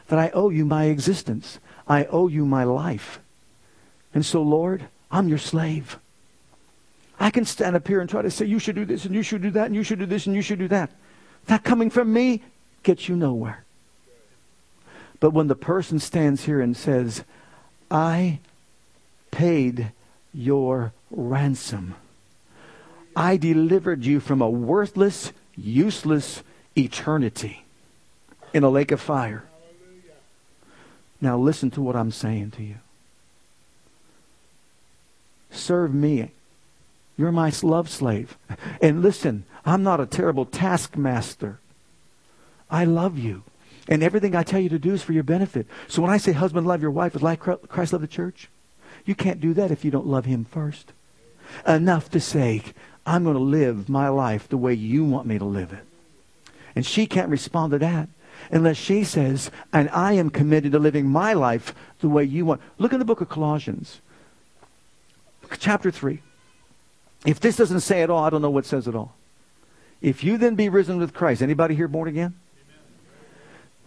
that 0.09 0.19
I 0.19 0.31
owe 0.31 0.49
you 0.49 0.65
my 0.65 0.85
existence. 0.85 1.59
I 1.87 2.07
owe 2.07 2.29
you 2.29 2.47
my 2.47 2.65
life. 2.65 3.21
And 4.15 4.25
so, 4.25 4.41
Lord, 4.41 4.89
I'm 5.11 5.29
your 5.29 5.39
slave. 5.39 5.99
I 7.21 7.29
can 7.29 7.45
stand 7.45 7.77
up 7.77 7.87
here 7.87 8.01
and 8.01 8.09
try 8.09 8.23
to 8.23 8.31
say, 8.31 8.47
you 8.47 8.59
should 8.59 8.75
do 8.75 8.87
this, 8.87 9.05
and 9.05 9.15
you 9.15 9.23
should 9.23 9.43
do 9.43 9.51
that, 9.51 9.67
and 9.67 9.75
you 9.75 9.83
should 9.83 9.99
do 9.99 10.07
this, 10.07 10.27
and 10.27 10.35
you 10.35 10.41
should 10.41 10.59
do 10.59 10.69
that. 10.69 10.91
That 11.45 11.63
coming 11.63 11.91
from 11.91 12.11
me 12.11 12.43
gets 12.83 13.07
you 13.07 13.17
nowhere. 13.17 13.65
But 15.21 15.33
when 15.33 15.49
the 15.49 15.55
person 15.55 15.99
stands 15.99 16.45
here 16.45 16.63
and 16.63 16.75
says, 16.75 17.23
I 17.91 18.41
paid 19.35 19.91
your 20.33 20.93
ransom, 21.11 21.97
I 23.17 23.37
delivered 23.37 24.05
you 24.05 24.21
from 24.21 24.41
a 24.41 24.49
worthless, 24.49 25.33
useless 25.57 26.45
eternity 26.77 27.65
in 28.53 28.63
a 28.63 28.71
lake 28.71 28.93
of 28.93 29.01
fire. 29.01 29.45
Now 31.21 31.37
listen 31.37 31.71
to 31.73 31.83
what 31.83 31.97
I'm 31.97 32.13
saying 32.13 32.53
to 32.53 32.63
you. 32.63 32.77
Serve 35.51 35.93
me. 35.93 36.31
You're 37.17 37.33
my 37.33 37.53
love 37.63 37.91
slave. 37.91 38.37
And 38.81 39.03
listen, 39.03 39.45
I'm 39.65 39.83
not 39.83 40.01
a 40.01 40.07
terrible 40.07 40.45
taskmaster. 40.45 41.59
I 42.71 42.85
love 42.85 43.19
you. 43.19 43.43
And 43.89 44.03
everything 44.03 44.37
I 44.37 44.45
tell 44.45 44.61
you 44.61 44.69
to 44.69 44.79
do 44.79 44.95
is 44.95 45.03
for 45.03 45.13
your 45.13 45.23
benefit. 45.25 45.67
So 45.89 46.03
when 46.03 46.11
I 46.11 46.19
say 46.19 46.33
husband 46.33 46.67
love 46.67 46.83
your 46.83 46.91
wife 46.91 47.17
is 47.17 47.23
like 47.23 47.41
Christ 47.41 47.93
loved 47.93 48.05
the 48.05 48.09
church, 48.09 48.49
you 49.05 49.15
can't 49.15 49.41
do 49.41 49.55
that 49.55 49.71
if 49.71 49.85
you 49.85 49.91
don't 49.91 50.07
love 50.07 50.25
him 50.25 50.45
first. 50.45 50.93
Enough 51.67 52.11
to 52.11 52.21
say, 52.21 52.63
I'm 53.07 53.25
going 53.25 53.37
to 53.37 53.43
live 53.43 53.89
my 53.89 54.09
life 54.09 54.49
the 54.49 54.57
way 54.57 54.75
you 54.75 55.05
want 55.05 55.27
me 55.27 55.39
to 55.39 55.45
live 55.45 55.73
it. 55.73 55.85
And 56.75 56.85
she 56.85 57.07
can't 57.07 57.29
respond 57.29 57.73
to 57.73 57.79
that 57.79 58.09
unless 58.51 58.77
she 58.77 59.05
says, 59.05 59.51
and 59.73 59.89
I 59.91 60.15
am 60.15 60.31
committed 60.31 60.73
to 60.73 60.79
living 60.79 61.07
my 61.07 61.33
life 61.33 61.75
the 62.01 62.09
way 62.09 62.25
you 62.25 62.47
want. 62.47 62.61
Look 62.79 62.93
in 62.93 62.99
the 62.99 63.05
book 63.05 63.21
of 63.21 63.29
Colossians, 63.29 64.01
chapter 65.59 65.91
3. 65.91 66.21
If 67.25 67.41
this 67.41 67.57
doesn't 67.57 67.81
say 67.81 68.03
it 68.03 68.11
all, 68.11 68.25
I 68.25 68.31
don't 68.31 68.43
know 68.43 68.51
what 68.51 68.67
says 68.67 68.89
it 68.89 68.95
all. 68.95 69.15
If 70.01 70.23
you 70.23 70.37
then 70.37 70.55
be 70.55 70.69
risen 70.69 70.99
with 70.99 71.15
Christ, 71.15 71.43
anybody 71.43 71.75
here 71.75 71.89
born 71.89 72.09
again? 72.09 72.35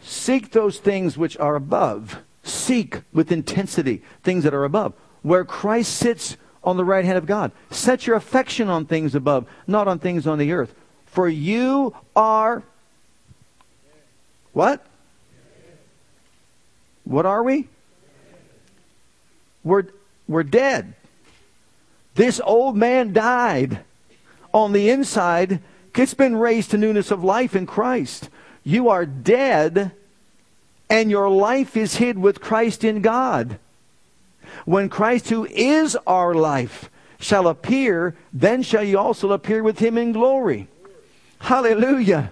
Seek 0.01 0.51
those 0.51 0.80
things 0.80 1.18
which 1.18 1.38
are 1.38 1.55
above. 1.55 2.20
Seek 2.43 3.01
with 3.13 3.32
intensity 3.32 4.01
things 4.24 4.43
that 4.43 4.53
are 4.53 4.63
above. 4.63 4.93
Where 5.22 5.45
Christ 5.45 5.95
sits 5.95 6.38
on 6.63 6.78
the 6.78 6.86
right 6.86 7.05
hand 7.05 7.18
of 7.18 7.26
God. 7.26 7.51
Set 7.72 8.05
your 8.07 8.15
affection 8.15 8.70
on 8.70 8.86
things 8.86 9.15
above, 9.15 9.45
not 9.68 9.88
on 9.88 9.99
things 9.99 10.28
on 10.28 10.38
the 10.38 10.51
earth. 10.51 10.74
For 11.05 11.30
you 11.30 11.95
are 12.15 12.63
what? 14.53 14.86
What 17.03 17.26
are 17.26 17.43
we? 17.43 17.68
We're, 19.63 19.84
we're 20.28 20.43
dead. 20.43 20.93
This 22.15 22.41
old 22.43 22.76
man 22.76 23.13
died 23.13 23.82
on 24.53 24.74
the 24.74 24.89
inside. 24.89 25.61
It's 25.95 26.13
been 26.13 26.36
raised 26.36 26.72
to 26.72 26.78
newness 26.78 27.11
of 27.11 27.24
life 27.24 27.55
in 27.55 27.65
Christ. 27.65 28.30
You 28.63 28.89
are 28.89 29.05
dead, 29.05 29.91
and 30.89 31.09
your 31.09 31.30
life 31.30 31.78
is 31.78 31.95
hid 31.95 32.18
with 32.18 32.41
Christ 32.41 32.84
in 32.84 33.01
God. 33.01 33.59
When 34.66 34.89
Christ, 34.89 35.30
who 35.30 35.45
is 35.45 35.98
our 36.08 36.34
life, 36.34 36.89
shall 37.20 37.48
appear, 37.48 38.16
then 38.32 38.62
shall 38.64 38.84
you 38.84 38.98
also 38.98 39.32
appear 39.32 39.64
with 39.64 39.80
him 39.80 39.98
in 39.98 40.12
glory. 40.12 40.68
Hallelujah. 41.39 42.32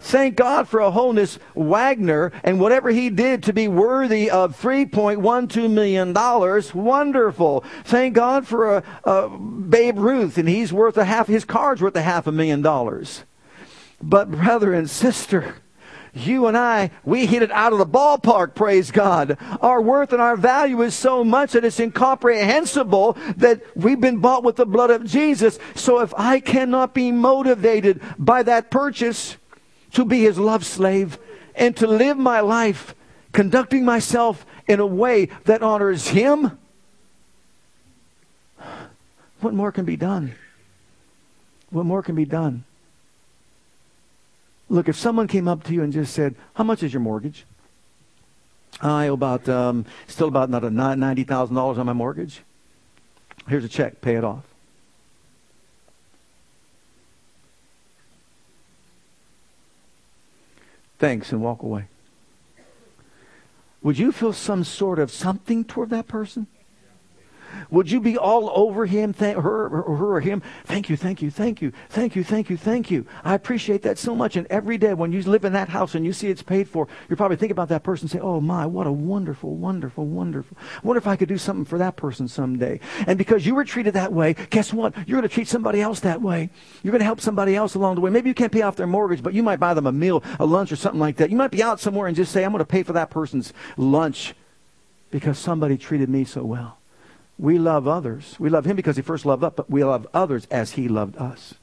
Thank 0.00 0.36
God 0.36 0.68
for 0.68 0.80
a 0.80 0.90
Honus 0.90 1.38
Wagner 1.54 2.30
and 2.42 2.60
whatever 2.60 2.90
he 2.90 3.08
did 3.08 3.42
to 3.44 3.54
be 3.54 3.68
worthy 3.68 4.30
of 4.30 4.60
$3.12 4.60 5.70
million. 5.70 6.12
Wonderful. 6.84 7.64
Thank 7.84 8.14
God 8.14 8.46
for 8.46 8.76
a, 8.76 8.82
a 9.04 9.30
Babe 9.30 9.98
Ruth 9.98 10.36
and 10.36 10.46
he's 10.46 10.74
worth 10.74 10.98
a 10.98 11.06
half, 11.06 11.26
his 11.26 11.46
card's 11.46 11.80
worth 11.80 11.96
a 11.96 12.02
half 12.02 12.26
a 12.26 12.32
million 12.32 12.60
dollars. 12.60 13.24
But 14.02 14.30
brother 14.30 14.74
and 14.74 14.90
sister, 14.90 15.56
you 16.14 16.46
and 16.46 16.56
I, 16.56 16.90
we 17.04 17.26
hit 17.26 17.42
it 17.42 17.50
out 17.50 17.72
of 17.72 17.78
the 17.78 17.86
ballpark, 17.86 18.54
praise 18.54 18.90
God. 18.90 19.36
Our 19.60 19.82
worth 19.82 20.12
and 20.12 20.22
our 20.22 20.36
value 20.36 20.82
is 20.82 20.94
so 20.94 21.24
much 21.24 21.52
that 21.52 21.64
it's 21.64 21.80
incomprehensible 21.80 23.16
that 23.36 23.62
we've 23.76 24.00
been 24.00 24.18
bought 24.18 24.44
with 24.44 24.56
the 24.56 24.66
blood 24.66 24.90
of 24.90 25.04
Jesus. 25.04 25.58
So 25.74 26.00
if 26.00 26.12
I 26.16 26.40
cannot 26.40 26.94
be 26.94 27.10
motivated 27.10 28.00
by 28.18 28.42
that 28.44 28.70
purchase, 28.70 29.36
to 29.94 30.04
be 30.04 30.20
his 30.20 30.38
love 30.38 30.66
slave 30.66 31.18
and 31.54 31.76
to 31.76 31.86
live 31.86 32.18
my 32.18 32.40
life 32.40 32.94
conducting 33.32 33.84
myself 33.84 34.44
in 34.66 34.80
a 34.80 34.86
way 34.86 35.26
that 35.44 35.62
honors 35.62 36.08
him, 36.08 36.58
what 39.40 39.54
more 39.54 39.72
can 39.72 39.84
be 39.84 39.96
done? 39.96 40.34
What 41.70 41.86
more 41.86 42.02
can 42.02 42.14
be 42.14 42.24
done? 42.24 42.64
Look, 44.68 44.88
if 44.88 44.96
someone 44.96 45.28
came 45.28 45.46
up 45.46 45.64
to 45.64 45.74
you 45.74 45.82
and 45.82 45.92
just 45.92 46.14
said, 46.14 46.34
How 46.54 46.64
much 46.64 46.82
is 46.82 46.92
your 46.92 47.00
mortgage? 47.00 47.44
I 48.80 49.08
owe 49.08 49.14
about, 49.14 49.48
um, 49.48 49.84
still 50.06 50.28
about 50.28 50.50
not 50.50 50.64
a 50.64 50.68
$90,000 50.68 51.78
on 51.78 51.86
my 51.86 51.92
mortgage. 51.92 52.42
Here's 53.48 53.64
a 53.64 53.68
check, 53.68 54.00
pay 54.00 54.16
it 54.16 54.24
off. 54.24 54.44
thanks, 61.04 61.32
and 61.32 61.42
walk 61.42 61.62
away. 61.62 61.84
Would 63.82 63.98
you 63.98 64.10
feel 64.10 64.32
some 64.32 64.64
sort 64.64 64.98
of 64.98 65.10
something 65.10 65.62
toward 65.62 65.90
that 65.90 66.08
person? 66.08 66.46
Would 67.70 67.90
you 67.90 68.00
be 68.00 68.16
all 68.16 68.50
over 68.54 68.86
him, 68.86 69.12
th- 69.12 69.36
her, 69.36 69.66
or 69.68 69.96
her 69.96 70.16
or 70.16 70.20
him? 70.20 70.42
Thank 70.64 70.88
you, 70.88 70.96
thank 70.96 71.22
you, 71.22 71.30
thank 71.30 71.60
you, 71.62 71.72
thank 71.88 72.16
you, 72.16 72.24
thank 72.24 72.50
you, 72.50 72.56
thank 72.56 72.90
you. 72.90 73.06
I 73.24 73.34
appreciate 73.34 73.82
that 73.82 73.98
so 73.98 74.14
much. 74.14 74.36
And 74.36 74.46
every 74.48 74.78
day 74.78 74.94
when 74.94 75.12
you 75.12 75.22
live 75.22 75.44
in 75.44 75.52
that 75.52 75.68
house 75.68 75.94
and 75.94 76.04
you 76.04 76.12
see 76.12 76.28
it's 76.28 76.42
paid 76.42 76.68
for, 76.68 76.88
you're 77.08 77.16
probably 77.16 77.36
thinking 77.36 77.52
about 77.52 77.68
that 77.68 77.82
person 77.82 78.04
and 78.04 78.10
say, 78.10 78.18
oh 78.20 78.40
my, 78.40 78.66
what 78.66 78.86
a 78.86 78.92
wonderful, 78.92 79.56
wonderful, 79.56 80.06
wonderful. 80.06 80.56
I 80.60 80.86
wonder 80.86 80.98
if 80.98 81.06
I 81.06 81.16
could 81.16 81.28
do 81.28 81.38
something 81.38 81.64
for 81.64 81.78
that 81.78 81.96
person 81.96 82.28
someday. 82.28 82.80
And 83.06 83.18
because 83.18 83.46
you 83.46 83.54
were 83.54 83.64
treated 83.64 83.94
that 83.94 84.12
way, 84.12 84.34
guess 84.50 84.72
what? 84.72 84.94
You're 85.06 85.20
going 85.20 85.28
to 85.28 85.34
treat 85.34 85.48
somebody 85.48 85.80
else 85.80 86.00
that 86.00 86.20
way. 86.20 86.50
You're 86.82 86.92
going 86.92 87.00
to 87.00 87.04
help 87.06 87.20
somebody 87.20 87.56
else 87.56 87.74
along 87.74 87.96
the 87.96 88.00
way. 88.00 88.10
Maybe 88.10 88.28
you 88.28 88.34
can't 88.34 88.52
pay 88.52 88.62
off 88.62 88.76
their 88.76 88.86
mortgage, 88.86 89.22
but 89.22 89.34
you 89.34 89.42
might 89.42 89.60
buy 89.60 89.74
them 89.74 89.86
a 89.86 89.92
meal, 89.92 90.22
a 90.38 90.44
lunch, 90.44 90.72
or 90.72 90.76
something 90.76 91.00
like 91.00 91.16
that. 91.16 91.30
You 91.30 91.36
might 91.36 91.50
be 91.50 91.62
out 91.62 91.80
somewhere 91.80 92.06
and 92.06 92.16
just 92.16 92.32
say, 92.32 92.44
I'm 92.44 92.52
going 92.52 92.60
to 92.60 92.64
pay 92.64 92.82
for 92.82 92.92
that 92.94 93.10
person's 93.10 93.52
lunch 93.76 94.34
because 95.10 95.38
somebody 95.38 95.76
treated 95.76 96.08
me 96.08 96.24
so 96.24 96.44
well. 96.44 96.78
We 97.38 97.58
love 97.58 97.88
others. 97.88 98.36
We 98.38 98.48
love 98.48 98.64
him 98.64 98.76
because 98.76 98.96
he 98.96 99.02
first 99.02 99.26
loved 99.26 99.42
us, 99.42 99.52
but 99.56 99.70
we 99.70 99.82
love 99.82 100.06
others 100.14 100.46
as 100.50 100.72
he 100.72 100.88
loved 100.88 101.16
us. 101.16 101.54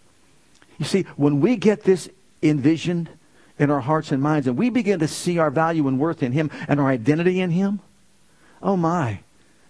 You 0.78 0.86
see, 0.86 1.04
when 1.16 1.40
we 1.40 1.56
get 1.56 1.84
this 1.84 2.10
envisioned 2.42 3.10
in 3.58 3.70
our 3.70 3.82
hearts 3.82 4.12
and 4.12 4.22
minds 4.22 4.48
and 4.48 4.58
we 4.58 4.70
begin 4.70 5.00
to 5.00 5.08
see 5.08 5.38
our 5.38 5.52
value 5.52 5.88
and 5.88 6.00
worth 6.00 6.24
in 6.24 6.32
him 6.32 6.50
and 6.68 6.80
our 6.80 6.88
identity 6.88 7.40
in 7.40 7.52
him, 7.52 7.80
oh 8.62 8.76
my, 8.76 9.20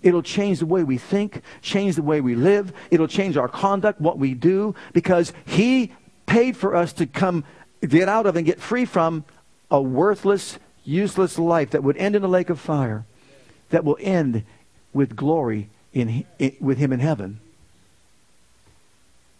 It'll 0.02 0.24
change 0.24 0.60
the 0.60 0.66
way 0.66 0.84
we 0.84 0.98
think, 0.98 1.42
change 1.62 1.96
the 1.96 2.02
way 2.02 2.22
we 2.22 2.36
live. 2.36 2.74
It'll 2.90 3.08
change 3.08 3.38
our 3.38 3.48
conduct, 3.48 4.02
what 4.02 4.18
we 4.18 4.34
do, 4.34 4.74
because 4.94 5.32
He 5.46 5.94
paid 6.26 6.58
for 6.58 6.76
us 6.76 6.94
to 6.94 7.06
come, 7.06 7.44
get 7.88 8.10
out 8.10 8.26
of 8.26 8.36
and 8.36 8.46
get 8.46 8.60
free 8.60 8.86
from 8.86 9.26
a 9.70 9.82
worthless, 9.82 10.58
useless 10.84 11.38
life 11.38 11.72
that 11.72 11.84
would 11.84 11.98
end 11.98 12.16
in 12.16 12.24
a 12.24 12.28
lake 12.28 12.50
of 12.50 12.60
fire, 12.60 13.06
that 13.70 13.84
will 13.84 13.98
end 14.00 14.44
with 14.92 15.16
glory 15.16 15.70
in, 15.94 16.26
in, 16.40 16.56
with 16.60 16.78
Him 16.78 16.94
in 16.94 17.00
heaven. 17.00 17.40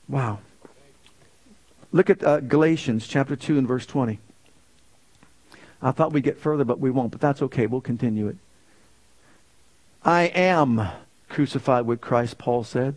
Wow. 0.08 0.40
Look 1.92 2.10
at 2.10 2.24
uh, 2.24 2.40
Galatians 2.40 3.08
chapter 3.08 3.36
2 3.36 3.58
and 3.58 3.68
verse 3.68 3.86
20. 3.86 4.20
I 5.82 5.92
thought 5.92 6.14
we'd 6.14 6.24
get 6.24 6.38
further, 6.38 6.64
but 6.64 6.80
we 6.80 6.92
won't, 6.92 7.12
but 7.12 7.22
that's 7.22 7.42
okay. 7.42 7.66
We'll 7.66 7.82
continue 7.82 8.28
it. 8.28 8.38
I 10.04 10.24
am 10.24 10.88
crucified 11.30 11.86
with 11.86 12.02
Christ, 12.02 12.38
Paul 12.38 12.64
said. 12.64 12.96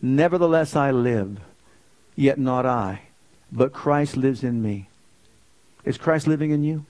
Nevertheless, 0.00 0.76
I 0.76 0.90
live, 0.90 1.40
yet 2.16 2.38
not 2.38 2.66
I, 2.66 3.02
but 3.50 3.72
Christ 3.72 4.16
lives 4.16 4.44
in 4.44 4.62
me. 4.62 4.88
Is 5.84 5.98
Christ 5.98 6.26
living 6.26 6.50
in 6.50 6.62
you? 6.62 6.84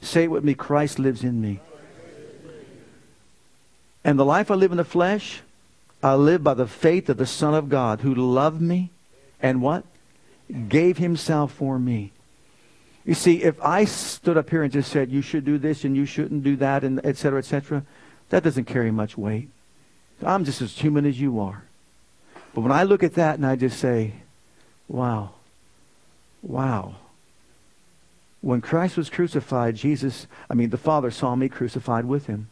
Say 0.00 0.24
it 0.24 0.30
with 0.30 0.44
me 0.44 0.54
Christ 0.54 0.98
lives 0.98 1.24
in 1.24 1.40
me. 1.40 1.60
And 4.04 4.18
the 4.18 4.24
life 4.24 4.50
I 4.50 4.54
live 4.54 4.70
in 4.70 4.78
the 4.78 4.84
flesh, 4.84 5.42
I 6.02 6.14
live 6.14 6.42
by 6.42 6.54
the 6.54 6.66
faith 6.66 7.08
of 7.08 7.18
the 7.18 7.26
Son 7.26 7.54
of 7.54 7.68
God 7.68 8.00
who 8.00 8.14
loved 8.14 8.60
me 8.60 8.90
and 9.42 9.60
what? 9.60 9.84
Gave 10.68 10.98
himself 10.98 11.52
for 11.52 11.78
me. 11.78 12.12
You 13.04 13.14
see, 13.14 13.42
if 13.42 13.60
I 13.62 13.86
stood 13.86 14.36
up 14.36 14.50
here 14.50 14.62
and 14.62 14.72
just 14.72 14.92
said, 14.92 15.10
you 15.10 15.22
should 15.22 15.44
do 15.44 15.56
this 15.56 15.84
and 15.84 15.96
you 15.96 16.04
shouldn't 16.04 16.44
do 16.44 16.56
that, 16.56 16.84
and 16.84 17.00
et 17.02 17.16
cetera, 17.16 17.38
et 17.38 17.46
cetera, 17.46 17.82
that 18.28 18.42
doesn't 18.42 18.66
carry 18.66 18.90
much 18.90 19.16
weight. 19.16 19.48
I'm 20.22 20.44
just 20.44 20.60
as 20.60 20.72
human 20.72 21.06
as 21.06 21.18
you 21.18 21.40
are. 21.40 21.64
But 22.54 22.60
when 22.60 22.72
I 22.72 22.82
look 22.82 23.02
at 23.02 23.14
that 23.14 23.36
and 23.36 23.46
I 23.46 23.56
just 23.56 23.78
say, 23.78 24.12
wow, 24.86 25.30
wow. 26.42 26.96
When 28.42 28.60
Christ 28.60 28.98
was 28.98 29.08
crucified, 29.08 29.76
Jesus, 29.76 30.26
I 30.50 30.54
mean, 30.54 30.70
the 30.70 30.76
Father 30.76 31.10
saw 31.10 31.34
me 31.34 31.48
crucified 31.48 32.04
with 32.04 32.26
him. 32.26 32.49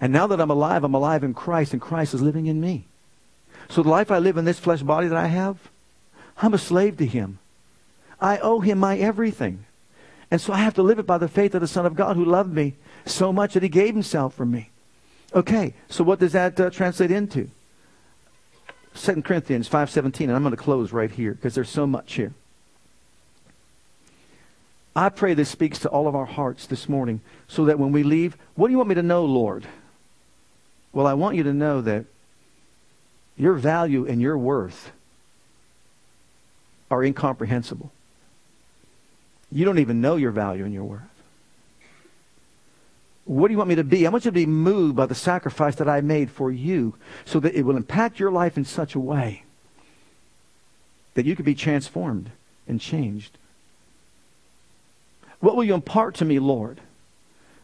And 0.00 0.12
now 0.12 0.26
that 0.28 0.40
I'm 0.40 0.50
alive, 0.50 0.84
I'm 0.84 0.94
alive 0.94 1.24
in 1.24 1.34
Christ, 1.34 1.72
and 1.72 1.82
Christ 1.82 2.14
is 2.14 2.22
living 2.22 2.46
in 2.46 2.60
me. 2.60 2.86
So 3.68 3.82
the 3.82 3.88
life 3.88 4.10
I 4.10 4.18
live 4.18 4.36
in 4.36 4.44
this 4.44 4.58
flesh 4.58 4.82
body 4.82 5.08
that 5.08 5.16
I 5.16 5.26
have, 5.26 5.58
I'm 6.38 6.54
a 6.54 6.58
slave 6.58 6.96
to 6.98 7.06
him. 7.06 7.38
I 8.20 8.38
owe 8.38 8.60
him 8.60 8.78
my 8.78 8.96
everything. 8.98 9.64
And 10.30 10.40
so 10.40 10.52
I 10.52 10.58
have 10.58 10.74
to 10.74 10.82
live 10.82 10.98
it 10.98 11.06
by 11.06 11.18
the 11.18 11.28
faith 11.28 11.54
of 11.54 11.60
the 11.60 11.68
Son 11.68 11.86
of 11.86 11.96
God 11.96 12.16
who 12.16 12.24
loved 12.24 12.52
me 12.52 12.74
so 13.06 13.32
much 13.32 13.54
that 13.54 13.62
he 13.62 13.68
gave 13.68 13.94
himself 13.94 14.34
for 14.34 14.46
me. 14.46 14.70
Okay, 15.34 15.74
so 15.88 16.04
what 16.04 16.20
does 16.20 16.32
that 16.32 16.58
uh, 16.58 16.70
translate 16.70 17.10
into? 17.10 17.50
2 18.94 19.22
Corinthians 19.22 19.68
5.17, 19.68 20.22
and 20.22 20.32
I'm 20.32 20.42
going 20.42 20.56
to 20.56 20.56
close 20.56 20.92
right 20.92 21.10
here 21.10 21.34
because 21.34 21.54
there's 21.54 21.68
so 21.68 21.86
much 21.86 22.14
here. 22.14 22.32
I 24.96 25.10
pray 25.10 25.34
this 25.34 25.48
speaks 25.48 25.78
to 25.80 25.88
all 25.88 26.08
of 26.08 26.16
our 26.16 26.24
hearts 26.24 26.66
this 26.66 26.88
morning 26.88 27.20
so 27.46 27.66
that 27.66 27.78
when 27.78 27.92
we 27.92 28.02
leave, 28.02 28.36
what 28.56 28.66
do 28.66 28.72
you 28.72 28.78
want 28.78 28.88
me 28.88 28.96
to 28.96 29.02
know, 29.02 29.24
Lord? 29.24 29.66
Well, 30.92 31.06
I 31.06 31.14
want 31.14 31.36
you 31.36 31.42
to 31.44 31.52
know 31.52 31.80
that 31.82 32.04
your 33.36 33.54
value 33.54 34.06
and 34.06 34.20
your 34.20 34.36
worth 34.36 34.90
are 36.90 37.04
incomprehensible. 37.04 37.92
You 39.52 39.64
don't 39.64 39.78
even 39.78 40.00
know 40.00 40.16
your 40.16 40.30
value 40.30 40.64
and 40.64 40.74
your 40.74 40.84
worth. 40.84 41.02
What 43.24 43.48
do 43.48 43.52
you 43.52 43.58
want 43.58 43.68
me 43.68 43.74
to 43.74 43.84
be? 43.84 44.06
I 44.06 44.10
want 44.10 44.24
you 44.24 44.30
to 44.30 44.34
be 44.34 44.46
moved 44.46 44.96
by 44.96 45.04
the 45.06 45.14
sacrifice 45.14 45.74
that 45.76 45.88
I 45.88 46.00
made 46.00 46.30
for 46.30 46.50
you 46.50 46.94
so 47.26 47.38
that 47.40 47.54
it 47.54 47.62
will 47.62 47.76
impact 47.76 48.18
your 48.18 48.30
life 48.30 48.56
in 48.56 48.64
such 48.64 48.94
a 48.94 49.00
way 49.00 49.44
that 51.12 51.26
you 51.26 51.36
could 51.36 51.44
be 51.44 51.54
transformed 51.54 52.30
and 52.66 52.80
changed. 52.80 53.36
What 55.40 55.56
will 55.56 55.64
you 55.64 55.74
impart 55.74 56.14
to 56.16 56.24
me, 56.24 56.38
Lord? 56.38 56.80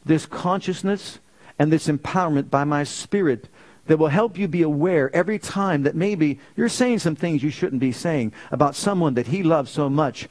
This 0.04 0.26
consciousness 0.26 1.18
and 1.58 1.72
this 1.72 1.88
empowerment 1.88 2.50
by 2.50 2.64
my 2.64 2.84
spirit 2.84 3.48
that 3.86 3.98
will 3.98 4.08
help 4.08 4.38
you 4.38 4.48
be 4.48 4.62
aware 4.62 5.14
every 5.14 5.38
time 5.38 5.82
that 5.82 5.94
maybe 5.94 6.38
you're 6.56 6.68
saying 6.68 6.98
some 6.98 7.14
things 7.14 7.42
you 7.42 7.50
shouldn't 7.50 7.80
be 7.80 7.92
saying 7.92 8.32
about 8.50 8.74
someone 8.74 9.14
that 9.14 9.26
he 9.26 9.42
loves 9.42 9.70
so 9.70 9.90
much 9.90 10.28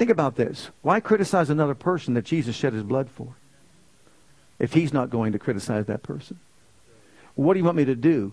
Think 0.00 0.08
about 0.10 0.36
this. 0.36 0.70
Why 0.80 0.98
criticize 0.98 1.50
another 1.50 1.74
person 1.74 2.14
that 2.14 2.24
Jesus 2.24 2.56
shed 2.56 2.72
his 2.72 2.82
blood 2.82 3.10
for 3.10 3.34
if 4.58 4.72
he's 4.72 4.94
not 4.94 5.10
going 5.10 5.32
to 5.32 5.38
criticize 5.38 5.84
that 5.84 6.02
person? 6.02 6.40
What 7.34 7.52
do 7.52 7.58
you 7.58 7.66
want 7.66 7.76
me 7.76 7.84
to 7.84 7.94
do? 7.94 8.32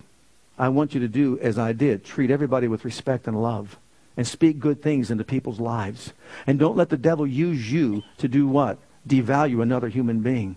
I 0.57 0.70
want 0.70 0.93
you 0.93 1.01
to 1.01 1.09
do 1.09 1.38
as 1.41 1.59
I 1.59 1.74
did 1.74 2.05
treat 2.05 2.32
everybody 2.32 2.70
with 2.70 2.86
respect 2.86 3.28
and 3.28 3.43
love 3.43 3.78
and 4.15 4.26
speak 4.26 4.61
good 4.61 4.82
things 4.82 5.11
into 5.11 5.26
people's 5.26 5.59
lives. 5.59 6.13
And 6.47 6.57
don't 6.57 6.78
let 6.78 6.88
the 6.88 6.95
devil 6.95 7.28
use 7.28 7.70
you 7.70 8.01
to 8.20 8.30
do 8.30 8.47
what? 8.47 8.78
Devalue 9.05 9.61
another 9.61 9.89
human 9.89 10.22
being. 10.22 10.55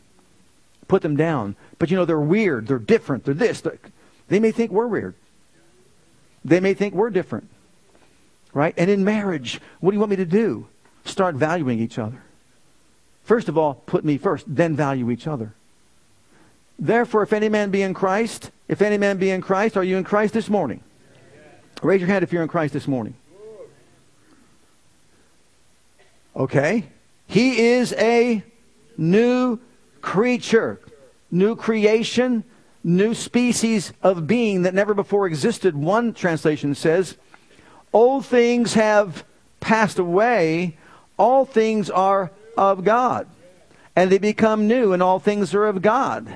Put 0.90 1.02
them 1.02 1.14
down. 1.14 1.54
But 1.78 1.92
you 1.92 1.96
know, 1.96 2.04
they're 2.04 2.18
weird. 2.18 2.66
They're 2.66 2.80
different. 2.80 3.24
They're 3.24 3.32
this. 3.32 3.60
They're, 3.60 3.78
they 4.26 4.40
may 4.40 4.50
think 4.50 4.72
we're 4.72 4.88
weird. 4.88 5.14
They 6.44 6.58
may 6.58 6.74
think 6.74 6.94
we're 6.94 7.10
different. 7.10 7.48
Right? 8.52 8.74
And 8.76 8.90
in 8.90 9.04
marriage, 9.04 9.60
what 9.78 9.92
do 9.92 9.94
you 9.94 10.00
want 10.00 10.10
me 10.10 10.16
to 10.16 10.24
do? 10.24 10.66
Start 11.04 11.36
valuing 11.36 11.78
each 11.78 11.96
other. 11.96 12.24
First 13.22 13.48
of 13.48 13.56
all, 13.56 13.74
put 13.86 14.04
me 14.04 14.18
first, 14.18 14.46
then 14.48 14.74
value 14.74 15.12
each 15.12 15.28
other. 15.28 15.52
Therefore, 16.76 17.22
if 17.22 17.32
any 17.32 17.48
man 17.48 17.70
be 17.70 17.82
in 17.82 17.94
Christ, 17.94 18.50
if 18.66 18.82
any 18.82 18.98
man 18.98 19.16
be 19.16 19.30
in 19.30 19.42
Christ, 19.42 19.76
are 19.76 19.84
you 19.84 19.96
in 19.96 20.02
Christ 20.02 20.34
this 20.34 20.50
morning? 20.50 20.82
Raise 21.84 22.00
your 22.00 22.08
hand 22.08 22.24
if 22.24 22.32
you're 22.32 22.42
in 22.42 22.48
Christ 22.48 22.72
this 22.74 22.88
morning. 22.88 23.14
Okay. 26.34 26.82
He 27.28 27.60
is 27.60 27.92
a 27.92 28.42
new 28.98 29.60
creature, 30.00 30.80
new 31.30 31.56
creation, 31.56 32.44
new 32.82 33.14
species 33.14 33.92
of 34.02 34.26
being 34.26 34.62
that 34.62 34.74
never 34.74 34.94
before 34.94 35.26
existed. 35.26 35.76
One 35.76 36.14
translation 36.14 36.74
says, 36.74 37.16
Old 37.92 38.24
things 38.24 38.74
have 38.74 39.24
passed 39.60 39.98
away, 39.98 40.76
all 41.18 41.44
things 41.44 41.90
are 41.90 42.30
of 42.56 42.84
God. 42.84 43.26
And 43.96 44.10
they 44.10 44.18
become 44.18 44.68
new, 44.68 44.92
and 44.92 45.02
all 45.02 45.18
things 45.18 45.54
are 45.54 45.66
of 45.66 45.82
God. 45.82 46.32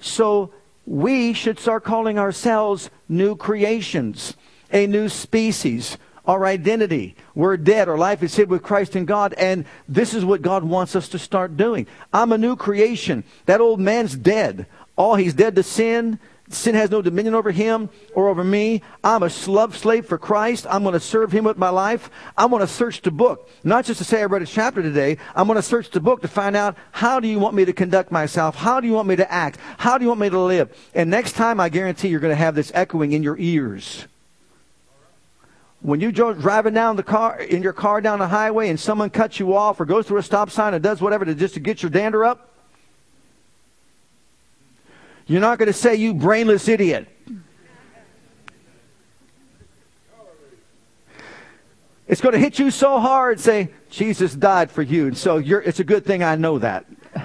So 0.00 0.52
we 0.86 1.34
should 1.34 1.58
start 1.58 1.84
calling 1.84 2.18
ourselves 2.18 2.90
new 3.08 3.36
creations, 3.36 4.34
a 4.72 4.86
new 4.86 5.08
species, 5.08 5.98
our 6.28 6.44
identity. 6.44 7.16
We're 7.34 7.56
dead. 7.56 7.88
Our 7.88 7.98
life 7.98 8.22
is 8.22 8.36
hid 8.36 8.50
with 8.50 8.62
Christ 8.62 8.94
in 8.94 9.06
God, 9.06 9.32
and 9.32 9.64
this 9.88 10.12
is 10.12 10.24
what 10.24 10.42
God 10.42 10.62
wants 10.62 10.94
us 10.94 11.08
to 11.08 11.18
start 11.18 11.56
doing. 11.56 11.86
I'm 12.12 12.32
a 12.32 12.38
new 12.38 12.54
creation. 12.54 13.24
That 13.46 13.62
old 13.62 13.80
man's 13.80 14.14
dead. 14.14 14.66
All 14.94 15.16
he's 15.16 15.34
dead 15.34 15.56
to 15.56 15.62
sin. 15.62 16.20
Sin 16.50 16.74
has 16.74 16.90
no 16.90 17.02
dominion 17.02 17.34
over 17.34 17.50
him 17.50 17.90
or 18.14 18.28
over 18.28 18.42
me. 18.42 18.82
I'm 19.04 19.22
a 19.22 19.30
slave 19.30 20.06
for 20.06 20.16
Christ. 20.18 20.66
I'm 20.68 20.82
going 20.82 20.94
to 20.94 21.00
serve 21.00 21.30
him 21.30 21.44
with 21.44 21.58
my 21.58 21.68
life. 21.68 22.10
I'm 22.38 22.50
going 22.50 22.60
to 22.60 22.66
search 22.66 23.02
the 23.02 23.10
book. 23.10 23.50
Not 23.64 23.84
just 23.84 23.98
to 23.98 24.04
say 24.04 24.22
I 24.22 24.24
read 24.24 24.42
a 24.42 24.46
chapter 24.46 24.82
today. 24.82 25.18
I'm 25.34 25.46
going 25.46 25.56
to 25.56 25.62
search 25.62 25.90
the 25.90 26.00
book 26.00 26.22
to 26.22 26.28
find 26.28 26.56
out 26.56 26.76
how 26.90 27.20
do 27.20 27.28
you 27.28 27.38
want 27.38 27.54
me 27.54 27.66
to 27.66 27.72
conduct 27.74 28.10
myself? 28.10 28.54
How 28.54 28.80
do 28.80 28.86
you 28.86 28.94
want 28.94 29.08
me 29.08 29.16
to 29.16 29.30
act? 29.30 29.58
How 29.76 29.98
do 29.98 30.04
you 30.04 30.08
want 30.08 30.20
me 30.20 30.30
to 30.30 30.40
live? 30.40 30.74
And 30.94 31.10
next 31.10 31.32
time, 31.32 31.60
I 31.60 31.68
guarantee 31.68 32.08
you're 32.08 32.20
going 32.20 32.32
to 32.32 32.36
have 32.36 32.54
this 32.54 32.72
echoing 32.74 33.12
in 33.12 33.22
your 33.22 33.36
ears. 33.38 34.06
When 35.80 36.00
you 36.00 36.08
are 36.08 36.34
driving 36.34 36.74
down 36.74 36.96
the 36.96 37.02
car, 37.02 37.38
in 37.40 37.62
your 37.62 37.72
car 37.72 38.00
down 38.00 38.18
the 38.18 38.28
highway 38.28 38.68
and 38.68 38.78
someone 38.78 39.10
cuts 39.10 39.38
you 39.38 39.56
off 39.56 39.80
or 39.80 39.84
goes 39.84 40.06
through 40.06 40.18
a 40.18 40.22
stop 40.22 40.50
sign 40.50 40.74
or 40.74 40.78
does 40.78 41.00
whatever 41.00 41.24
to 41.24 41.34
just 41.34 41.54
to 41.54 41.60
get 41.60 41.82
your 41.82 41.90
dander 41.90 42.24
up, 42.24 42.48
You're 45.28 45.40
not 45.42 45.58
going 45.58 45.66
to 45.66 45.74
say, 45.74 45.94
you 45.94 46.14
brainless 46.14 46.66
idiot. 46.68 47.06
It's 52.06 52.22
going 52.22 52.32
to 52.32 52.38
hit 52.38 52.58
you 52.58 52.70
so 52.70 52.98
hard, 52.98 53.38
say, 53.38 53.68
Jesus 53.90 54.34
died 54.34 54.70
for 54.70 54.80
you. 54.80 55.08
And 55.08 55.18
so 55.18 55.36
it's 55.36 55.80
a 55.80 55.84
good 55.84 56.06
thing 56.06 56.22
I 56.22 56.36
know 56.36 56.58
that. 56.58 56.86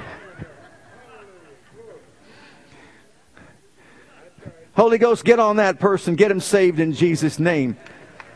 Holy 4.76 4.98
Ghost, 4.98 5.24
get 5.24 5.40
on 5.40 5.56
that 5.56 5.80
person. 5.80 6.16
Get 6.16 6.30
him 6.30 6.42
saved 6.42 6.82
in 6.82 6.92
Jesus' 6.92 7.40
name. 7.40 7.78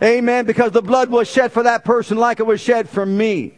Amen. 0.01 0.45
Because 0.45 0.71
the 0.71 0.81
blood 0.81 1.09
was 1.09 1.29
shed 1.29 1.51
for 1.51 1.63
that 1.63 1.83
person 1.83 2.17
like 2.17 2.39
it 2.39 2.45
was 2.45 2.61
shed 2.61 2.89
for 2.89 3.05
me. 3.05 3.57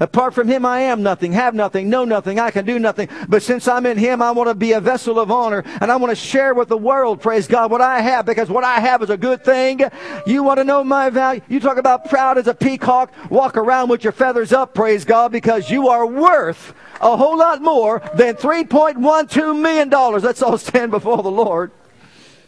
Apart 0.00 0.34
from 0.34 0.48
him, 0.48 0.66
I 0.66 0.80
am 0.80 1.02
nothing, 1.02 1.32
have 1.32 1.54
nothing, 1.54 1.88
know 1.88 2.04
nothing, 2.04 2.40
I 2.40 2.50
can 2.50 2.64
do 2.64 2.78
nothing. 2.78 3.08
But 3.28 3.42
since 3.42 3.68
I'm 3.68 3.86
in 3.86 3.96
him, 3.96 4.20
I 4.22 4.32
want 4.32 4.48
to 4.48 4.54
be 4.54 4.72
a 4.72 4.80
vessel 4.80 5.20
of 5.20 5.30
honor 5.30 5.62
and 5.80 5.90
I 5.90 5.96
want 5.96 6.10
to 6.10 6.16
share 6.16 6.52
with 6.52 6.68
the 6.68 6.76
world, 6.76 7.20
praise 7.20 7.46
God, 7.46 7.70
what 7.70 7.80
I 7.80 8.00
have 8.00 8.26
because 8.26 8.50
what 8.50 8.64
I 8.64 8.80
have 8.80 9.02
is 9.02 9.10
a 9.10 9.16
good 9.16 9.44
thing. 9.44 9.80
You 10.26 10.42
want 10.42 10.58
to 10.58 10.64
know 10.64 10.82
my 10.82 11.10
value? 11.10 11.42
You 11.48 11.60
talk 11.60 11.76
about 11.76 12.08
proud 12.10 12.38
as 12.38 12.48
a 12.48 12.54
peacock, 12.54 13.12
walk 13.30 13.56
around 13.56 13.88
with 13.88 14.02
your 14.02 14.12
feathers 14.12 14.52
up, 14.52 14.74
praise 14.74 15.04
God, 15.04 15.30
because 15.30 15.70
you 15.70 15.88
are 15.88 16.06
worth 16.06 16.74
a 17.00 17.16
whole 17.16 17.38
lot 17.38 17.62
more 17.62 18.02
than 18.14 18.34
$3.12 18.34 19.60
million. 19.60 19.90
Let's 19.90 20.42
all 20.42 20.58
stand 20.58 20.90
before 20.90 21.22
the 21.22 21.30
Lord. 21.30 21.70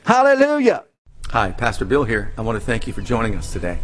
Hallelujah. 0.04 0.84
Hi, 1.30 1.50
Pastor 1.50 1.84
Bill 1.84 2.04
here. 2.04 2.32
I 2.38 2.42
want 2.42 2.56
to 2.56 2.64
thank 2.64 2.86
you 2.86 2.92
for 2.92 3.02
joining 3.02 3.34
us 3.34 3.52
today. 3.52 3.80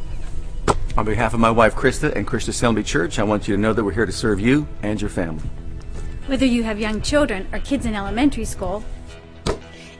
On 0.97 1.05
behalf 1.05 1.34
of 1.34 1.40
my 1.40 1.51
wife 1.51 1.74
Krista 1.74 2.14
and 2.14 2.24
Christian 2.24 2.51
Assembly 2.53 2.84
Church, 2.84 3.18
I 3.18 3.24
want 3.24 3.49
you 3.49 3.57
to 3.57 3.61
know 3.61 3.72
that 3.72 3.82
we're 3.82 3.93
here 3.93 4.07
to 4.07 4.12
serve 4.12 4.38
you 4.38 4.68
and 4.84 5.01
your 5.01 5.11
family. 5.11 5.43
Whether 6.28 6.47
you 6.47 6.62
have 6.62 6.78
young 6.78 7.03
children 7.03 7.49
or 7.53 7.59
kids 7.59 7.84
in 7.84 7.97
elementary 7.97 8.45
school, 8.45 8.84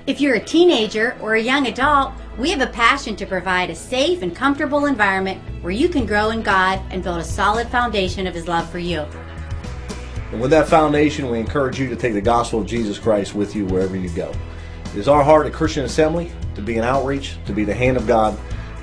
if 0.07 0.21
you're 0.21 0.37
a 0.37 0.41
teenager 0.41 1.17
or 1.21 1.35
a 1.35 1.43
young 1.43 1.67
adult, 1.67 2.13
we 2.39 2.49
have 2.51 2.61
a 2.61 2.69
passion 2.69 3.17
to 3.17 3.27
provide 3.27 3.71
a 3.71 3.75
safe 3.75 4.23
and 4.23 4.35
comfortable 4.35 4.87
environment 4.87 5.41
where 5.63 5.73
you 5.73 5.89
can 5.89 6.07
grow 6.07 6.31
in 6.31 6.43
God 6.43 6.81
and 6.91 7.03
build 7.03 7.19
a 7.19 7.25
solid 7.25 7.67
foundation 7.69 8.29
of 8.29 8.35
His 8.35 8.47
love 8.47 8.71
for 8.71 8.79
you. 8.79 9.05
And 10.31 10.41
with 10.41 10.53
that 10.53 10.69
foundation, 10.69 11.29
we 11.29 11.41
encourage 11.41 11.81
you 11.81 11.89
to 11.89 11.97
take 11.97 12.15
the 12.15 12.23
gospel 12.23 12.61
of 12.61 12.69
Jesus 12.69 13.01
Christ 13.01 13.35
with 13.35 13.57
you 13.57 13.67
wherever 13.67 13.97
you 13.97 14.11
go. 14.11 14.33
It 14.95 14.99
is 14.99 15.09
our 15.09 15.25
heart 15.25 15.47
at 15.47 15.53
Christian 15.53 15.85
Assembly 15.85 16.31
to 16.55 16.63
be 16.63 16.77
an 16.79 16.85
outreach, 16.85 17.37
to 17.47 17.53
be 17.53 17.65
the 17.65 17.75
hand 17.75 17.97
of 17.97 18.07
God 18.07 18.39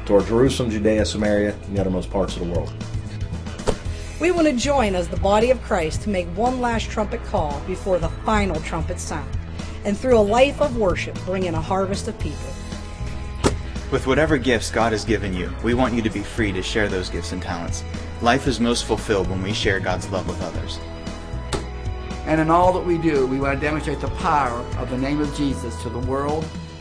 toward 0.05 0.25
Jerusalem, 0.25 0.71
Judea, 0.71 1.05
Samaria, 1.05 1.53
and 1.53 1.77
the 1.77 1.81
uttermost 1.81 2.09
parts 2.09 2.35
of 2.35 2.47
the 2.47 2.53
world. 2.53 2.73
We 4.19 4.31
want 4.31 4.47
to 4.47 4.53
join 4.53 4.95
as 4.95 5.07
the 5.07 5.17
body 5.17 5.51
of 5.51 5.61
Christ 5.61 6.01
to 6.01 6.09
make 6.09 6.27
one 6.29 6.59
last 6.59 6.89
trumpet 6.89 7.23
call 7.25 7.59
before 7.61 7.99
the 7.99 8.09
final 8.25 8.59
trumpet 8.61 8.99
sound, 8.99 9.29
and 9.85 9.97
through 9.97 10.17
a 10.17 10.19
life 10.19 10.61
of 10.61 10.77
worship, 10.77 11.15
bring 11.25 11.43
in 11.45 11.55
a 11.55 11.61
harvest 11.61 12.07
of 12.07 12.19
people. 12.19 12.49
With 13.91 14.07
whatever 14.07 14.37
gifts 14.37 14.71
God 14.71 14.91
has 14.91 15.05
given 15.05 15.33
you, 15.33 15.53
we 15.63 15.73
want 15.73 15.93
you 15.93 16.01
to 16.01 16.09
be 16.09 16.21
free 16.21 16.51
to 16.51 16.61
share 16.61 16.87
those 16.87 17.09
gifts 17.09 17.31
and 17.31 17.41
talents. 17.41 17.83
Life 18.21 18.45
is 18.45 18.59
most 18.59 18.85
fulfilled 18.85 19.29
when 19.29 19.41
we 19.41 19.53
share 19.53 19.79
God's 19.79 20.09
love 20.09 20.27
with 20.27 20.41
others. 20.41 20.79
And 22.25 22.41
in 22.41 22.51
all 22.51 22.73
that 22.73 22.85
we 22.85 22.97
do, 22.97 23.25
we 23.25 23.39
want 23.39 23.59
to 23.59 23.65
demonstrate 23.65 24.01
the 24.01 24.09
power 24.09 24.59
of 24.77 24.89
the 24.89 24.97
name 24.97 25.21
of 25.21 25.33
Jesus 25.35 25.81
to 25.81 25.89
the 25.89 25.99
world 25.99 26.45